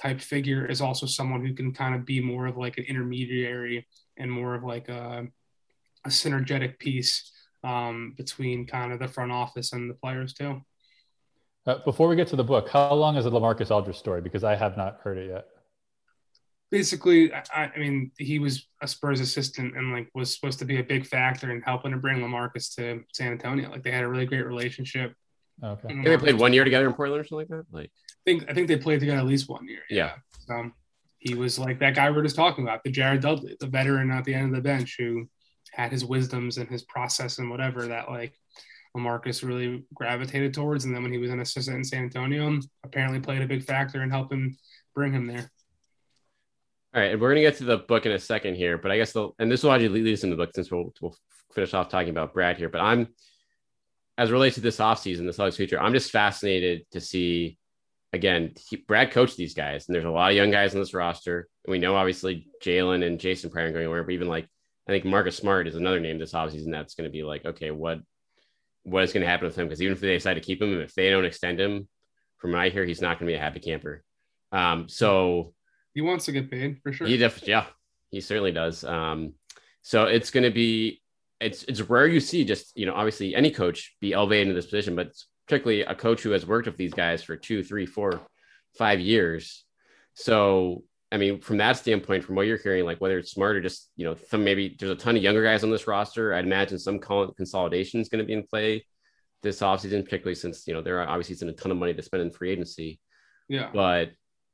type 0.00 0.20
figure 0.20 0.66
is 0.66 0.80
also 0.80 1.06
someone 1.06 1.44
who 1.44 1.54
can 1.54 1.72
kind 1.72 1.94
of 1.94 2.04
be 2.04 2.20
more 2.20 2.46
of 2.46 2.56
like 2.56 2.78
an 2.78 2.84
intermediary 2.84 3.86
and 4.16 4.30
more 4.30 4.54
of 4.54 4.64
like 4.64 4.88
a 4.88 5.26
a 6.04 6.08
synergetic 6.08 6.78
piece 6.78 7.30
um, 7.64 8.14
between 8.16 8.66
kind 8.66 8.92
of 8.92 8.98
the 8.98 9.08
front 9.08 9.30
office 9.30 9.72
and 9.72 9.88
the 9.88 9.94
players 9.94 10.32
too. 10.34 10.60
Uh, 11.64 11.78
before 11.84 12.08
we 12.08 12.16
get 12.16 12.26
to 12.26 12.36
the 12.36 12.44
book, 12.44 12.68
how 12.68 12.92
long 12.92 13.16
is 13.16 13.24
the 13.24 13.30
Lamarcus 13.30 13.70
Aldridge 13.70 13.96
story? 13.96 14.20
Because 14.20 14.42
I 14.42 14.56
have 14.56 14.76
not 14.76 14.98
heard 15.02 15.16
it 15.16 15.30
yet. 15.30 15.46
Basically, 16.72 17.32
I, 17.32 17.44
I, 17.54 17.78
mean, 17.78 18.10
he 18.18 18.40
was 18.40 18.66
a 18.80 18.88
Spurs 18.88 19.20
assistant 19.20 19.76
and 19.76 19.92
like 19.92 20.08
was 20.14 20.34
supposed 20.34 20.58
to 20.58 20.64
be 20.64 20.80
a 20.80 20.82
big 20.82 21.06
factor 21.06 21.52
in 21.52 21.62
helping 21.62 21.92
to 21.92 21.98
bring 21.98 22.18
Lamarcus 22.18 22.74
to 22.76 23.04
San 23.12 23.30
Antonio. 23.30 23.70
Like 23.70 23.84
they 23.84 23.92
had 23.92 24.02
a 24.02 24.08
really 24.08 24.26
great 24.26 24.44
relationship. 24.44 25.14
Okay. 25.62 26.02
They 26.02 26.16
played 26.16 26.38
one 26.38 26.52
year 26.52 26.64
together 26.64 26.86
in 26.86 26.94
Portland 26.94 27.20
or 27.20 27.24
something 27.24 27.38
like 27.38 27.48
that. 27.48 27.66
Like, 27.70 27.90
I 28.08 28.22
think 28.24 28.50
I 28.50 28.54
think 28.54 28.66
they 28.66 28.76
played 28.76 29.00
together 29.00 29.18
at 29.18 29.26
least 29.26 29.48
one 29.48 29.68
year. 29.68 29.82
Yeah. 29.88 30.12
yeah. 30.48 30.56
Um, 30.58 30.72
he 31.18 31.34
was 31.34 31.58
like 31.58 31.78
that 31.78 31.94
guy 31.94 32.10
we 32.10 32.18
are 32.18 32.22
just 32.22 32.34
talking 32.34 32.64
about, 32.64 32.82
the 32.82 32.90
Jared 32.90 33.20
Dudley, 33.20 33.56
the 33.60 33.68
veteran 33.68 34.10
at 34.10 34.24
the 34.24 34.34
end 34.34 34.46
of 34.46 34.52
the 34.56 34.60
bench 34.60 34.96
who 34.98 35.28
had 35.72 35.92
his 35.92 36.04
wisdoms 36.04 36.58
and 36.58 36.68
his 36.68 36.82
process 36.82 37.38
and 37.38 37.48
whatever 37.48 37.86
that 37.86 38.10
like 38.10 38.34
Lamarcus 38.96 39.46
really 39.46 39.84
gravitated 39.94 40.52
towards. 40.52 40.84
And 40.84 40.94
then 40.94 41.02
when 41.02 41.12
he 41.12 41.18
was 41.18 41.30
an 41.30 41.40
assistant 41.40 41.76
in 41.76 41.84
San 41.84 42.04
Antonio, 42.04 42.58
apparently 42.84 43.20
played 43.20 43.42
a 43.42 43.46
big 43.46 43.62
factor 43.62 44.02
in 44.02 44.10
helping 44.10 44.56
bring 44.94 45.12
him 45.12 45.26
there. 45.26 45.50
All 46.94 47.00
right, 47.00 47.12
and 47.12 47.20
we're 47.20 47.30
gonna 47.30 47.40
get 47.40 47.56
to 47.56 47.64
the 47.64 47.78
book 47.78 48.04
in 48.04 48.12
a 48.12 48.18
second 48.18 48.54
here, 48.54 48.76
but 48.76 48.90
I 48.90 48.98
guess 48.98 49.12
the 49.12 49.30
and 49.38 49.50
this 49.50 49.62
will 49.62 49.72
actually 49.72 49.88
lead 49.88 50.12
us 50.12 50.24
in 50.24 50.30
the 50.30 50.36
book 50.36 50.50
since 50.54 50.70
we'll 50.70 50.92
we'll 51.00 51.16
finish 51.54 51.72
off 51.72 51.88
talking 51.88 52.10
about 52.10 52.34
Brad 52.34 52.58
here. 52.58 52.68
But 52.68 52.82
I'm 52.82 53.08
as 54.18 54.30
relates 54.30 54.56
to 54.56 54.60
this 54.60 54.76
offseason, 54.76 55.24
the 55.24 55.32
Celtics 55.32 55.56
future, 55.56 55.80
I'm 55.80 55.94
just 55.94 56.10
fascinated 56.10 56.82
to 56.92 57.00
see 57.00 57.58
again, 58.12 58.52
he, 58.68 58.76
Brad 58.76 59.10
coached 59.10 59.36
these 59.36 59.54
guys, 59.54 59.88
and 59.88 59.94
there's 59.94 60.04
a 60.04 60.10
lot 60.10 60.30
of 60.30 60.36
young 60.36 60.50
guys 60.50 60.74
on 60.74 60.80
this 60.80 60.92
roster. 60.92 61.48
And 61.64 61.72
we 61.72 61.78
know 61.78 61.96
obviously 61.96 62.48
Jaylen 62.62 63.06
and 63.06 63.18
Jason 63.18 63.50
Pryor 63.50 63.72
going 63.72 63.86
away, 63.86 64.00
but 64.00 64.10
even 64.10 64.28
like 64.28 64.46
I 64.86 64.92
think 64.92 65.04
Marcus 65.04 65.36
Smart 65.36 65.68
is 65.68 65.76
another 65.76 66.00
name 66.00 66.18
this 66.18 66.32
offseason 66.32 66.70
that's 66.70 66.94
going 66.94 67.08
to 67.08 67.12
be 67.12 67.22
like, 67.22 67.44
okay, 67.44 67.70
what 67.70 68.00
what 68.82 69.04
is 69.04 69.12
going 69.12 69.22
to 69.22 69.28
happen 69.28 69.46
with 69.46 69.56
him? 69.56 69.66
Because 69.66 69.80
even 69.80 69.92
if 69.92 70.00
they 70.00 70.14
decide 70.14 70.34
to 70.34 70.40
keep 70.40 70.60
him, 70.60 70.78
if 70.80 70.94
they 70.94 71.08
don't 71.08 71.24
extend 71.24 71.60
him, 71.60 71.88
from 72.38 72.52
what 72.52 72.60
I 72.60 72.68
hear, 72.68 72.84
he's 72.84 73.00
not 73.00 73.18
going 73.18 73.28
to 73.28 73.32
be 73.32 73.36
a 73.36 73.40
happy 73.40 73.60
camper. 73.60 74.02
Um, 74.50 74.88
so 74.88 75.54
he 75.94 76.00
wants 76.00 76.24
to 76.26 76.32
get 76.32 76.50
paid 76.50 76.80
for 76.82 76.92
sure. 76.92 77.06
He 77.06 77.16
definitely, 77.16 77.50
yeah, 77.50 77.66
he 78.10 78.20
certainly 78.20 78.52
does. 78.52 78.84
Um, 78.84 79.34
so 79.82 80.04
it's 80.04 80.30
going 80.30 80.44
to 80.44 80.50
be, 80.50 81.02
it's 81.40 81.64
it's 81.64 81.80
rare 81.80 82.06
you 82.06 82.20
see 82.20 82.44
just 82.44 82.76
you 82.76 82.86
know 82.86 82.94
obviously 82.94 83.34
any 83.34 83.50
coach 83.50 83.96
be 84.00 84.12
elevated 84.12 84.48
into 84.48 84.54
this 84.54 84.70
position, 84.70 84.94
but 84.94 85.12
particularly 85.46 85.82
a 85.82 85.94
coach 85.94 86.22
who 86.22 86.30
has 86.30 86.46
worked 86.46 86.66
with 86.66 86.76
these 86.76 86.94
guys 86.94 87.22
for 87.22 87.36
two, 87.36 87.64
three, 87.64 87.86
four, 87.86 88.20
five 88.76 89.00
years. 89.00 89.64
So 90.14 90.84
I 91.12 91.18
mean, 91.18 91.42
from 91.42 91.58
that 91.58 91.76
standpoint, 91.76 92.24
from 92.24 92.36
what 92.36 92.46
you're 92.46 92.56
hearing, 92.56 92.86
like 92.86 92.98
whether 93.02 93.18
it's 93.18 93.32
smart 93.32 93.56
or 93.56 93.60
just, 93.60 93.90
you 93.96 94.06
know, 94.06 94.16
some 94.30 94.42
maybe 94.42 94.74
there's 94.78 94.92
a 94.92 94.96
ton 94.96 95.14
of 95.14 95.22
younger 95.22 95.44
guys 95.44 95.62
on 95.62 95.70
this 95.70 95.86
roster. 95.86 96.32
I'd 96.32 96.46
imagine 96.46 96.78
some 96.78 96.98
consolidation 96.98 98.00
is 98.00 98.08
going 98.08 98.20
to 98.20 98.26
be 98.26 98.32
in 98.32 98.44
play 98.44 98.86
this 99.42 99.60
offseason, 99.60 100.04
particularly 100.04 100.36
since, 100.36 100.66
you 100.66 100.72
know, 100.72 100.80
there 100.80 101.02
are 101.02 101.06
obviously 101.06 101.46
a 101.46 101.52
ton 101.52 101.70
of 101.70 101.76
money 101.76 101.92
to 101.92 102.02
spend 102.02 102.22
in 102.22 102.30
free 102.30 102.50
agency. 102.50 102.98
Yeah. 103.46 103.68
But 103.74 104.12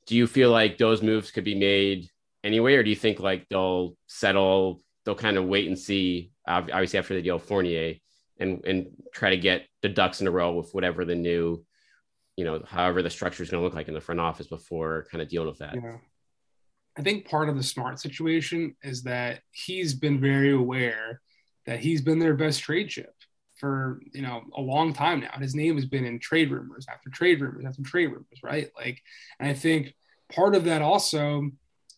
do 0.09 0.17
you 0.17 0.27
feel 0.27 0.51
like 0.51 0.79
those 0.79 1.03
moves 1.03 1.31
could 1.31 1.45
be 1.45 1.55
made 1.55 2.09
anyway, 2.43 2.75
or 2.75 2.83
do 2.83 2.89
you 2.89 2.97
think 2.97 3.21
like 3.21 3.47
they'll 3.51 3.95
settle, 4.07 4.83
they'll 5.05 5.15
kind 5.15 5.37
of 5.37 5.45
wait 5.45 5.69
and 5.69 5.79
see, 5.79 6.33
obviously 6.47 6.99
after 6.99 7.15
the 7.15 7.21
deal 7.21 7.39
Fournier 7.39 7.97
and, 8.41 8.65
and 8.65 8.87
try 9.13 9.31
to 9.31 9.37
get 9.37 9.67
the 9.83 9.89
ducks 9.89 10.23
in 10.23 10.27
a 10.27 10.31
row 10.31 10.55
with 10.55 10.73
whatever 10.73 11.05
the 11.05 11.15
new, 11.15 11.63
you 12.37 12.45
know, 12.47 12.63
however 12.67 13.03
the 13.03 13.11
structure 13.11 13.43
is 13.43 13.51
going 13.51 13.61
to 13.61 13.65
look 13.65 13.75
like 13.75 13.89
in 13.89 13.95
the 13.95 14.01
front 14.01 14.21
office 14.21 14.47
before 14.47 15.07
kind 15.13 15.21
of 15.21 15.29
dealing 15.29 15.49
with 15.49 15.59
that? 15.59 15.75
Yeah. 15.75 15.99
I 16.97 17.03
think 17.03 17.29
part 17.29 17.51
of 17.51 17.57
the 17.57 17.63
smart 17.63 18.01
situation 18.01 18.77
is 18.83 19.03
that 19.03 19.41
he's 19.51 19.93
been 19.93 20.21
very 20.21 20.53
aware 20.53 21.21
that 21.67 21.81
he's 21.81 22.01
been 22.01 22.19
their 22.19 22.35
best 22.35 22.63
trade 22.63 22.89
chip 22.89 23.13
for 23.59 24.01
you 24.13 24.23
know 24.23 24.43
a 24.57 24.61
long 24.61 24.93
time 24.95 25.21
now. 25.21 25.33
His 25.39 25.55
name 25.55 25.75
has 25.75 25.85
been 25.85 26.05
in 26.05 26.19
trade 26.19 26.51
rumors 26.51 26.87
after 26.91 27.11
trade 27.11 27.41
rumors 27.41 27.67
after 27.67 27.83
trade 27.83 28.07
rumors, 28.07 28.41
right? 28.43 28.71
Like, 28.77 29.03
and 29.39 29.51
I 29.51 29.53
think 29.53 29.95
part 30.33 30.55
of 30.55 30.65
that 30.65 30.83
also 30.83 31.51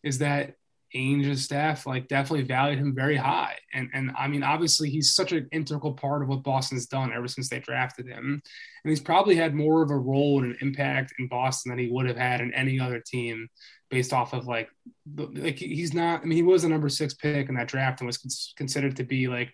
is 0.03 0.19
that 0.19 0.55
Ainge's 0.95 1.45
staff 1.45 1.87
like 1.87 2.09
definitely 2.09 2.45
valued 2.45 2.81
him 2.81 2.95
very 2.95 3.17
high, 3.17 3.57
and 3.73 3.89
and 3.95 4.11
I 4.19 4.27
mean 4.27 4.43
obviously 4.43 4.91
he's 4.91 5.15
such 5.15 5.31
an 5.31 5.49
integral 5.53 5.93
part 5.95 6.23
of 6.23 6.29
what 6.29 6.43
Boston's 6.43 6.87
done 6.87 7.13
ever 7.13 7.29
since 7.29 7.49
they 7.49 7.61
drafted 7.61 8.07
him, 8.09 8.43
and 8.85 8.91
he's 8.91 9.01
probably 9.01 9.37
had 9.37 9.55
more 9.55 9.83
of 9.83 9.91
a 9.91 9.97
role 9.97 10.43
and 10.43 10.53
an 10.53 10.59
impact 10.61 11.15
in 11.21 11.29
Boston 11.29 11.71
than 11.71 11.79
he 11.79 11.89
would 11.89 12.07
have 12.07 12.17
had 12.17 12.41
in 12.41 12.53
any 12.55 12.81
other 12.81 13.01
team 13.01 13.49
based 13.89 14.13
off 14.13 14.33
of 14.33 14.47
like 14.47 14.69
like 15.17 15.59
he's 15.59 15.95
not. 15.95 16.23
I 16.23 16.25
mean, 16.25 16.37
he 16.37 16.43
was 16.43 16.65
a 16.65 16.69
number 16.69 16.89
six 16.89 17.15
pick 17.15 17.49
in 17.49 17.55
that 17.55 17.69
draft 17.69 18.01
and 18.01 18.07
was 18.09 18.53
considered 18.57 18.97
to 18.97 19.05
be 19.05 19.29
like 19.29 19.53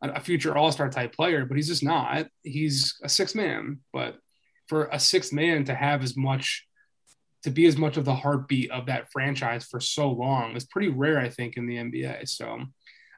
a, 0.00 0.20
future 0.20 0.56
All 0.56 0.72
Star 0.72 0.88
type 0.88 1.14
player, 1.14 1.44
but 1.44 1.56
he's 1.56 1.68
just 1.68 1.84
not. 1.84 2.26
He's 2.42 2.96
a 3.02 3.08
six 3.08 3.34
man, 3.34 3.80
but 3.92 4.16
for 4.68 4.86
a 4.86 4.98
sixth 4.98 5.32
man 5.32 5.64
to 5.64 5.74
have 5.74 6.02
as 6.02 6.16
much 6.16 6.66
to 7.42 7.50
be 7.50 7.66
as 7.66 7.76
much 7.76 7.96
of 7.96 8.04
the 8.04 8.14
heartbeat 8.14 8.70
of 8.70 8.86
that 8.86 9.10
franchise 9.10 9.64
for 9.64 9.80
so 9.80 10.10
long 10.10 10.56
is 10.56 10.64
pretty 10.64 10.88
rare, 10.88 11.18
I 11.18 11.28
think, 11.28 11.56
in 11.56 11.66
the 11.66 11.76
NBA. 11.76 12.28
So 12.28 12.46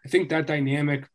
I 0.05 0.09
think 0.09 0.29
that 0.31 0.47
dynamic 0.47 1.07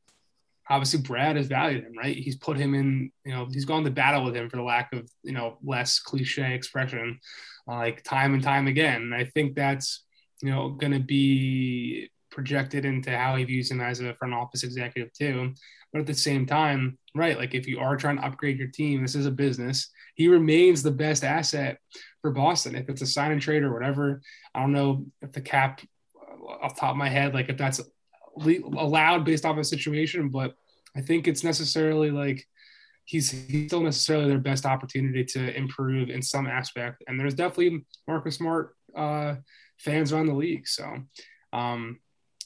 obviously 0.69 1.02
Brad 1.02 1.36
has 1.36 1.48
valued 1.48 1.84
him, 1.84 1.98
right? 1.98 2.15
He's 2.15 2.36
put 2.36 2.58
him 2.58 2.76
in, 2.76 3.12
you 3.26 3.34
know, 3.34 3.48
he's 3.52 3.65
gone 3.65 3.84
to 3.84 3.91
battle 3.91 4.24
with 4.24 4.36
him 4.36 4.50
for 4.50 4.58
the 4.58 4.63
lack 4.63 4.93
of, 4.93 5.10
you 5.24 5.34
know, 5.34 5.58
less 5.63 6.00
cliche 6.00 6.54
expression, 6.54 7.19
like 7.65 8.04
time 8.04 8.34
and 8.36 8.43
time 8.43 8.67
again. 8.67 9.02
And 9.02 9.15
I 9.15 9.26
think 9.26 9.56
that's, 9.56 10.06
you 10.41 10.52
know, 10.52 10.69
going 10.69 10.93
to 10.93 11.00
be 11.00 12.12
projected 12.31 12.85
into 12.85 13.15
how 13.15 13.35
he 13.35 13.43
views 13.43 13.71
him 13.71 13.81
as 13.81 13.99
a 13.99 14.13
front 14.13 14.33
office 14.33 14.63
executive 14.63 15.11
too. 15.13 15.53
But 15.91 16.01
at 16.01 16.07
the 16.07 16.13
same 16.13 16.45
time, 16.45 16.97
right, 17.15 17.37
like 17.37 17.55
if 17.55 17.67
you 17.67 17.79
are 17.79 17.97
trying 17.97 18.17
to 18.17 18.25
upgrade 18.25 18.59
your 18.59 18.67
team, 18.67 19.01
this 19.01 19.15
is 19.15 19.25
a 19.25 19.31
business. 19.31 19.89
He 20.15 20.27
remains 20.27 20.83
the 20.83 20.91
best 20.91 21.23
asset 21.23 21.79
for 22.21 22.31
Boston. 22.31 22.75
If 22.75 22.89
it's 22.89 23.01
a 23.01 23.07
sign 23.07 23.31
and 23.31 23.41
trade 23.41 23.63
or 23.63 23.73
whatever, 23.73 24.21
I 24.53 24.59
don't 24.59 24.73
know 24.73 25.05
if 25.21 25.31
the 25.31 25.41
cap 25.41 25.81
uh, 26.15 26.65
off 26.65 26.77
top 26.77 26.91
of 26.91 26.97
my 26.97 27.09
head, 27.09 27.33
like 27.33 27.49
if 27.49 27.57
that's 27.57 27.81
allowed 28.37 29.25
based 29.25 29.45
off 29.45 29.53
of 29.53 29.59
a 29.59 29.63
situation, 29.63 30.29
but 30.29 30.53
I 30.95 31.01
think 31.01 31.27
it's 31.27 31.43
necessarily 31.43 32.11
like 32.11 32.45
he's 33.05 33.31
he's 33.31 33.67
still 33.67 33.81
necessarily 33.81 34.27
their 34.27 34.37
best 34.37 34.65
opportunity 34.65 35.23
to 35.23 35.55
improve 35.55 36.09
in 36.09 36.21
some 36.21 36.47
aspect. 36.47 37.03
And 37.07 37.19
there's 37.19 37.33
definitely 37.33 37.85
Marcus 38.07 38.35
Smart 38.35 38.75
uh, 38.95 39.35
fans 39.77 40.13
around 40.13 40.27
the 40.27 40.33
league. 40.33 40.67
So 40.67 40.85
um, 41.53 41.99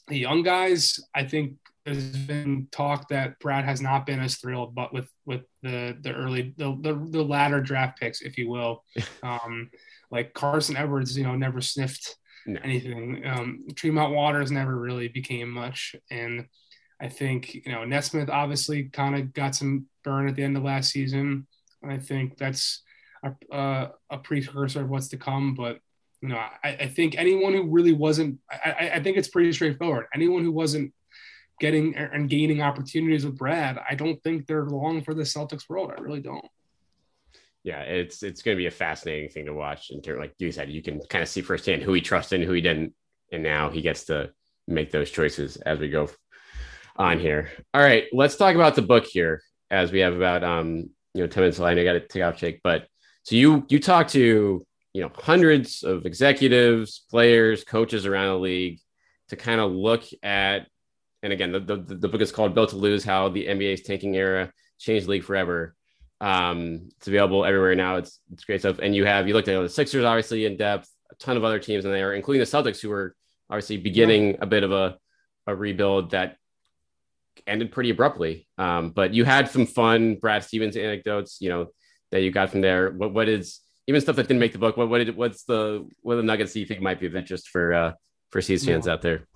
the 0.07 0.17
young 0.17 0.43
guys, 0.43 0.99
I 1.15 1.23
think 1.23 1.55
there's 1.85 2.15
been 2.15 2.67
talk 2.71 3.09
that 3.09 3.39
Brad 3.39 3.65
has 3.65 3.81
not 3.81 4.05
been 4.05 4.19
as 4.19 4.35
thrilled, 4.35 4.73
but 4.73 4.93
with 4.93 5.09
with 5.25 5.41
the 5.61 5.97
the 6.01 6.13
early 6.13 6.53
the 6.57 6.77
the, 6.81 6.93
the 7.09 7.23
latter 7.23 7.61
draft 7.61 7.99
picks, 7.99 8.21
if 8.21 8.37
you 8.37 8.49
will, 8.49 8.83
um, 9.23 9.69
like 10.11 10.33
Carson 10.33 10.77
Edwards, 10.77 11.17
you 11.17 11.23
know, 11.23 11.35
never 11.35 11.61
sniffed 11.61 12.15
no. 12.45 12.59
anything. 12.63 13.23
Um, 13.25 13.67
Tremont 13.75 14.13
Waters 14.13 14.51
never 14.51 14.75
really 14.75 15.09
became 15.09 15.49
much, 15.49 15.95
and 16.09 16.47
I 17.01 17.09
think 17.09 17.53
you 17.53 17.71
know 17.71 17.83
Nesmith 17.83 18.29
obviously 18.29 18.85
kind 18.85 19.15
of 19.15 19.33
got 19.33 19.55
some 19.55 19.87
burn 20.03 20.27
at 20.27 20.35
the 20.35 20.43
end 20.43 20.55
of 20.55 20.63
last 20.63 20.91
season. 20.91 21.47
I 21.85 21.97
think 21.97 22.37
that's 22.37 22.81
a, 23.23 23.33
a, 23.51 23.91
a 24.09 24.17
precursor 24.19 24.81
of 24.81 24.89
what's 24.89 25.09
to 25.09 25.17
come, 25.17 25.53
but 25.53 25.79
you 26.23 26.29
know, 26.29 26.37
I, 26.37 26.53
I, 26.63 26.87
think 26.87 27.17
anyone 27.17 27.51
who 27.51 27.69
really 27.69 27.91
wasn't, 27.91 28.39
I, 28.49 28.91
I, 28.93 29.03
think 29.03 29.17
it's 29.17 29.27
pretty 29.27 29.51
straightforward. 29.51 30.05
Anyone 30.15 30.41
who 30.45 30.53
wasn't 30.53 30.93
getting 31.59 31.97
and 31.97 32.29
gaining 32.29 32.61
opportunities 32.61 33.25
with 33.25 33.37
Brad, 33.37 33.77
I 33.89 33.95
don't 33.95 34.23
think 34.23 34.47
they're 34.47 34.65
long 34.65 35.03
for 35.03 35.13
the 35.13 35.23
Celtics 35.23 35.67
world. 35.67 35.91
I 35.91 35.99
really 35.99 36.21
don't. 36.21 36.45
Yeah, 37.65 37.81
it's 37.81 38.23
it's 38.23 38.41
going 38.41 38.55
to 38.55 38.61
be 38.61 38.67
a 38.67 38.71
fascinating 38.71 39.31
thing 39.31 39.47
to 39.47 39.53
watch. 39.53 39.91
Terms, 40.01 40.17
like 40.17 40.33
you 40.39 40.53
said, 40.53 40.71
you 40.71 40.81
can 40.81 41.01
kind 41.09 41.21
of 41.21 41.27
see 41.27 41.41
firsthand 41.41 41.81
who 41.81 41.91
he 41.91 41.99
trusted 41.99 42.39
and 42.39 42.47
who 42.47 42.53
he 42.53 42.61
didn't, 42.61 42.93
and 43.33 43.43
now 43.43 43.69
he 43.69 43.81
gets 43.81 44.05
to 44.05 44.31
make 44.65 44.91
those 44.91 45.11
choices 45.11 45.57
as 45.57 45.77
we 45.77 45.89
go 45.89 46.09
on 46.95 47.19
here. 47.19 47.51
All 47.73 47.81
right, 47.81 48.05
let's 48.13 48.37
talk 48.37 48.55
about 48.55 48.75
the 48.75 48.81
book 48.81 49.05
here, 49.05 49.41
as 49.69 49.91
we 49.91 49.99
have 49.99 50.13
about 50.13 50.45
um 50.45 50.89
you 51.13 51.21
know 51.21 51.27
ten 51.27 51.41
minutes. 51.41 51.59
Know 51.59 51.65
I 51.65 51.83
got 51.83 51.93
to 51.93 52.07
take 52.07 52.23
off, 52.23 52.37
Jake, 52.37 52.61
but 52.63 52.87
so 53.23 53.35
you 53.35 53.65
you 53.67 53.81
talk 53.81 54.07
to 54.09 54.65
you 54.93 55.01
know 55.01 55.11
hundreds 55.15 55.83
of 55.83 56.05
executives, 56.05 57.03
players, 57.09 57.63
coaches 57.63 58.05
around 58.05 58.27
the 58.27 58.39
league 58.39 58.79
to 59.29 59.35
kind 59.35 59.59
of 59.59 59.71
look 59.71 60.03
at 60.21 60.67
and 61.23 61.31
again, 61.31 61.53
the, 61.53 61.59
the, 61.61 61.77
the 61.77 62.09
book 62.09 62.21
is 62.21 62.33
called 62.33 62.53
Built 62.53 62.71
to 62.71 62.75
Lose 62.75 63.05
How 63.05 63.29
the 63.29 63.47
NBA's 63.47 63.81
Tanking 63.81 64.15
Era 64.15 64.51
Changed 64.77 65.07
the 65.07 65.11
League 65.11 65.23
Forever. 65.23 65.73
Um, 66.19 66.89
it's 66.97 67.07
available 67.07 67.45
everywhere 67.45 67.75
now. 67.75 67.95
It's, 67.95 68.19
it's 68.31 68.43
great 68.43 68.59
stuff. 68.59 68.79
And 68.79 68.93
you 68.93 69.05
have, 69.05 69.27
you 69.27 69.33
looked 69.33 69.47
at 69.47 69.61
the 69.61 69.69
Sixers, 69.69 70.03
obviously, 70.03 70.45
in 70.45 70.57
depth, 70.57 70.89
a 71.09 71.15
ton 71.15 71.37
of 71.37 71.45
other 71.45 71.59
teams 71.59 71.85
in 71.85 71.91
there, 71.91 72.13
including 72.13 72.41
the 72.41 72.45
Celtics, 72.45 72.81
who 72.81 72.89
were 72.89 73.15
obviously 73.49 73.77
beginning 73.77 74.37
a 74.41 74.45
bit 74.45 74.63
of 74.63 74.73
a, 74.73 74.97
a 75.47 75.55
rebuild 75.55 76.11
that 76.11 76.35
ended 77.47 77.71
pretty 77.71 77.89
abruptly. 77.89 78.45
Um, 78.57 78.89
but 78.89 79.13
you 79.13 79.23
had 79.23 79.49
some 79.49 79.65
fun 79.65 80.15
Brad 80.15 80.43
Stevens 80.43 80.75
anecdotes, 80.75 81.37
you 81.39 81.49
know, 81.49 81.67
that 82.11 82.21
you 82.21 82.31
got 82.31 82.49
from 82.49 82.61
there. 82.61 82.91
What, 82.91 83.13
what 83.13 83.29
is, 83.29 83.61
even 83.87 84.01
stuff 84.01 84.15
that 84.15 84.27
didn't 84.27 84.39
make 84.39 84.53
the 84.53 84.59
book, 84.59 84.77
what, 84.77 84.89
what 84.89 84.99
did, 84.99 85.15
what's 85.15 85.43
the, 85.43 85.87
what 86.01 86.13
are 86.13 86.17
the 86.17 86.23
nuggets 86.23 86.53
do 86.53 86.59
you 86.59 86.65
think 86.65 86.81
might 86.81 86.99
be 86.99 87.05
of 87.05 87.15
interest 87.15 87.49
for, 87.49 87.73
uh, 87.73 87.93
for 88.29 88.41
C's 88.41 88.65
fans 88.65 88.87
out 88.87 89.01
there? 89.01 89.27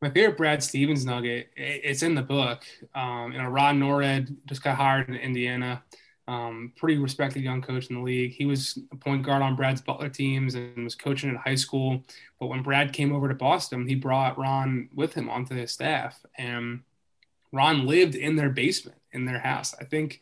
my 0.00 0.10
favorite 0.10 0.36
Brad 0.36 0.62
Stevens 0.62 1.04
nugget. 1.04 1.50
It's 1.56 2.02
in 2.02 2.14
the 2.14 2.22
book. 2.22 2.64
Um, 2.94 3.32
you 3.32 3.38
know, 3.38 3.48
Ron 3.48 3.78
Nored 3.78 4.34
just 4.46 4.62
got 4.62 4.76
hired 4.76 5.08
in 5.08 5.14
Indiana. 5.14 5.82
Um, 6.26 6.72
pretty 6.76 6.96
respected 6.98 7.42
young 7.42 7.60
coach 7.60 7.88
in 7.88 7.96
the 7.96 8.02
league. 8.02 8.32
He 8.32 8.46
was 8.46 8.78
a 8.92 8.96
point 8.96 9.24
guard 9.24 9.42
on 9.42 9.56
Brad's 9.56 9.80
Butler 9.80 10.08
teams 10.08 10.54
and 10.54 10.84
was 10.84 10.94
coaching 10.94 11.30
at 11.30 11.36
high 11.36 11.56
school. 11.56 12.02
But 12.38 12.46
when 12.46 12.62
Brad 12.62 12.92
came 12.92 13.12
over 13.12 13.28
to 13.28 13.34
Boston, 13.34 13.86
he 13.86 13.94
brought 13.94 14.38
Ron 14.38 14.88
with 14.94 15.12
him 15.12 15.28
onto 15.28 15.54
his 15.54 15.72
staff, 15.72 16.24
and 16.38 16.80
Ron 17.52 17.86
lived 17.86 18.14
in 18.14 18.36
their 18.36 18.50
basement 18.50 18.98
in 19.12 19.24
their 19.24 19.40
house. 19.40 19.74
I 19.78 19.84
think 19.84 20.20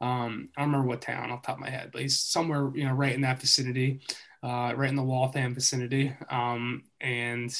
um, 0.00 0.48
I 0.56 0.60
don't 0.60 0.70
remember 0.70 0.88
what 0.88 1.02
town 1.02 1.30
off 1.30 1.42
the 1.42 1.46
top 1.46 1.56
of 1.56 1.60
my 1.60 1.70
head, 1.70 1.90
but 1.92 2.02
he's 2.02 2.18
somewhere 2.18 2.70
you 2.74 2.84
know 2.84 2.92
right 2.92 3.14
in 3.14 3.22
that 3.22 3.40
vicinity, 3.40 4.00
uh, 4.42 4.72
right 4.76 4.88
in 4.88 4.96
the 4.96 5.02
Waltham 5.02 5.54
vicinity, 5.54 6.14
um, 6.30 6.84
and 7.00 7.54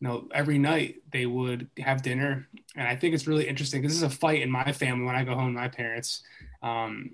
you 0.00 0.08
know, 0.08 0.28
every 0.32 0.58
night 0.58 0.96
they 1.12 1.26
would 1.26 1.68
have 1.78 2.02
dinner. 2.02 2.46
And 2.76 2.86
I 2.86 2.94
think 2.94 3.14
it's 3.14 3.26
really 3.26 3.48
interesting 3.48 3.80
because 3.80 3.98
this 3.98 4.08
is 4.08 4.14
a 4.14 4.16
fight 4.16 4.42
in 4.42 4.50
my 4.50 4.72
family 4.72 5.04
when 5.04 5.16
I 5.16 5.24
go 5.24 5.34
home, 5.34 5.54
my 5.54 5.68
parents. 5.68 6.22
Um, 6.62 7.12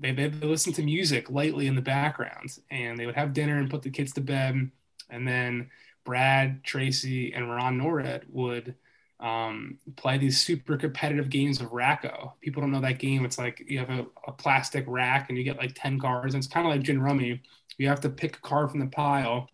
they, 0.00 0.12
they, 0.12 0.28
listen 0.28 0.72
to 0.74 0.82
music 0.82 1.30
lightly 1.30 1.66
in 1.66 1.74
the 1.74 1.82
background 1.82 2.58
and 2.70 2.98
they 2.98 3.06
would 3.06 3.14
have 3.14 3.32
dinner 3.32 3.58
and 3.58 3.70
put 3.70 3.82
the 3.82 3.90
kids 3.90 4.12
to 4.12 4.20
bed. 4.20 4.70
And 5.10 5.28
then 5.28 5.70
Brad, 6.04 6.62
Tracy, 6.64 7.32
and 7.32 7.50
Ron 7.50 7.78
Nored 7.78 8.24
would 8.30 8.74
um, 9.22 9.78
play 9.96 10.18
these 10.18 10.40
super 10.40 10.76
competitive 10.76 11.30
games 11.30 11.60
of 11.60 11.72
Rack-O. 11.72 12.32
People 12.40 12.60
don't 12.60 12.72
know 12.72 12.80
that 12.80 12.98
game. 12.98 13.24
It's 13.24 13.38
like 13.38 13.62
you 13.66 13.78
have 13.78 13.88
a, 13.88 14.04
a 14.26 14.32
plastic 14.32 14.84
rack 14.88 15.28
and 15.28 15.38
you 15.38 15.44
get 15.44 15.56
like 15.56 15.72
10 15.76 16.00
cards. 16.00 16.34
And 16.34 16.42
it's 16.42 16.52
kind 16.52 16.66
of 16.66 16.72
like 16.72 16.82
Gin 16.82 17.00
Rummy. 17.00 17.40
You 17.78 17.88
have 17.88 18.00
to 18.00 18.10
pick 18.10 18.36
a 18.36 18.40
card 18.40 18.70
from 18.70 18.80
the 18.80 18.86
pile 18.86 19.48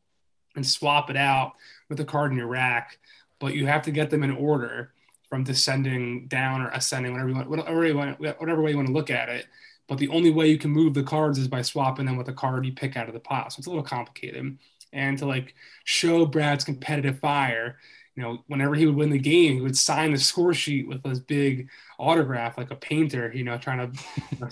and 0.57 0.66
swap 0.66 1.11
it 1.11 1.16
out 1.16 1.52
with 1.90 2.00
a 2.00 2.04
card 2.04 2.33
in 2.33 2.38
your 2.38 2.48
rack, 2.48 2.98
but 3.38 3.54
you 3.54 3.66
have 3.66 3.83
to 3.83 3.90
get 3.90 4.09
them 4.09 4.22
in 4.22 4.31
order 4.33 4.92
from 5.28 5.44
descending 5.44 6.26
down 6.28 6.62
or 6.62 6.70
ascending, 6.70 7.12
whatever 7.12 7.28
you 7.28 7.35
want, 7.35 7.50
whatever, 7.50 7.87
you 7.87 7.96
want, 7.96 8.18
whatever 8.20 8.62
way 8.62 8.70
you 8.70 8.76
want 8.76 8.88
to 8.88 8.94
look 8.94 9.11
at 9.11 9.28
it. 9.28 9.46
But 9.87 9.98
the 9.98 10.09
only 10.09 10.31
way 10.31 10.48
you 10.48 10.59
can 10.59 10.70
move 10.70 10.94
the 10.94 11.02
cards 11.02 11.38
is 11.38 11.46
by 11.46 11.61
swapping 11.61 12.06
them 12.06 12.16
with 12.16 12.29
a 12.29 12.33
card 12.33 12.64
you 12.64 12.73
pick 12.73 12.96
out 12.96 13.08
of 13.08 13.14
the 13.14 13.21
pile. 13.21 13.50
So 13.50 13.58
it's 13.58 13.66
a 13.66 13.71
little 13.71 13.85
complicated. 13.85 14.58
And 14.94 15.19
to 15.19 15.27
like 15.27 15.54
show 15.85 16.25
Brad's 16.25 16.64
competitive 16.64 17.21
fire, 17.21 17.77
you 18.19 18.25
know, 18.25 18.42
whenever 18.48 18.75
he 18.75 18.85
would 18.85 18.96
win 18.96 19.10
the 19.10 19.19
game, 19.19 19.54
he 19.54 19.60
would 19.60 19.77
sign 19.77 20.10
the 20.10 20.19
score 20.19 20.52
sheet 20.52 20.88
with 20.88 21.04
his 21.04 21.21
big 21.21 21.69
autograph, 22.00 22.58
like 22.58 22.73
a 22.73 22.75
painter, 22.75 23.31
you 23.33 23.44
know, 23.44 23.56
trying 23.56 23.92
to 23.92 24.04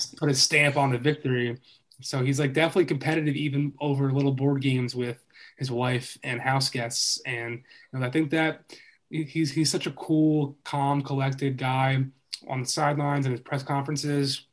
put 0.16 0.30
a 0.30 0.34
stamp 0.34 0.76
on 0.76 0.92
the 0.92 0.98
victory. 0.98 1.58
So 2.00 2.22
he's 2.22 2.38
like 2.38 2.52
definitely 2.52 2.84
competitive, 2.84 3.34
even 3.34 3.72
over 3.80 4.12
little 4.12 4.30
board 4.30 4.62
games 4.62 4.94
with 4.94 5.18
his 5.58 5.68
wife 5.68 6.16
and 6.22 6.40
house 6.40 6.70
guests. 6.70 7.20
And 7.26 7.54
you 7.92 7.98
know, 7.98 8.06
I 8.06 8.10
think 8.10 8.30
that 8.30 8.72
he's 9.10 9.50
he's 9.50 9.68
such 9.72 9.88
a 9.88 9.92
cool, 9.92 10.56
calm, 10.62 11.02
collected 11.02 11.56
guy 11.56 12.04
on 12.46 12.60
the 12.60 12.68
sidelines 12.68 13.26
and 13.26 13.32
his 13.32 13.40
press 13.40 13.64
conferences. 13.64 14.46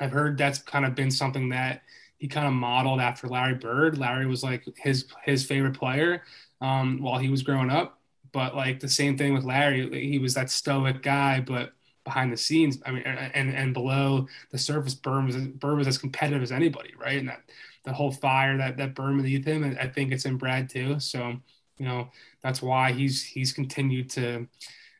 I've 0.00 0.10
heard 0.10 0.36
that's 0.36 0.58
kind 0.58 0.84
of 0.84 0.96
been 0.96 1.12
something 1.12 1.50
that 1.50 1.82
he 2.18 2.26
kind 2.26 2.48
of 2.48 2.54
modeled 2.54 3.00
after 3.00 3.28
Larry 3.28 3.54
Bird. 3.54 3.98
Larry 3.98 4.26
was 4.26 4.42
like 4.42 4.64
his 4.78 5.06
his 5.22 5.44
favorite 5.44 5.78
player 5.78 6.24
um, 6.60 7.00
while 7.00 7.20
he 7.20 7.28
was 7.28 7.44
growing 7.44 7.70
up. 7.70 8.00
But 8.32 8.56
like 8.56 8.80
the 8.80 8.88
same 8.88 9.16
thing 9.18 9.34
with 9.34 9.44
Larry, 9.44 10.08
he 10.08 10.18
was 10.18 10.34
that 10.34 10.50
stoic 10.50 11.02
guy, 11.02 11.40
but 11.40 11.72
behind 12.04 12.32
the 12.32 12.36
scenes, 12.36 12.78
I 12.84 12.90
mean, 12.90 13.02
and 13.02 13.54
and 13.54 13.74
below 13.74 14.26
the 14.50 14.58
surface, 14.58 14.94
Bird 14.94 15.26
was 15.26 15.36
was 15.62 15.86
as 15.86 15.98
competitive 15.98 16.42
as 16.42 16.52
anybody, 16.52 16.94
right? 16.98 17.18
And 17.18 17.28
that 17.28 17.42
the 17.84 17.92
whole 17.92 18.12
fire 18.12 18.56
that 18.56 18.76
that 18.78 18.94
burned 18.94 19.22
beneath 19.22 19.44
him, 19.44 19.76
I 19.80 19.86
think 19.86 20.12
it's 20.12 20.24
in 20.24 20.36
Brad 20.36 20.68
too. 20.68 20.98
So 20.98 21.36
you 21.78 21.84
know 21.84 22.08
that's 22.42 22.62
why 22.62 22.92
he's 22.92 23.22
he's 23.22 23.52
continued 23.52 24.10
to 24.10 24.48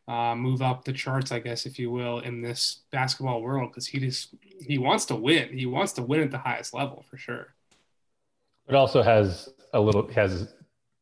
uh, 0.09 0.35
move 0.35 0.63
up 0.63 0.85
the 0.85 0.93
charts, 0.93 1.33
I 1.33 1.39
guess, 1.39 1.65
if 1.65 1.79
you 1.79 1.91
will, 1.91 2.21
in 2.21 2.43
this 2.43 2.81
basketball 2.91 3.41
world 3.41 3.71
because 3.71 3.87
he 3.87 3.99
just 3.99 4.35
he 4.61 4.79
wants 4.79 5.05
to 5.07 5.15
win. 5.15 5.57
He 5.57 5.67
wants 5.67 5.93
to 5.95 6.03
win 6.03 6.21
at 6.21 6.31
the 6.31 6.39
highest 6.39 6.75
level 6.75 7.05
for 7.09 7.17
sure. 7.17 7.55
It 8.69 8.75
also 8.75 9.03
has 9.03 9.49
a 9.73 9.81
little 9.81 10.09
has 10.13 10.53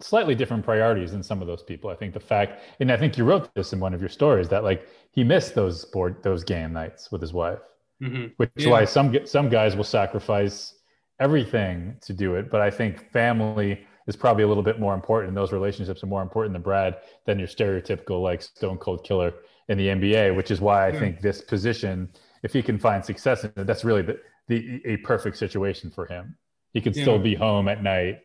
slightly 0.00 0.34
different 0.34 0.64
priorities 0.64 1.12
than 1.12 1.22
some 1.22 1.40
of 1.40 1.46
those 1.46 1.62
people. 1.62 1.90
I 1.90 1.94
think 1.94 2.14
the 2.14 2.20
fact, 2.20 2.62
and 2.80 2.90
I 2.90 2.96
think 2.96 3.16
you 3.18 3.24
wrote 3.24 3.52
this 3.54 3.72
in 3.72 3.80
one 3.80 3.94
of 3.94 4.00
your 4.00 4.08
stories 4.08 4.48
that 4.48 4.64
like 4.64 4.86
he 5.12 5.24
missed 5.24 5.54
those 5.54 5.84
board 5.84 6.22
those 6.22 6.44
game 6.44 6.72
nights 6.72 7.10
with 7.12 7.20
his 7.20 7.32
wife, 7.32 7.60
mm-hmm. 8.02 8.26
which 8.36 8.50
is 8.56 8.66
why 8.66 8.84
some 8.84 9.14
some 9.26 9.48
guys 9.48 9.76
will 9.76 9.84
sacrifice 9.84 10.74
everything 11.20 11.96
to 12.02 12.12
do 12.12 12.34
it. 12.34 12.50
But 12.50 12.60
I 12.60 12.70
think 12.70 13.10
family 13.10 13.86
is 14.06 14.16
probably 14.16 14.44
a 14.44 14.48
little 14.48 14.62
bit 14.62 14.80
more 14.80 14.94
important. 14.94 15.34
Those 15.34 15.52
relationships 15.52 16.02
are 16.02 16.06
more 16.06 16.22
important 16.22 16.52
than 16.52 16.62
Brad 16.62 16.96
than 17.26 17.38
your 17.38 17.48
stereotypical 17.48 18.22
like 18.22 18.42
stone 18.42 18.78
cold 18.78 19.04
killer 19.04 19.32
in 19.68 19.78
the 19.78 19.86
NBA, 19.86 20.34
which 20.34 20.50
is 20.50 20.60
why 20.60 20.86
I 20.86 20.90
yeah. 20.90 20.98
think 20.98 21.20
this 21.20 21.40
position, 21.40 22.08
if 22.42 22.52
he 22.52 22.62
can 22.62 22.78
find 22.78 23.04
success 23.04 23.44
in 23.44 23.52
it, 23.56 23.66
that's 23.66 23.84
really 23.84 24.02
the, 24.02 24.18
the 24.48 24.80
a 24.84 24.96
perfect 24.98 25.36
situation 25.36 25.90
for 25.90 26.06
him. 26.06 26.36
He 26.72 26.80
can 26.80 26.92
yeah. 26.92 27.02
still 27.02 27.18
be 27.18 27.34
home 27.34 27.68
at 27.68 27.82
night, 27.82 28.20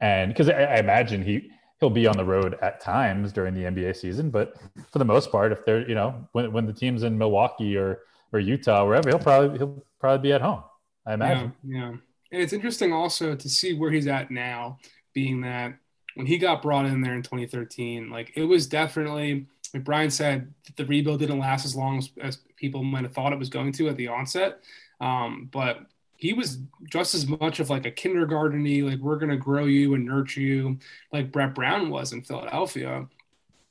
and 0.00 0.32
because 0.32 0.48
I, 0.48 0.62
I 0.62 0.76
imagine 0.76 1.22
he 1.22 1.50
he'll 1.78 1.90
be 1.90 2.06
on 2.06 2.16
the 2.16 2.24
road 2.24 2.58
at 2.60 2.80
times 2.80 3.32
during 3.32 3.54
the 3.54 3.62
NBA 3.62 3.96
season, 3.96 4.30
but 4.30 4.54
for 4.90 4.98
the 4.98 5.04
most 5.04 5.32
part, 5.32 5.52
if 5.52 5.64
they're 5.64 5.88
you 5.88 5.94
know 5.94 6.28
when 6.32 6.52
when 6.52 6.66
the 6.66 6.72
team's 6.72 7.02
in 7.02 7.16
Milwaukee 7.16 7.76
or 7.76 8.00
or 8.32 8.38
Utah, 8.38 8.86
wherever, 8.86 9.08
he'll 9.08 9.18
probably 9.18 9.58
he'll 9.58 9.84
probably 9.98 10.28
be 10.28 10.32
at 10.32 10.42
home. 10.42 10.62
I 11.06 11.14
imagine. 11.14 11.52
Yeah, 11.64 11.78
yeah. 11.78 11.88
And 12.32 12.42
it's 12.42 12.52
interesting 12.52 12.92
also 12.92 13.34
to 13.34 13.48
see 13.48 13.74
where 13.74 13.90
he's 13.90 14.06
at 14.06 14.30
now 14.30 14.78
being 15.12 15.40
that 15.40 15.74
when 16.14 16.26
he 16.26 16.38
got 16.38 16.62
brought 16.62 16.86
in 16.86 17.00
there 17.00 17.14
in 17.14 17.22
2013, 17.22 18.10
like 18.10 18.32
it 18.36 18.44
was 18.44 18.66
definitely, 18.66 19.46
like 19.74 19.84
Brian 19.84 20.10
said, 20.10 20.52
the 20.76 20.84
rebuild 20.84 21.20
didn't 21.20 21.38
last 21.38 21.64
as 21.64 21.74
long 21.74 21.98
as, 21.98 22.10
as 22.20 22.38
people 22.56 22.84
might 22.84 23.04
have 23.04 23.12
thought 23.12 23.32
it 23.32 23.38
was 23.38 23.48
going 23.48 23.72
to 23.72 23.88
at 23.88 23.96
the 23.96 24.08
onset. 24.08 24.60
Um, 25.00 25.48
but 25.50 25.86
he 26.20 26.34
was 26.34 26.58
just 26.90 27.14
as 27.14 27.26
much 27.26 27.60
of 27.60 27.70
like 27.70 27.86
a 27.86 27.90
kindergarteny, 27.90 28.84
like 28.84 29.00
we're 29.00 29.18
to 29.18 29.36
grow 29.38 29.64
you 29.64 29.94
and 29.94 30.04
nurture 30.04 30.42
you, 30.42 30.78
like 31.14 31.32
Brett 31.32 31.54
Brown 31.54 31.88
was 31.88 32.12
in 32.12 32.20
Philadelphia. 32.20 33.06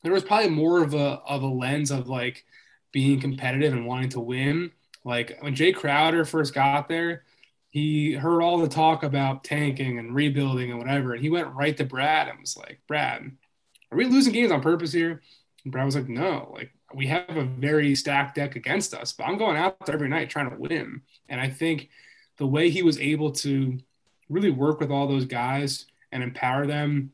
There 0.02 0.12
was 0.12 0.24
probably 0.24 0.50
more 0.50 0.82
of 0.82 0.96
a 0.96 1.22
of 1.28 1.44
a 1.44 1.48
lens 1.48 1.92
of 1.92 2.10
like 2.10 2.46
being 2.92 3.22
competitive 3.22 3.72
and 3.74 3.86
wanting 3.86 4.10
to 4.10 4.20
win. 4.20 4.72
Like 5.06 5.38
when 5.42 5.56
Jae 5.56 5.76
Crowder 5.76 6.26
first 6.26 6.56
got 6.56 6.90
there, 6.90 7.24
he 7.70 8.14
heard 8.14 8.42
all 8.42 8.58
the 8.58 8.68
talk 8.68 9.04
about 9.04 9.44
tanking 9.44 10.00
and 10.00 10.16
rebuilding 10.16 10.72
and 10.72 10.80
whatever. 10.80 11.14
And 11.14 11.22
he 11.22 11.30
went 11.30 11.54
right 11.54 11.78
to 11.78 11.86
Brad 11.86 12.30
and 12.30 12.40
was 12.40 12.58
like, 12.58 12.82
Brad, 12.88 13.32
are 13.92 13.98
we 13.98 14.06
losing 14.06 14.34
games 14.34 14.52
on 14.52 14.62
purpose 14.62 14.92
here? 14.92 15.22
And 15.64 15.72
Brad 15.72 15.86
was 15.86 15.96
like, 15.96 16.10
no, 16.10 16.52
like 16.52 16.72
we 16.96 17.06
have 17.08 17.38
a 17.38 17.44
very 17.44 17.94
stacked 17.94 18.36
deck 18.36 18.56
against 18.56 18.96
us, 18.96 19.14
but 19.14 19.26
I'm 19.26 19.38
going 19.38 19.56
out 19.56 19.86
there 19.86 19.94
every 19.94 20.10
night 20.10 20.32
trying 20.32 20.50
to 20.50 20.58
win. 20.58 21.02
And 21.28 21.40
I 21.40 21.48
think 21.48 21.90
the 22.40 22.48
way 22.48 22.70
he 22.70 22.82
was 22.82 23.00
able 23.00 23.32
to 23.32 23.78
really 24.30 24.50
work 24.50 24.80
with 24.80 24.90
all 24.90 25.08
those 25.08 25.26
guys 25.26 25.86
and 26.12 26.24
empower 26.24 26.66
them 26.66 27.12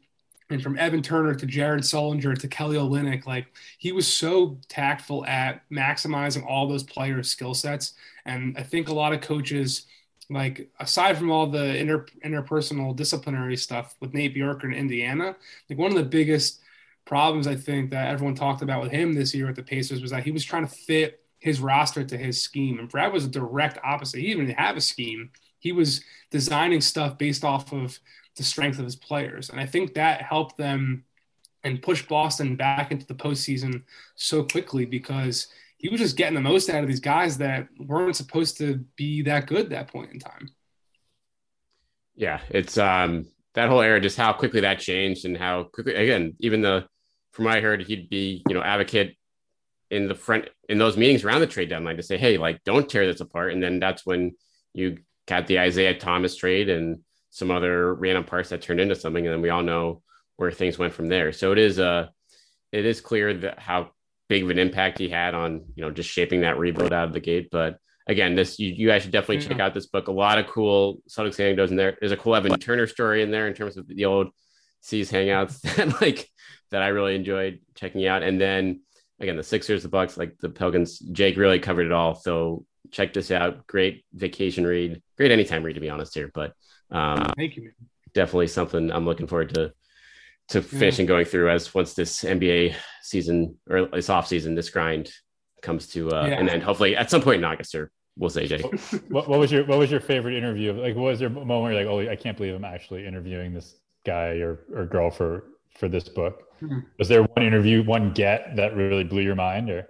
and 0.51 0.61
from 0.61 0.77
Evan 0.77 1.01
Turner 1.01 1.33
to 1.33 1.45
Jared 1.47 1.81
Sullinger 1.81 2.37
to 2.39 2.47
Kelly 2.47 2.77
Olynyk, 2.77 3.25
like 3.25 3.47
he 3.79 3.91
was 3.91 4.05
so 4.05 4.59
tactful 4.69 5.25
at 5.25 5.67
maximizing 5.71 6.45
all 6.45 6.67
those 6.67 6.83
players' 6.83 7.31
skill 7.31 7.55
sets. 7.55 7.93
And 8.25 8.55
I 8.55 8.61
think 8.61 8.87
a 8.87 8.93
lot 8.93 9.11
of 9.11 9.21
coaches 9.21 9.87
like 10.29 10.69
aside 10.79 11.17
from 11.17 11.31
all 11.31 11.47
the 11.47 11.77
inter, 11.77 12.05
interpersonal 12.23 12.95
disciplinary 12.95 13.55
stuff 13.55 13.95
with 13.99 14.13
Nate 14.13 14.35
Bjorkgren 14.35 14.65
in 14.65 14.73
Indiana, 14.73 15.35
like 15.69 15.79
one 15.79 15.91
of 15.91 15.97
the 15.97 16.03
biggest 16.03 16.61
problems 17.05 17.45
I 17.45 17.55
think 17.55 17.91
that 17.91 18.07
everyone 18.07 18.35
talked 18.35 18.63
about 18.63 18.81
with 18.81 18.91
him 18.91 19.13
this 19.13 19.35
year 19.35 19.47
at 19.47 19.55
the 19.55 19.63
Pacers 19.63 20.01
was 20.01 20.11
that 20.11 20.23
he 20.23 20.31
was 20.31 20.43
trying 20.43 20.67
to 20.67 20.73
fit 20.73 21.24
his 21.45 21.61
roster 21.61 22.03
to 22.03 22.17
his 22.17 22.41
scheme. 22.41 22.79
And 22.79 22.89
Brad 22.89 23.13
was 23.13 23.23
a 23.23 23.29
direct 23.29 23.79
opposite. 23.83 24.19
He 24.19 24.27
didn't 24.27 24.43
even 24.43 24.55
have 24.55 24.75
a 24.75 24.81
scheme. 24.81 25.29
He 25.59 25.71
was 25.71 26.01
designing 26.31 26.81
stuff 26.81 27.17
based 27.17 27.45
off 27.45 27.71
of 27.71 27.97
the 28.35 28.43
strength 28.43 28.79
of 28.79 28.85
his 28.85 28.97
players. 28.97 29.49
And 29.49 29.61
I 29.61 29.65
think 29.65 29.93
that 29.93 30.21
helped 30.21 30.57
them 30.57 31.05
and 31.63 31.81
push 31.81 32.05
Boston 32.05 32.57
back 32.57 32.91
into 32.91 33.07
the 33.07 33.15
postseason 33.15 33.83
so 34.15 34.43
quickly 34.43 34.85
because– 34.85 35.47
he 35.77 35.89
was 35.89 35.99
just 35.99 36.17
getting 36.17 36.35
the 36.35 36.41
most 36.41 36.69
out 36.69 36.81
of 36.81 36.87
these 36.87 36.99
guys 36.99 37.37
that 37.37 37.67
weren't 37.77 38.15
supposed 38.15 38.57
to 38.57 38.83
be 38.95 39.21
that 39.23 39.47
good 39.47 39.69
that 39.69 39.87
point 39.87 40.11
in 40.11 40.19
time. 40.19 40.49
Yeah, 42.15 42.39
it's 42.49 42.77
um 42.77 43.27
that 43.53 43.69
whole 43.69 43.81
era, 43.81 43.99
just 43.99 44.17
how 44.17 44.33
quickly 44.33 44.61
that 44.61 44.79
changed 44.79 45.25
and 45.25 45.37
how 45.37 45.63
quickly 45.63 45.93
again, 45.95 46.33
even 46.39 46.61
the 46.61 46.87
from 47.33 47.45
what 47.45 47.57
I 47.57 47.61
heard, 47.61 47.83
he'd 47.83 48.09
be, 48.09 48.43
you 48.47 48.55
know, 48.55 48.63
advocate 48.63 49.15
in 49.95 50.07
the 50.07 50.15
front 50.15 50.49
in 50.67 50.77
those 50.77 50.97
meetings 50.97 51.23
around 51.23 51.39
the 51.39 51.47
trade 51.47 51.69
deadline 51.69 51.97
to 51.97 52.03
say, 52.03 52.17
hey, 52.17 52.37
like 52.37 52.63
don't 52.63 52.89
tear 52.89 53.05
this 53.05 53.21
apart. 53.21 53.53
And 53.53 53.63
then 53.63 53.79
that's 53.79 54.05
when 54.05 54.35
you 54.73 54.97
got 55.27 55.47
the 55.47 55.59
Isaiah 55.59 55.97
Thomas 55.97 56.35
trade 56.35 56.69
and 56.69 56.99
some 57.31 57.49
other 57.49 57.93
random 57.93 58.25
parts 58.25 58.49
that 58.49 58.61
turned 58.61 58.79
into 58.81 58.95
something. 58.95 59.25
And 59.25 59.33
then 59.33 59.41
we 59.41 59.49
all 59.49 59.63
know 59.63 60.01
where 60.35 60.51
things 60.51 60.77
went 60.77 60.93
from 60.93 61.07
there. 61.07 61.31
So 61.31 61.51
it 61.53 61.57
is 61.57 61.79
uh 61.79 62.07
it 62.71 62.85
is 62.85 62.99
clear 62.99 63.33
that 63.33 63.59
how 63.59 63.91
big 64.27 64.43
of 64.43 64.49
an 64.49 64.59
impact 64.59 64.99
he 64.99 65.07
had 65.07 65.33
on 65.33 65.63
you 65.75 65.83
know 65.83 65.91
just 65.91 66.09
shaping 66.09 66.41
that 66.41 66.59
rebuild 66.59 66.93
out 66.93 67.07
of 67.07 67.13
the 67.13 67.19
gate. 67.21 67.49
But 67.49 67.77
again, 68.07 68.35
this 68.35 68.59
you, 68.59 68.73
you 68.73 68.87
guys 68.87 69.03
should 69.03 69.11
definitely 69.11 69.43
yeah. 69.43 69.49
check 69.49 69.59
out 69.59 69.73
this 69.73 69.87
book. 69.87 70.09
A 70.09 70.11
lot 70.11 70.39
of 70.39 70.47
cool 70.47 71.01
Celtics 71.09 71.39
anecdotes 71.39 71.71
in 71.71 71.77
there. 71.77 71.97
There's 71.99 72.11
a 72.11 72.17
cool 72.17 72.35
Evan 72.35 72.59
Turner 72.59 72.87
story 72.87 73.23
in 73.23 73.31
there 73.31 73.47
in 73.47 73.53
terms 73.53 73.77
of 73.77 73.87
the 73.87 74.05
old 74.05 74.27
C's 74.81 75.09
hangouts 75.09 75.61
that 75.75 76.01
like 76.01 76.27
that 76.71 76.81
I 76.81 76.87
really 76.87 77.15
enjoyed 77.15 77.59
checking 77.75 78.05
out. 78.05 78.23
And 78.23 78.39
then 78.41 78.81
again, 79.19 79.37
the 79.37 79.43
Sixers, 79.43 79.83
the 79.83 79.89
Bucks, 79.89 80.17
like 80.17 80.37
the 80.39 80.49
Pelicans. 80.49 80.99
Jake 80.99 81.37
really 81.37 81.59
covered 81.59 81.85
it 81.85 81.91
all. 81.91 82.15
So 82.15 82.65
check 82.91 83.13
this 83.13 83.31
out. 83.31 83.67
Great 83.67 84.05
vacation 84.13 84.65
read. 84.65 85.01
Great 85.17 85.31
anytime 85.31 85.63
read 85.63 85.73
to 85.73 85.79
be 85.79 85.89
honest 85.89 86.13
here. 86.13 86.31
But 86.33 86.53
um, 86.91 87.33
thank 87.37 87.55
you. 87.55 87.63
Man. 87.63 87.73
Definitely 88.13 88.47
something 88.47 88.91
I'm 88.91 89.05
looking 89.05 89.27
forward 89.27 89.53
to 89.55 89.73
to 90.49 90.61
finish 90.61 90.99
and 90.99 91.07
going 91.07 91.25
through 91.25 91.49
as 91.49 91.73
once 91.73 91.93
this 91.95 92.23
NBA 92.23 92.75
season 93.01 93.57
or 93.69 93.87
this 93.87 94.09
off 94.09 94.27
season, 94.27 94.53
this 94.53 94.69
grind 94.69 95.11
comes 95.63 95.87
to, 95.87 96.11
uh, 96.11 96.27
yeah. 96.27 96.35
and 96.35 96.47
then 96.47 96.61
hopefully 96.61 96.95
at 96.95 97.09
some 97.09 97.21
point 97.21 97.39
in 97.39 97.43
August, 97.43 97.73
or 97.73 97.91
we'll 98.15 98.29
say, 98.29 98.45
Jake. 98.45 98.63
what, 99.09 99.27
what, 99.27 99.39
was 99.39 99.51
your 99.51 99.65
What 99.65 99.79
was 99.79 99.89
your 99.89 99.99
favorite 99.99 100.35
interview? 100.35 100.73
Like, 100.73 100.95
what 100.95 101.05
was 101.05 101.21
a 101.21 101.29
moment 101.29 101.63
where 101.63 101.71
you're 101.73 101.83
like, 101.83 102.07
oh, 102.07 102.11
I 102.11 102.15
can't 102.15 102.37
believe 102.37 102.53
I'm 102.53 102.63
actually 102.63 103.07
interviewing 103.07 103.53
this 103.53 103.75
guy 104.05 104.37
or 104.37 104.59
or 104.73 104.85
girl 104.85 105.09
for 105.09 105.45
for 105.75 105.87
this 105.87 106.07
book? 106.09 106.43
Hmm. 106.59 106.79
Was 106.97 107.07
there 107.07 107.23
one 107.23 107.45
interview, 107.45 107.83
one 107.83 108.13
get 108.13 108.55
that 108.55 108.75
really 108.75 109.03
blew 109.03 109.21
your 109.21 109.35
mind, 109.35 109.69
or? 109.69 109.87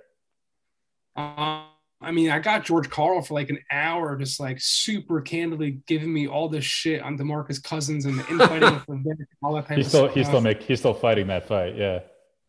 Um, 1.16 1.66
I 2.02 2.12
mean, 2.12 2.30
I 2.30 2.40
got 2.40 2.66
George 2.66 2.90
Karl 2.90 3.22
for 3.22 3.34
like 3.34 3.50
an 3.50 3.60
hour, 3.72 4.16
just 4.18 4.40
like 4.40 4.58
super 4.60 5.22
candidly 5.22 5.80
giving 5.88 6.14
me 6.14 6.28
all 6.28 6.50
this 6.50 6.66
shit 6.66 7.02
on 7.02 7.18
Demarcus 7.18 7.64
Cousins 7.64 8.06
and 8.06 8.20
the 8.20 8.28
infighting 8.28 8.74
with 8.88 9.28
all 9.42 9.56
that 9.56 9.68
type 9.68 9.78
he's 9.78 9.88
still, 9.88 10.08
He's 10.08 10.28
still 10.28 10.42
make, 10.42 10.62
he's 10.62 10.80
still 10.80 10.94
fighting 10.94 11.28
that 11.28 11.48
fight. 11.48 11.76
Yeah. 11.76 12.00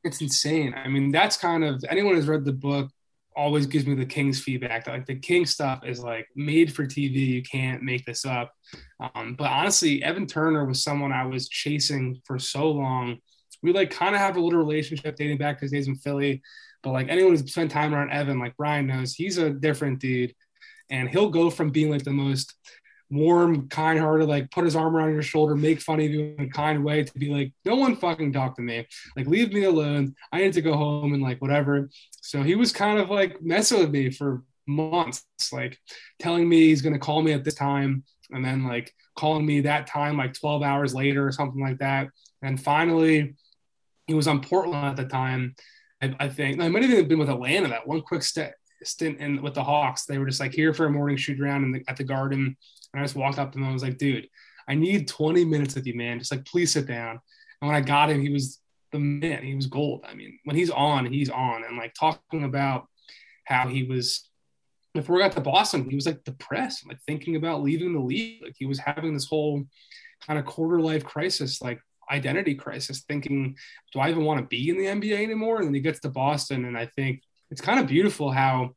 It's 0.04 0.20
insane. 0.20 0.74
I 0.74 0.88
mean, 0.88 1.10
that's 1.10 1.36
kind 1.36 1.64
of 1.64 1.82
anyone 1.88 2.14
who's 2.14 2.28
read 2.28 2.44
the 2.44 2.52
book 2.52 2.90
always 3.36 3.66
gives 3.66 3.86
me 3.86 3.94
the 3.94 4.06
Kings 4.06 4.40
feedback. 4.40 4.86
Like 4.86 5.06
the 5.06 5.14
King 5.14 5.46
stuff 5.46 5.80
is 5.84 6.00
like 6.00 6.26
made 6.34 6.72
for 6.72 6.84
TV. 6.86 7.14
You 7.26 7.42
can't 7.42 7.82
make 7.82 8.04
this 8.04 8.24
up. 8.24 8.52
Um, 9.14 9.34
but 9.38 9.50
honestly, 9.50 10.02
Evan 10.02 10.26
Turner 10.26 10.64
was 10.64 10.82
someone 10.82 11.12
I 11.12 11.26
was 11.26 11.48
chasing 11.48 12.20
for 12.24 12.38
so 12.38 12.70
long. 12.70 13.18
We 13.62 13.72
like 13.72 13.90
kind 13.90 14.14
of 14.14 14.20
have 14.20 14.36
a 14.36 14.40
little 14.40 14.58
relationship 14.58 15.16
dating 15.16 15.38
back 15.38 15.58
to 15.58 15.64
his 15.64 15.72
days 15.72 15.88
in 15.88 15.96
Philly. 15.96 16.42
But 16.82 16.92
like 16.92 17.08
anyone 17.08 17.32
who's 17.32 17.50
spent 17.50 17.70
time 17.70 17.94
around 17.94 18.10
Evan, 18.10 18.38
like 18.38 18.56
Brian 18.56 18.86
knows, 18.86 19.14
he's 19.14 19.38
a 19.38 19.50
different 19.50 20.00
dude. 20.00 20.34
And 20.88 21.08
he'll 21.08 21.30
go 21.30 21.50
from 21.50 21.70
being 21.70 21.90
like 21.90 22.04
the 22.04 22.12
most 22.12 22.54
warm, 23.10 23.68
kind 23.68 23.98
hearted, 23.98 24.28
like 24.28 24.50
put 24.50 24.64
his 24.64 24.76
arm 24.76 24.96
around 24.96 25.12
your 25.12 25.22
shoulder, 25.22 25.54
make 25.54 25.80
fun 25.80 26.00
of 26.00 26.10
you 26.10 26.34
in 26.38 26.44
a 26.46 26.48
kind 26.48 26.84
way 26.84 27.04
to 27.04 27.18
be 27.18 27.30
like, 27.30 27.52
no 27.64 27.76
one 27.76 27.96
fucking 27.96 28.32
talk 28.32 28.56
to 28.56 28.62
me. 28.62 28.86
Like, 29.16 29.26
leave 29.26 29.52
me 29.52 29.64
alone. 29.64 30.14
I 30.32 30.38
need 30.38 30.54
to 30.54 30.62
go 30.62 30.76
home 30.76 31.14
and 31.14 31.22
like 31.22 31.40
whatever. 31.40 31.88
So 32.20 32.42
he 32.42 32.54
was 32.54 32.72
kind 32.72 32.98
of 32.98 33.10
like 33.10 33.40
messing 33.42 33.78
with 33.78 33.90
me 33.90 34.10
for 34.10 34.42
months, 34.66 35.24
like 35.52 35.78
telling 36.18 36.48
me 36.48 36.66
he's 36.66 36.82
going 36.82 36.94
to 36.94 36.98
call 36.98 37.22
me 37.22 37.32
at 37.32 37.44
this 37.44 37.54
time. 37.54 38.04
And 38.30 38.44
then 38.44 38.64
like 38.64 38.92
calling 39.16 39.46
me 39.46 39.60
that 39.62 39.86
time 39.86 40.16
like 40.16 40.34
12 40.34 40.62
hours 40.62 40.94
later 40.94 41.26
or 41.26 41.32
something 41.32 41.60
like 41.60 41.78
that. 41.78 42.08
And 42.42 42.60
finally, 42.60 43.36
he 44.06 44.14
was 44.14 44.28
on 44.28 44.40
Portland 44.40 44.84
at 44.84 44.96
the 44.96 45.04
time. 45.04 45.54
I, 46.02 46.14
I 46.20 46.28
think 46.28 46.60
I 46.60 46.68
might 46.68 46.82
have 46.82 46.92
even 46.92 47.08
been 47.08 47.18
with 47.18 47.30
Atlanta 47.30 47.68
that 47.68 47.86
one 47.86 48.02
quick 48.02 48.22
stint 48.22 49.20
in 49.20 49.42
with 49.42 49.54
the 49.54 49.64
Hawks. 49.64 50.04
They 50.04 50.18
were 50.18 50.26
just 50.26 50.40
like 50.40 50.54
here 50.54 50.74
for 50.74 50.86
a 50.86 50.90
morning 50.90 51.16
shoot 51.16 51.40
around 51.40 51.72
the, 51.72 51.82
at 51.88 51.96
the 51.96 52.04
Garden, 52.04 52.56
and 52.96 53.02
I 53.02 53.04
just 53.04 53.14
walked 53.14 53.38
up 53.38 53.52
to 53.52 53.58
him 53.58 53.64
and 53.64 53.70
I 53.70 53.74
was 53.74 53.82
like, 53.82 53.98
"Dude, 53.98 54.26
I 54.66 54.74
need 54.74 55.06
20 55.06 55.44
minutes 55.44 55.74
with 55.74 55.86
you, 55.86 55.94
man. 55.94 56.18
Just 56.18 56.32
like 56.32 56.46
please 56.46 56.72
sit 56.72 56.86
down." 56.86 57.20
And 57.60 57.68
when 57.68 57.76
I 57.76 57.82
got 57.82 58.08
him, 58.08 58.22
he 58.22 58.30
was 58.30 58.58
the 58.90 58.98
man. 58.98 59.42
He 59.42 59.54
was 59.54 59.66
gold. 59.66 60.04
I 60.08 60.14
mean, 60.14 60.38
when 60.44 60.56
he's 60.56 60.70
on, 60.70 61.04
he's 61.04 61.28
on. 61.28 61.64
And 61.64 61.76
like 61.76 61.92
talking 61.92 62.44
about 62.44 62.86
how 63.44 63.68
he 63.68 63.82
was 63.82 64.30
before 64.94 65.16
we 65.16 65.22
got 65.22 65.32
to 65.32 65.40
Boston, 65.42 65.90
he 65.90 65.94
was 65.94 66.06
like 66.06 66.24
depressed, 66.24 66.86
like 66.88 66.98
thinking 67.06 67.36
about 67.36 67.62
leaving 67.62 67.92
the 67.92 68.00
league. 68.00 68.42
Like 68.42 68.54
he 68.56 68.64
was 68.64 68.78
having 68.78 69.12
this 69.12 69.26
whole 69.26 69.64
kind 70.26 70.38
of 70.38 70.46
quarter 70.46 70.80
life 70.80 71.04
crisis, 71.04 71.60
like 71.60 71.80
identity 72.10 72.54
crisis, 72.54 73.02
thinking, 73.02 73.56
do 73.92 74.00
I 74.00 74.08
even 74.08 74.24
want 74.24 74.40
to 74.40 74.46
be 74.46 74.70
in 74.70 74.78
the 74.78 74.86
NBA 74.86 75.22
anymore? 75.22 75.58
And 75.58 75.66
then 75.66 75.74
he 75.74 75.80
gets 75.80 76.00
to 76.00 76.08
Boston, 76.08 76.64
and 76.64 76.78
I 76.78 76.86
think 76.86 77.20
it's 77.50 77.60
kind 77.60 77.78
of 77.78 77.86
beautiful 77.86 78.30
how 78.30 78.70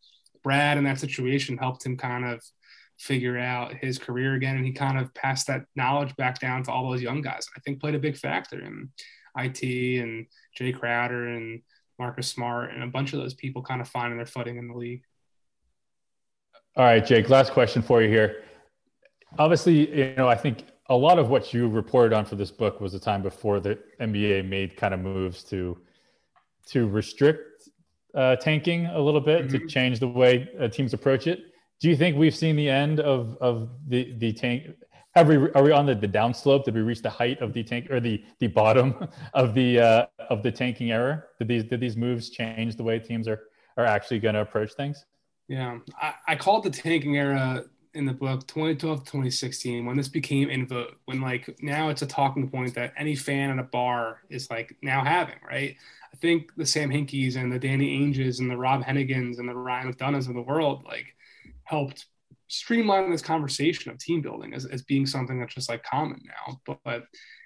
Brad 0.43 0.78
in 0.78 0.84
that 0.84 0.99
situation 0.99 1.57
helped 1.57 1.86
him 1.86 1.97
kind 1.97 2.26
of 2.26 2.41
figure 3.00 3.38
out 3.38 3.74
his 3.74 3.97
career 3.97 4.34
again, 4.34 4.58
and 4.58 4.66
he 4.66 4.74
kind 4.74 5.00
of 5.00 5.14
passed 5.14 5.47
that 5.47 5.66
knowledge 5.76 6.16
back 6.18 6.39
down 6.39 6.64
to 6.64 6.72
all 6.72 6.89
those 6.89 7.02
young 7.02 7.22
guys. 7.22 7.47
I 7.56 7.60
think 7.62 7.80
played 7.80 7.95
a 7.95 8.00
big 8.00 8.18
factor 8.18 8.60
in 8.62 8.89
IT 9.38 9.64
and 10.02 10.26
Jae 10.60 10.78
Crowder 10.78 11.30
and 11.30 11.62
Marcus 11.97 12.28
Smart 12.28 12.72
and 12.72 12.84
a 12.84 12.88
bunch 12.88 13.14
of 13.14 13.20
those 13.20 13.34
people 13.34 13.62
kind 13.62 13.80
of 13.80 13.88
finding 13.88 14.18
their 14.18 14.26
footing 14.26 14.58
in 14.58 14.68
the 14.68 14.74
league. 14.74 15.04
All 16.76 16.86
right, 16.86 17.06
Jake, 17.06 17.30
last 17.30 17.54
question 17.54 17.82
for 17.82 18.02
you 18.02 18.10
here. 18.10 18.43
Obviously, 19.38 19.97
you 19.97 20.16
know, 20.16 20.28
I 20.28 20.36
think 20.36 20.64
a 20.89 20.95
lot 20.95 21.20
of 21.20 21.30
what 21.30 21.54
you 21.54 21.70
reported 21.70 22.14
on 22.14 22.26
for 22.26 22.36
this 22.36 22.52
book 22.52 22.82
was 22.82 22.93
the 22.93 23.00
time 23.00 23.22
before 23.22 23.60
the 23.60 23.78
NBA 24.02 24.47
made 24.47 24.76
kind 24.76 24.93
of 24.93 25.00
moves 25.00 25.43
to 25.45 25.78
to 26.68 26.88
restrict 26.88 27.70
uh, 28.14 28.36
tanking 28.36 28.86
a 28.88 29.00
little 29.00 29.22
bit 29.22 29.47
mm-hmm. 29.47 29.58
to 29.58 29.68
change 29.68 30.00
the 30.00 30.08
way 30.08 30.50
uh, 30.60 30.68
teams 30.68 30.93
approach 30.93 31.28
it. 31.28 31.49
Do 31.80 31.89
you 31.89 31.95
think 31.95 32.17
we've 32.17 32.36
seen 32.36 32.55
the 32.55 32.69
end 32.69 32.99
of 32.99 33.38
of 33.39 33.69
the 33.88 34.13
the 34.17 34.34
tank? 34.34 34.67
Have 35.15 35.27
we 35.27 35.38
are 35.38 35.63
we 35.63 35.71
on 35.71 35.86
the, 35.86 35.95
the 35.95 36.07
downslope? 36.07 36.65
Did 36.65 36.75
we 36.75 36.82
reach 36.82 37.01
the 37.01 37.09
height 37.09 37.41
of 37.41 37.53
the 37.53 37.63
tank 37.63 37.89
or 37.89 37.99
the 37.99 38.23
the 38.39 38.47
bottom 38.47 39.07
of 39.34 39.53
the 39.53 39.80
uh, 39.80 40.05
of 40.30 40.43
the 40.43 40.51
tanking 40.51 40.91
era? 40.91 41.23
Did 41.39 41.47
these 41.47 41.63
did 41.63 41.80
these 41.80 41.95
moves 41.95 42.30
change 42.30 42.75
the 42.75 42.84
way 42.84 42.99
teams 42.99 43.27
are 43.27 43.43
are 43.77 43.86
actually 43.86 44.19
going 44.19 44.36
to 44.36 44.41
approach 44.41 44.73
things? 44.73 45.05
Yeah, 45.47 45.80
I, 45.99 46.13
I 46.27 46.36
called 46.36 46.63
the 46.63 46.69
tanking 46.69 47.17
era 47.17 47.63
in 47.93 48.05
the 48.05 48.13
book 48.13 48.45
2012 48.47 48.99
to 48.99 49.05
2016 49.05 49.86
when 49.86 49.97
this 49.97 50.07
became 50.07 50.49
in 50.49 50.67
vogue 50.67 50.93
when 51.05 51.21
like 51.21 51.57
now 51.61 51.89
it's 51.89 52.03
a 52.03 52.07
talking 52.07 52.47
point 52.47 52.75
that 52.75 52.93
any 52.97 53.15
fan 53.15 53.49
at 53.49 53.57
a 53.57 53.63
bar 53.63 54.21
is 54.30 54.49
like 54.51 54.75
now 54.84 55.03
having 55.03 55.36
right 55.47 55.75
i 56.13 56.17
think 56.17 56.51
the 56.55 56.65
sam 56.65 56.89
hinkies 56.89 57.36
and 57.36 57.51
the 57.51 57.57
danny 57.57 57.99
ainges 57.99 58.39
and 58.39 58.49
the 58.49 58.55
rob 58.55 58.84
hennigans 58.84 59.39
and 59.39 59.49
the 59.49 59.55
ryan 59.55 59.91
mcdonoughs 59.91 60.27
of 60.27 60.36
the 60.36 60.41
world 60.41 60.84
like 60.86 61.15
helped 61.70 62.05
streamline 62.47 63.11
this 63.11 63.22
conversation 63.22 63.91
of 63.91 63.99
team 63.99 64.22
building 64.22 64.53
as, 64.53 64.65
as 64.65 64.82
being 64.84 65.05
something 65.05 65.39
that's 65.39 65.53
just 65.53 65.70
like 65.70 65.84
common 65.84 66.20
now 66.26 66.59
but, 66.65 66.80
but 66.84 67.03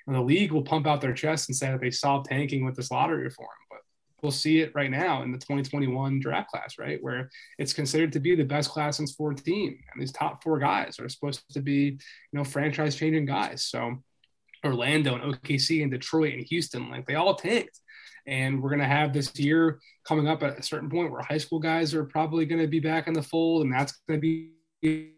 the 0.07 0.21
league 0.21 0.51
will 0.51 0.63
pump 0.63 0.87
out 0.87 1.01
their 1.01 1.13
chest 1.13 1.49
and 1.49 1.55
say 1.55 1.67
that 1.67 1.81
they 1.81 1.91
solved 1.91 2.27
tanking 2.29 2.65
with 2.65 2.75
this 2.75 2.91
lottery 2.91 3.23
reform 3.23 3.49
but 3.69 3.79
we'll 4.23 4.31
see 4.31 4.61
it 4.61 4.71
right 4.73 4.89
now 4.89 5.21
in 5.21 5.31
the 5.31 5.37
2021 5.37 6.19
draft 6.19 6.49
class, 6.49 6.79
right? 6.79 6.97
Where 7.03 7.29
it's 7.59 7.73
considered 7.73 8.13
to 8.13 8.19
be 8.19 8.35
the 8.35 8.45
best 8.45 8.69
class 8.69 8.97
since 8.97 9.11
14. 9.11 9.77
And 9.93 10.01
these 10.01 10.13
top 10.13 10.41
four 10.41 10.57
guys 10.57 10.97
are 10.99 11.09
supposed 11.09 11.43
to 11.51 11.61
be, 11.61 11.73
you 11.73 11.99
know, 12.31 12.45
franchise 12.45 12.95
changing 12.95 13.25
guys. 13.25 13.65
So 13.65 14.01
Orlando 14.65 15.15
and 15.15 15.35
OKC 15.35 15.83
and 15.83 15.91
Detroit 15.91 16.33
and 16.33 16.45
Houston, 16.45 16.89
like 16.89 17.05
they 17.05 17.15
all 17.15 17.35
tanked. 17.35 17.77
And 18.25 18.61
we're 18.61 18.69
going 18.69 18.79
to 18.79 18.85
have 18.85 19.13
this 19.13 19.37
year 19.37 19.79
coming 20.07 20.27
up 20.27 20.43
at 20.43 20.57
a 20.57 20.63
certain 20.63 20.89
point 20.89 21.11
where 21.11 21.21
high 21.21 21.37
school 21.37 21.59
guys 21.59 21.93
are 21.93 22.05
probably 22.05 22.45
going 22.45 22.61
to 22.61 22.67
be 22.67 22.79
back 22.79 23.07
in 23.07 23.13
the 23.13 23.21
fold. 23.21 23.63
And 23.63 23.73
that's 23.73 23.93
going 24.07 24.19
to 24.19 24.21
be 24.21 25.13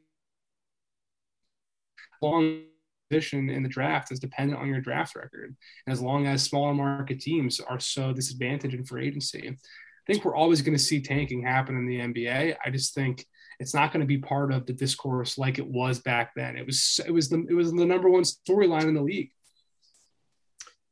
long 2.22 2.64
position 3.10 3.49
in 3.49 3.64
the 3.64 3.70
draft 3.70 4.12
is 4.12 4.20
dependent 4.20 4.60
on 4.60 4.68
your 4.68 4.82
draft 4.82 5.16
record. 5.16 5.56
And 5.86 5.93
as 5.93 6.01
long 6.01 6.26
as 6.26 6.43
smaller 6.43 6.74
market 6.74 7.20
teams 7.20 7.60
are 7.60 7.80
so 7.80 8.14
disadvantaged 8.14 8.74
in 8.74 8.86
free 8.86 9.08
agency, 9.08 9.47
I 9.47 10.12
think 10.12 10.26
we're 10.26 10.36
always 10.36 10.62
going 10.62 10.78
to 10.78 10.84
see 10.84 11.01
tanking 11.01 11.43
happen 11.43 11.78
in 11.78 11.88
the 11.88 11.99
NBA. 11.99 12.56
I 12.64 12.70
just 12.70 12.93
think 12.93 13.26
it's 13.60 13.74
not 13.74 13.91
going 13.91 14.01
to 14.01 14.08
be 14.08 14.18
part 14.18 14.51
of 14.51 14.66
the 14.66 14.74
discourse 14.74 15.38
like 15.38 15.60
it 15.60 15.68
was 15.68 15.99
back 15.99 16.32
then. 16.36 16.58
It 16.58 16.66
was 16.66 16.99
it 17.06 17.12
was 17.12 17.30
the 17.30 17.45
it 17.49 17.53
was 17.53 17.72
the 17.72 17.86
number 17.86 18.10
one 18.10 18.24
storyline 18.24 18.88
in 18.88 18.93
the 18.93 19.01
league. 19.01 19.32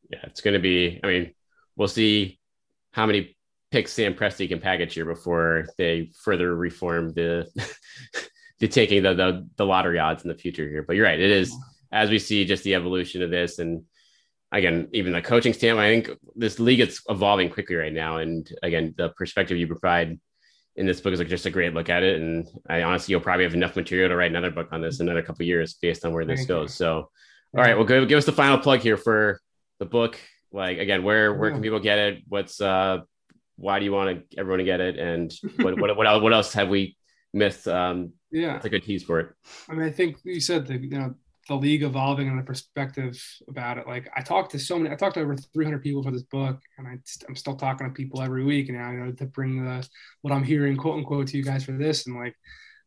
Yeah, 0.09 0.19
it's 0.23 0.41
going 0.41 0.53
to 0.53 0.59
be. 0.59 0.99
I 1.03 1.07
mean, 1.07 1.33
we'll 1.75 1.87
see 1.87 2.39
how 2.91 3.05
many 3.05 3.35
picks 3.71 3.91
Sam 3.91 4.13
Presti 4.13 4.47
can 4.47 4.59
package 4.59 4.93
here 4.93 5.05
before 5.05 5.67
they 5.77 6.11
further 6.23 6.55
reform 6.55 7.13
the 7.13 7.47
the 8.59 8.67
taking 8.67 9.03
the, 9.03 9.13
the 9.13 9.49
the 9.55 9.65
lottery 9.65 9.99
odds 9.99 10.23
in 10.23 10.29
the 10.29 10.35
future 10.35 10.67
here. 10.69 10.83
But 10.83 10.95
you're 10.95 11.05
right, 11.05 11.19
it 11.19 11.31
is 11.31 11.55
as 11.91 12.09
we 12.09 12.19
see 12.19 12.45
just 12.45 12.63
the 12.63 12.75
evolution 12.75 13.21
of 13.21 13.29
this 13.29 13.59
and 13.59 13.83
again, 14.53 14.87
even 14.93 15.13
the 15.13 15.21
coaching 15.21 15.51
standpoint, 15.51 15.85
I 15.85 15.89
think 15.89 16.19
this 16.35 16.59
league 16.59 16.79
is 16.79 17.01
evolving 17.09 17.49
quickly 17.49 17.75
right 17.75 17.91
now. 17.91 18.17
And 18.17 18.47
again, 18.61 18.93
the 18.95 19.09
perspective 19.09 19.57
you 19.57 19.67
provide 19.67 20.19
in 20.75 20.85
this 20.85 21.01
book 21.01 21.11
is 21.13 21.19
like 21.19 21.27
just 21.27 21.47
a 21.47 21.51
great 21.51 21.73
look 21.73 21.89
at 21.89 22.03
it. 22.03 22.21
And 22.21 22.47
I 22.69 22.83
honestly, 22.83 23.11
you'll 23.11 23.21
probably 23.21 23.45
have 23.45 23.55
enough 23.55 23.75
material 23.75 24.09
to 24.09 24.15
write 24.15 24.31
another 24.31 24.51
book 24.51 24.69
on 24.71 24.81
this 24.81 24.99
in 24.99 25.07
another 25.07 25.23
couple 25.23 25.45
years 25.45 25.73
based 25.73 26.05
on 26.05 26.13
where 26.13 26.25
this 26.25 26.45
goes. 26.45 26.73
So, 26.73 27.09
all 27.55 27.63
right, 27.63 27.75
well, 27.75 27.85
give 27.85 28.11
us 28.11 28.25
the 28.25 28.31
final 28.31 28.59
plug 28.59 28.79
here 28.79 28.97
for 28.97 29.39
the 29.79 29.85
book. 29.85 30.19
Like 30.53 30.77
again, 30.77 31.03
where 31.03 31.33
where 31.33 31.51
can 31.51 31.61
people 31.61 31.79
get 31.79 31.97
it? 31.97 32.23
What's 32.27 32.61
uh, 32.61 32.99
why 33.57 33.79
do 33.79 33.85
you 33.85 33.91
want 33.91 34.29
to 34.29 34.37
everyone 34.39 34.59
to 34.59 34.65
get 34.65 34.79
it? 34.79 34.97
And 34.97 35.33
what 35.57 35.79
what 35.79 35.97
what 35.97 36.07
else, 36.07 36.21
what 36.21 36.33
else 36.33 36.53
have 36.53 36.69
we 36.69 36.95
missed? 37.33 37.67
Um, 37.67 38.13
yeah, 38.31 38.55
it's 38.55 38.65
a 38.65 38.69
good 38.69 38.83
tease 38.83 39.03
for 39.03 39.19
it. 39.19 39.29
I 39.67 39.73
mean, 39.73 39.87
I 39.87 39.91
think 39.91 40.17
you 40.23 40.39
said 40.39 40.67
the 40.67 40.77
you 40.77 40.97
know 40.97 41.15
the 41.47 41.55
league 41.55 41.83
evolving 41.83 42.29
and 42.29 42.39
the 42.39 42.43
perspective 42.43 43.21
about 43.49 43.77
it. 43.77 43.87
Like 43.87 44.09
I 44.15 44.21
talked 44.21 44.51
to 44.51 44.59
so 44.59 44.77
many, 44.77 44.93
I 44.93 44.97
talked 44.97 45.15
to 45.15 45.21
over 45.21 45.35
300 45.35 45.81
people 45.81 46.03
for 46.03 46.11
this 46.11 46.23
book, 46.23 46.61
and 46.77 46.87
I, 46.87 46.97
am 47.27 47.35
still 47.35 47.55
talking 47.55 47.87
to 47.87 47.93
people 47.93 48.21
every 48.21 48.45
week 48.45 48.69
now, 48.69 48.91
you 48.91 48.99
know, 48.99 49.11
to 49.11 49.25
bring 49.25 49.65
the 49.65 49.87
what 50.21 50.33
I'm 50.33 50.43
hearing, 50.43 50.77
quote 50.77 50.99
unquote, 50.99 51.27
to 51.27 51.37
you 51.37 51.43
guys 51.43 51.65
for 51.65 51.73
this. 51.73 52.05
And 52.05 52.15
like 52.15 52.35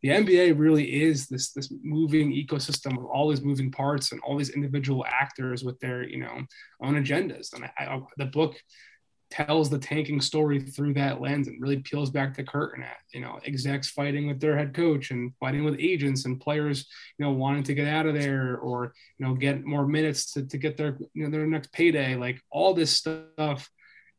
the 0.02 0.10
NBA 0.10 0.58
really 0.58 1.02
is 1.02 1.26
this 1.26 1.52
this 1.52 1.72
moving 1.82 2.32
ecosystem 2.32 2.98
of 2.98 3.04
all 3.06 3.28
these 3.28 3.42
moving 3.42 3.70
parts 3.70 4.12
and 4.12 4.20
all 4.20 4.36
these 4.36 4.50
individual 4.50 5.04
actors 5.08 5.64
with 5.64 5.78
their 5.80 6.08
you 6.08 6.18
know 6.18 6.42
own 6.82 7.02
agendas. 7.02 7.52
And 7.54 7.64
I, 7.64 7.70
I, 7.78 8.00
the 8.16 8.26
book 8.26 8.56
tells 9.30 9.68
the 9.68 9.78
tanking 9.78 10.20
story 10.20 10.60
through 10.60 10.94
that 10.94 11.20
lens 11.20 11.48
and 11.48 11.60
really 11.60 11.78
peels 11.78 12.10
back 12.10 12.36
the 12.36 12.44
curtain 12.44 12.82
at 12.82 12.98
you 13.12 13.20
know 13.20 13.40
execs 13.44 13.90
fighting 13.90 14.28
with 14.28 14.40
their 14.40 14.56
head 14.56 14.72
coach 14.72 15.10
and 15.10 15.32
fighting 15.40 15.64
with 15.64 15.76
agents 15.80 16.26
and 16.26 16.40
players 16.40 16.86
you 17.18 17.24
know 17.24 17.32
wanting 17.32 17.64
to 17.64 17.74
get 17.74 17.88
out 17.88 18.06
of 18.06 18.14
there 18.14 18.56
or 18.58 18.92
you 19.18 19.26
know 19.26 19.34
get 19.34 19.64
more 19.64 19.86
minutes 19.86 20.32
to, 20.32 20.46
to 20.46 20.58
get 20.58 20.76
their 20.76 20.96
you 21.12 21.24
know 21.24 21.30
their 21.30 21.46
next 21.46 21.72
payday 21.72 22.14
like 22.14 22.40
all 22.50 22.72
this 22.72 22.92
stuff 22.92 23.68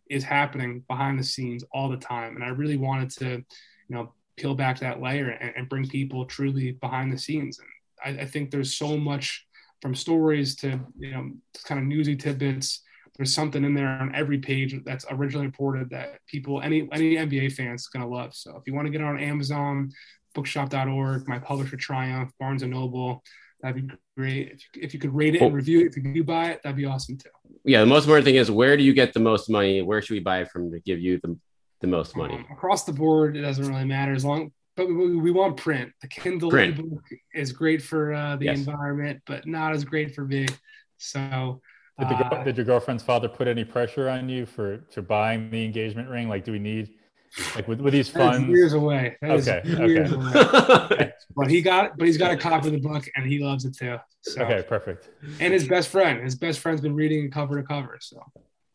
is 0.10 0.24
happening 0.24 0.84
behind 0.90 1.18
the 1.18 1.24
scenes 1.24 1.64
all 1.72 1.88
the 1.88 1.98
time 1.98 2.36
and 2.36 2.44
i 2.44 2.50
really 2.50 2.78
wanted 2.78 3.10
to 3.10 3.30
you 3.30 3.96
know 3.96 4.14
peel 4.38 4.56
back 4.56 4.80
that 4.80 5.02
layer 5.02 5.30
and, 5.30 5.54
and 5.56 5.70
bring 5.70 5.88
people 5.88 6.26
truly 6.26 6.72
behind 6.72 7.12
the 7.12 7.18
scenes 7.18 7.60
and 7.60 8.18
I, 8.18 8.22
I 8.22 8.26
think 8.26 8.52
there's 8.52 8.76
so 8.76 8.98
much 8.98 9.46
from 9.82 9.96
stories 9.96 10.56
to 10.58 10.80
you 10.98 11.12
know 11.12 11.32
kind 11.66 11.80
of 11.80 11.88
newsy 11.88 12.16
tidbits 12.16 12.82
there's 13.18 13.34
something 13.34 13.64
in 13.64 13.74
there 13.74 13.88
on 13.88 14.14
every 14.14 14.38
page 14.38 14.76
that's 14.86 15.06
originally 15.10 15.48
reported 15.48 15.90
that 15.90 16.20
people, 16.28 16.62
any 16.62 16.88
any 16.92 17.16
NBA 17.16 17.54
fans, 17.54 17.88
gonna 17.88 18.08
love. 18.08 18.34
So 18.36 18.56
if 18.58 18.64
you 18.68 18.76
want 18.76 18.86
to 18.86 18.92
get 18.92 19.02
it 19.02 19.06
on 19.06 19.20
Amazon, 19.20 19.92
bookshop.org, 20.36 21.28
my 21.28 21.40
publisher 21.40 21.78
Triumph, 21.78 22.32
Barnes 22.40 22.62
and 22.62 22.72
Noble, 22.72 23.24
that'd 23.62 23.88
be 23.88 23.94
great. 24.16 24.52
If 24.52 24.62
you, 24.62 24.82
if 24.84 24.94
you 24.94 25.00
could 25.00 25.16
rate 25.16 25.36
it 25.36 25.42
and 25.42 25.52
oh. 25.52 25.56
review 25.56 25.82
it, 25.82 25.88
if 25.88 25.98
you 25.98 26.14
do 26.14 26.24
buy 26.24 26.52
it, 26.52 26.62
that'd 26.64 26.78
be 26.78 26.86
awesome 26.86 27.18
too. 27.18 27.30
Yeah, 27.66 27.80
the 27.80 27.88
most 27.88 28.04
important 28.04 28.26
thing 28.26 28.36
is 28.36 28.52
where 28.52 28.78
do 28.78 28.84
you 28.84 28.94
get 28.94 29.14
the 29.14 29.20
most 29.20 29.50
money? 29.50 29.82
Where 29.82 30.02
should 30.02 30.14
we 30.14 30.20
buy 30.20 30.42
it 30.42 30.52
from 30.52 30.72
to 30.72 30.80
give 30.82 31.00
you 31.00 31.20
the, 31.24 31.38
the 31.82 31.88
most 31.88 32.16
money? 32.16 32.36
Um, 32.36 32.46
across 32.52 32.84
the 32.84 32.94
board, 32.94 33.36
it 33.36 33.42
doesn't 33.42 33.68
really 33.68 33.86
matter 33.86 34.14
as 34.14 34.26
long. 34.26 34.52
But 34.76 34.88
we, 34.88 35.16
we 35.16 35.32
want 35.32 35.58
print. 35.58 35.92
The 36.02 36.08
Kindle 36.08 36.52
print. 36.52 36.78
ebook 36.78 37.04
is 37.34 37.52
great 37.52 37.82
for 37.82 38.14
uh, 38.14 38.36
the 38.36 38.46
yes. 38.46 38.60
environment, 38.60 39.22
but 39.26 39.48
not 39.48 39.74
as 39.74 39.84
great 39.84 40.14
for 40.14 40.24
me. 40.24 40.46
So 40.98 41.62
did, 42.00 42.10
the, 42.10 42.26
uh, 42.26 42.44
did 42.44 42.58
your 42.58 42.66
girlfriend's 42.66 43.02
father 43.02 43.28
put 43.28 43.48
any 43.48 43.64
pressure 43.64 44.08
on 44.08 44.30
you 44.30 44.46
for 44.46 44.86
for 44.92 45.02
buying 45.02 45.50
the 45.50 45.66
engagement 45.66 46.10
ring? 46.10 46.30
Like, 46.30 46.44
do 46.44 46.52
we 46.52 46.60
need 46.60 46.92
like 47.56 47.68
with, 47.68 47.82
with 47.82 47.94
these 47.94 48.08
funds? 48.08 48.48
years 48.48 48.74
away. 48.74 49.18
That 49.22 49.32
okay, 49.32 49.62
years 49.66 50.14
okay. 50.14 50.96
Away. 50.96 51.14
but 51.36 51.50
he 51.50 51.62
got, 51.62 51.98
but 51.98 52.06
he's 52.06 52.18
got 52.18 52.32
a 52.32 52.38
copy 52.38 52.68
of 52.68 52.74
the 52.74 52.80
book 52.80 53.08
and 53.16 53.26
he 53.26 53.40
loves 53.40 53.66
it 53.66 53.76
too. 53.76 53.98
So. 54.22 54.44
Okay, 54.44 54.64
perfect. 54.68 55.10
And 55.40 55.54
his 55.54 55.68
best 55.68 55.90
friend, 55.90 56.24
his 56.24 56.36
best 56.36 56.60
friend's 56.60 56.82
been 56.82 56.96
reading 56.96 57.26
it 57.26 57.32
cover 57.32 57.60
to 57.60 57.68
cover. 57.68 57.98
So 58.00 58.22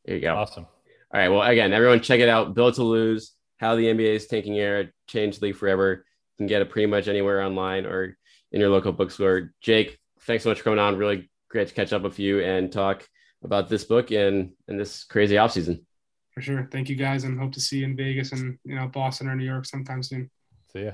there 0.04 0.16
you 0.16 0.22
go. 0.22 0.34
Awesome. 0.34 0.66
All 1.12 1.20
right. 1.20 1.28
Well, 1.28 1.42
again, 1.42 1.72
everyone 1.72 2.00
check 2.00 2.20
it 2.20 2.28
out. 2.28 2.54
Built 2.54 2.76
to 2.76 2.84
lose. 2.84 3.32
How 3.58 3.76
the 3.76 3.84
NBA 3.84 4.14
is 4.14 4.26
Tanking 4.26 4.56
Era, 4.56 4.88
changed 5.06 5.40
league 5.42 5.56
forever. 5.56 6.04
You 6.32 6.36
can 6.38 6.46
get 6.46 6.62
it 6.62 6.70
pretty 6.70 6.86
much 6.86 7.06
anywhere 7.06 7.42
online 7.42 7.86
or 7.86 8.16
in 8.50 8.60
your 8.60 8.70
local 8.70 8.92
bookstore. 8.92 9.52
Jake, 9.60 9.98
thanks 10.22 10.44
so 10.44 10.50
much 10.50 10.58
for 10.58 10.64
coming 10.64 10.78
on. 10.78 10.96
Really 10.96 11.30
great 11.48 11.68
to 11.68 11.74
catch 11.74 11.92
up 11.92 12.02
with 12.02 12.18
you 12.18 12.40
and 12.40 12.72
talk 12.72 13.06
about 13.44 13.68
this 13.68 13.84
book 13.84 14.10
and 14.10 14.52
and 14.68 14.80
this 14.80 15.04
crazy 15.04 15.38
off 15.38 15.52
season. 15.52 15.86
For 16.32 16.40
sure. 16.40 16.68
Thank 16.72 16.88
you 16.88 16.96
guys, 16.96 17.24
and 17.24 17.38
hope 17.38 17.52
to 17.52 17.60
see 17.60 17.78
you 17.80 17.84
in 17.84 17.96
Vegas 17.96 18.32
and 18.32 18.58
you 18.64 18.74
know 18.74 18.88
Boston 18.88 19.28
or 19.28 19.36
New 19.36 19.44
York 19.44 19.66
sometime 19.66 20.02
soon. 20.02 20.30
See 20.72 20.84
ya. 20.84 20.92